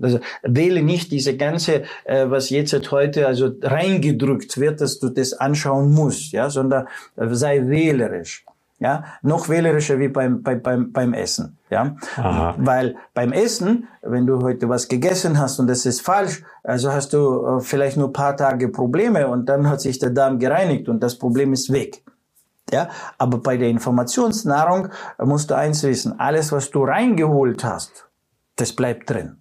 also 0.02 0.20
wähle 0.44 0.84
nicht 0.84 1.12
diese 1.12 1.36
ganze, 1.38 1.84
äh, 2.06 2.30
was 2.30 2.52
jetzt 2.52 2.92
heute 2.92 3.26
also 3.26 3.50
reingedrückt 3.62 4.60
wird, 4.60 4.82
dass 4.82 5.00
du 5.00 5.10
das 5.10 5.34
anschauen 5.34 5.92
musst, 5.92 6.34
ja, 6.34 6.50
sondern 6.50 6.88
sei 7.16 7.68
wählerisch 7.68 8.46
ja, 8.80 9.04
noch 9.22 9.50
wählerischer 9.50 10.00
wie 10.00 10.08
beim, 10.08 10.42
beim, 10.42 10.62
beim, 10.62 10.92
beim 10.92 11.14
Essen, 11.14 11.58
ja, 11.70 11.96
Aha. 12.16 12.56
weil 12.58 12.96
beim 13.14 13.34
Essen, 13.34 13.88
wenn 14.02 14.26
du 14.26 14.42
heute 14.42 14.70
was 14.70 14.88
gegessen 14.88 15.38
hast 15.38 15.60
und 15.60 15.68
das 15.68 15.86
ist 15.86 16.02
falsch, 16.02 16.44
also 16.64 16.92
hast 16.92 17.14
du 17.14 17.46
äh, 17.46 17.60
vielleicht 17.60 17.98
nur 17.98 18.14
paar 18.14 18.38
Tage 18.38 18.70
Probleme 18.70 19.28
und 19.28 19.48
dann 19.50 19.70
hat 19.70 19.82
sich 19.82 20.00
der 20.00 20.12
Darm 20.12 20.40
gereinigt 20.40 20.88
und 20.88 21.04
das 21.04 21.18
Problem 21.18 21.54
ist 21.54 21.72
weg. 21.72 22.04
Ja, 22.72 22.90
aber 23.18 23.40
bei 23.40 23.58
der 23.58 23.70
Informationsnahrung 23.70 24.90
musst 25.18 25.50
du 25.50 25.56
eins 25.56 25.82
wissen, 25.84 26.20
alles 26.20 26.52
was 26.52 26.70
du 26.70 26.84
reingeholt 26.84 27.64
hast, 27.64 28.08
das 28.58 28.74
bleibt 28.74 29.10
drin. 29.10 29.39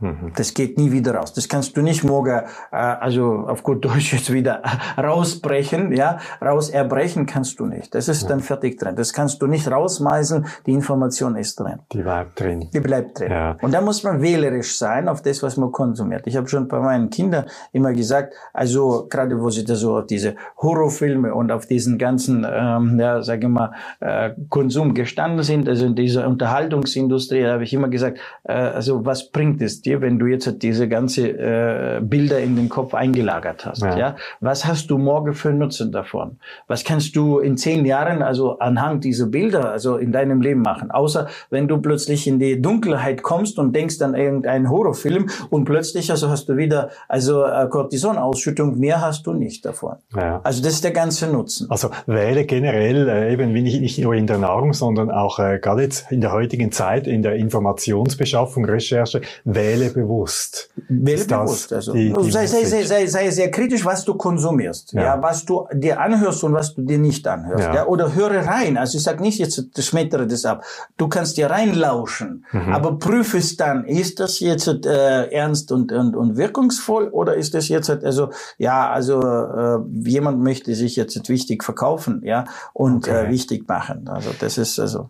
Mhm. 0.00 0.32
Das 0.36 0.54
geht 0.54 0.78
nie 0.78 0.92
wieder 0.92 1.14
raus. 1.14 1.32
Das 1.32 1.48
kannst 1.48 1.76
du 1.76 1.82
nicht 1.82 2.04
morgen, 2.04 2.42
äh, 2.70 2.76
also 2.76 3.46
auf 3.48 3.62
gut 3.64 3.84
Deutsch 3.84 4.12
jetzt 4.12 4.32
wieder 4.32 4.62
rausbrechen, 4.96 5.92
ja, 5.92 6.18
raus 6.40 6.70
erbrechen 6.70 7.26
kannst 7.26 7.58
du 7.58 7.66
nicht. 7.66 7.94
Das 7.94 8.08
ist 8.08 8.22
ja. 8.22 8.28
dann 8.28 8.40
fertig 8.40 8.78
drin. 8.78 8.94
Das 8.94 9.12
kannst 9.12 9.42
du 9.42 9.46
nicht 9.48 9.68
rausmeißen. 9.68 10.46
Die 10.66 10.72
Information 10.72 11.34
ist 11.36 11.58
drin. 11.58 11.80
Die 11.92 12.02
bleibt 12.02 12.38
drin. 12.38 12.68
Die 12.72 12.80
bleibt 12.80 13.18
drin. 13.18 13.32
Ja. 13.32 13.56
Und 13.60 13.74
da 13.74 13.80
muss 13.80 14.04
man 14.04 14.22
wählerisch 14.22 14.78
sein 14.78 15.08
auf 15.08 15.22
das, 15.22 15.42
was 15.42 15.56
man 15.56 15.72
konsumiert. 15.72 16.26
Ich 16.26 16.36
habe 16.36 16.48
schon 16.48 16.68
bei 16.68 16.78
meinen 16.78 17.10
Kindern 17.10 17.46
immer 17.72 17.92
gesagt, 17.92 18.34
also 18.52 19.06
gerade 19.10 19.40
wo 19.40 19.50
sie 19.50 19.64
da 19.64 19.74
so 19.74 19.98
auf 19.98 20.06
diese 20.06 20.36
Horrorfilme 20.58 21.34
und 21.34 21.50
auf 21.50 21.66
diesen 21.66 21.98
ganzen, 21.98 22.46
ähm, 22.48 23.00
ja, 23.00 23.22
sage 23.22 23.46
ich 23.46 23.52
mal, 23.52 23.72
äh, 23.98 24.30
Konsum 24.48 24.94
gestanden 24.94 25.42
sind, 25.42 25.68
also 25.68 25.86
in 25.86 25.96
dieser 25.96 26.28
Unterhaltungsindustrie, 26.28 27.42
da 27.42 27.54
habe 27.54 27.64
ich 27.64 27.74
immer 27.74 27.88
gesagt, 27.88 28.18
äh, 28.44 28.52
also 28.52 29.04
was 29.04 29.30
bringt 29.30 29.60
es 29.60 29.82
dir, 29.88 30.00
wenn 30.00 30.18
du 30.18 30.26
jetzt 30.26 30.62
diese 30.62 30.88
ganze 30.88 31.28
äh, 31.28 32.00
Bilder 32.00 32.38
in 32.40 32.56
den 32.56 32.68
Kopf 32.68 32.94
eingelagert 32.94 33.66
hast? 33.66 33.82
Ja. 33.82 33.98
ja. 33.98 34.16
Was 34.40 34.66
hast 34.66 34.90
du 34.90 34.98
morgen 34.98 35.34
für 35.34 35.52
Nutzen 35.52 35.90
davon? 35.92 36.38
Was 36.66 36.84
kannst 36.84 37.16
du 37.16 37.38
in 37.38 37.56
zehn 37.56 37.84
Jahren 37.84 38.22
also 38.22 38.58
anhand 38.58 39.04
dieser 39.04 39.26
Bilder 39.26 39.70
also 39.70 39.96
in 39.96 40.12
deinem 40.12 40.40
Leben 40.40 40.62
machen? 40.62 40.90
Außer 40.90 41.28
wenn 41.50 41.68
du 41.68 41.78
plötzlich 41.78 42.26
in 42.26 42.38
die 42.38 42.60
Dunkelheit 42.60 43.22
kommst 43.22 43.58
und 43.58 43.74
denkst 43.74 44.00
an 44.02 44.14
irgendeinen 44.14 44.70
Horrorfilm 44.70 45.28
und 45.50 45.64
plötzlich 45.64 46.10
also 46.10 46.28
hast 46.28 46.48
du 46.48 46.56
wieder 46.56 46.90
also 47.08 47.44
äh, 47.44 47.66
Cortisonausschüttung, 47.68 48.78
mehr 48.78 49.00
hast 49.00 49.26
du 49.26 49.32
nicht 49.32 49.64
davon. 49.64 49.96
Ja. 50.14 50.40
Also 50.44 50.62
das 50.62 50.74
ist 50.74 50.84
der 50.84 50.92
ganze 50.92 51.28
Nutzen. 51.28 51.70
Also 51.70 51.90
wähle 52.06 52.44
generell 52.44 53.08
äh, 53.08 53.32
eben 53.32 53.52
nicht, 53.52 53.80
nicht 53.80 53.98
nur 53.98 54.14
in 54.14 54.26
der 54.26 54.38
Nahrung, 54.38 54.72
sondern 54.72 55.10
auch 55.10 55.38
äh, 55.38 55.58
gerade 55.58 55.82
jetzt 55.82 56.12
in 56.12 56.20
der 56.20 56.32
heutigen 56.32 56.72
Zeit 56.72 57.06
in 57.06 57.22
der 57.22 57.36
Informationsbeschaffung, 57.36 58.64
Recherche, 58.64 59.22
wähle 59.44 59.77
wähle 59.80 59.90
bewusst. 59.90 60.70
Wähle 60.88 61.24
bewusst. 61.24 61.72
Also, 61.72 61.92
die, 61.92 62.12
die 62.12 62.30
sei, 62.30 62.46
sei, 62.46 62.64
sei, 62.64 62.84
sei, 62.84 63.06
sei 63.06 63.30
sehr 63.30 63.50
kritisch, 63.50 63.84
was 63.84 64.04
du 64.04 64.14
konsumierst, 64.14 64.92
ja. 64.92 65.02
ja. 65.02 65.22
was 65.22 65.44
du 65.44 65.66
dir 65.72 66.00
anhörst 66.00 66.42
und 66.44 66.52
was 66.52 66.74
du 66.74 66.82
dir 66.82 66.98
nicht 66.98 67.26
anhörst. 67.26 67.64
Ja. 67.64 67.74
ja 67.74 67.86
oder 67.86 68.14
höre 68.14 68.46
rein. 68.46 68.76
Also 68.76 68.98
ich 68.98 69.04
sag 69.04 69.20
nicht 69.20 69.38
jetzt, 69.38 69.82
schmettere 69.82 70.26
das 70.26 70.44
ab. 70.44 70.64
Du 70.96 71.08
kannst 71.08 71.36
dir 71.36 71.50
reinlauschen, 71.50 72.44
mhm. 72.52 72.72
aber 72.72 72.98
prüfe 72.98 73.38
es 73.38 73.56
dann. 73.56 73.84
Ist 73.84 74.20
das 74.20 74.40
jetzt 74.40 74.68
äh, 74.68 75.30
ernst 75.30 75.72
und, 75.72 75.92
und, 75.92 76.16
und 76.16 76.36
wirkungsvoll 76.36 77.08
oder 77.08 77.34
ist 77.34 77.54
das 77.54 77.68
jetzt 77.68 77.90
also 77.90 78.30
ja 78.58 78.90
also 78.90 79.20
äh, 79.20 79.78
jemand 80.08 80.40
möchte 80.40 80.74
sich 80.74 80.96
jetzt 80.96 81.28
wichtig 81.28 81.64
verkaufen, 81.64 82.22
ja 82.24 82.44
und 82.72 83.08
okay. 83.08 83.26
äh, 83.26 83.30
wichtig 83.30 83.68
machen. 83.68 84.08
Also 84.08 84.30
das 84.38 84.58
ist 84.58 84.78
also 84.78 85.08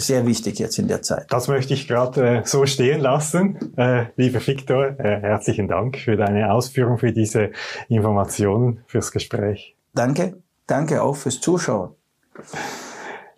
sehr 0.00 0.26
wichtig 0.26 0.58
jetzt 0.58 0.78
in 0.78 0.88
der 0.88 1.02
Zeit. 1.02 1.26
Das 1.30 1.48
möchte 1.48 1.74
ich 1.74 1.86
gerade 1.86 2.38
äh, 2.38 2.42
so 2.44 2.66
stehen 2.66 3.00
lassen. 3.00 3.74
Äh, 3.76 4.06
lieber 4.16 4.44
Viktor, 4.44 4.98
äh, 4.98 5.20
herzlichen 5.20 5.68
Dank 5.68 5.98
für 5.98 6.16
deine 6.16 6.52
Ausführung, 6.52 6.98
für 6.98 7.12
diese 7.12 7.50
Informationen, 7.88 8.80
fürs 8.86 9.12
Gespräch. 9.12 9.76
Danke, 9.94 10.38
danke 10.66 11.02
auch 11.02 11.16
fürs 11.16 11.40
Zuschauen. 11.40 11.90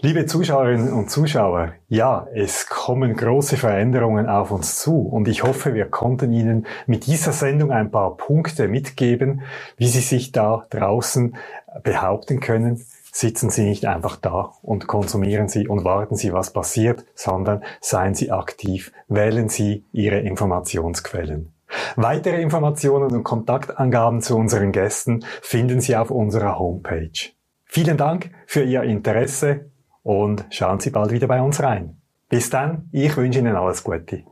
Liebe 0.04 0.26
Zuschauerinnen 0.26 0.92
und 0.92 1.10
Zuschauer, 1.12 1.74
ja, 1.88 2.26
es 2.34 2.66
kommen 2.66 3.14
große 3.14 3.56
Veränderungen 3.56 4.28
auf 4.28 4.50
uns 4.50 4.80
zu 4.80 4.98
und 4.98 5.28
ich 5.28 5.44
hoffe, 5.44 5.74
wir 5.74 5.84
konnten 5.84 6.32
Ihnen 6.32 6.66
mit 6.88 7.06
dieser 7.06 7.30
Sendung 7.30 7.70
ein 7.70 7.92
paar 7.92 8.16
Punkte 8.16 8.66
mitgeben, 8.66 9.42
wie 9.76 9.86
Sie 9.86 10.00
sich 10.00 10.32
da 10.32 10.66
draußen 10.70 11.36
behaupten 11.84 12.40
können, 12.40 12.84
sitzen 13.12 13.50
Sie 13.50 13.62
nicht 13.62 13.86
einfach 13.86 14.16
da 14.16 14.54
und 14.62 14.88
konsumieren 14.88 15.48
Sie 15.48 15.68
und 15.68 15.84
warten 15.84 16.16
Sie, 16.16 16.32
was 16.32 16.52
passiert, 16.52 17.04
sondern 17.14 17.62
seien 17.80 18.14
Sie 18.14 18.32
aktiv, 18.32 18.90
wählen 19.06 19.48
Sie 19.48 19.84
Ihre 19.92 20.18
Informationsquellen. 20.18 21.52
Weitere 21.96 22.42
Informationen 22.42 23.14
und 23.14 23.22
Kontaktangaben 23.22 24.20
zu 24.20 24.36
unseren 24.36 24.72
Gästen 24.72 25.24
finden 25.40 25.80
Sie 25.80 25.96
auf 25.96 26.10
unserer 26.10 26.58
Homepage. 26.58 27.30
Vielen 27.64 27.96
Dank 27.96 28.30
für 28.46 28.64
Ihr 28.64 28.82
Interesse 28.82 29.70
und 30.02 30.44
schauen 30.50 30.80
Sie 30.80 30.90
bald 30.90 31.12
wieder 31.12 31.28
bei 31.28 31.40
uns 31.40 31.62
rein. 31.62 31.98
Bis 32.28 32.50
dann, 32.50 32.88
ich 32.92 33.16
wünsche 33.16 33.38
Ihnen 33.38 33.56
alles 33.56 33.84
Gute. 33.84 34.24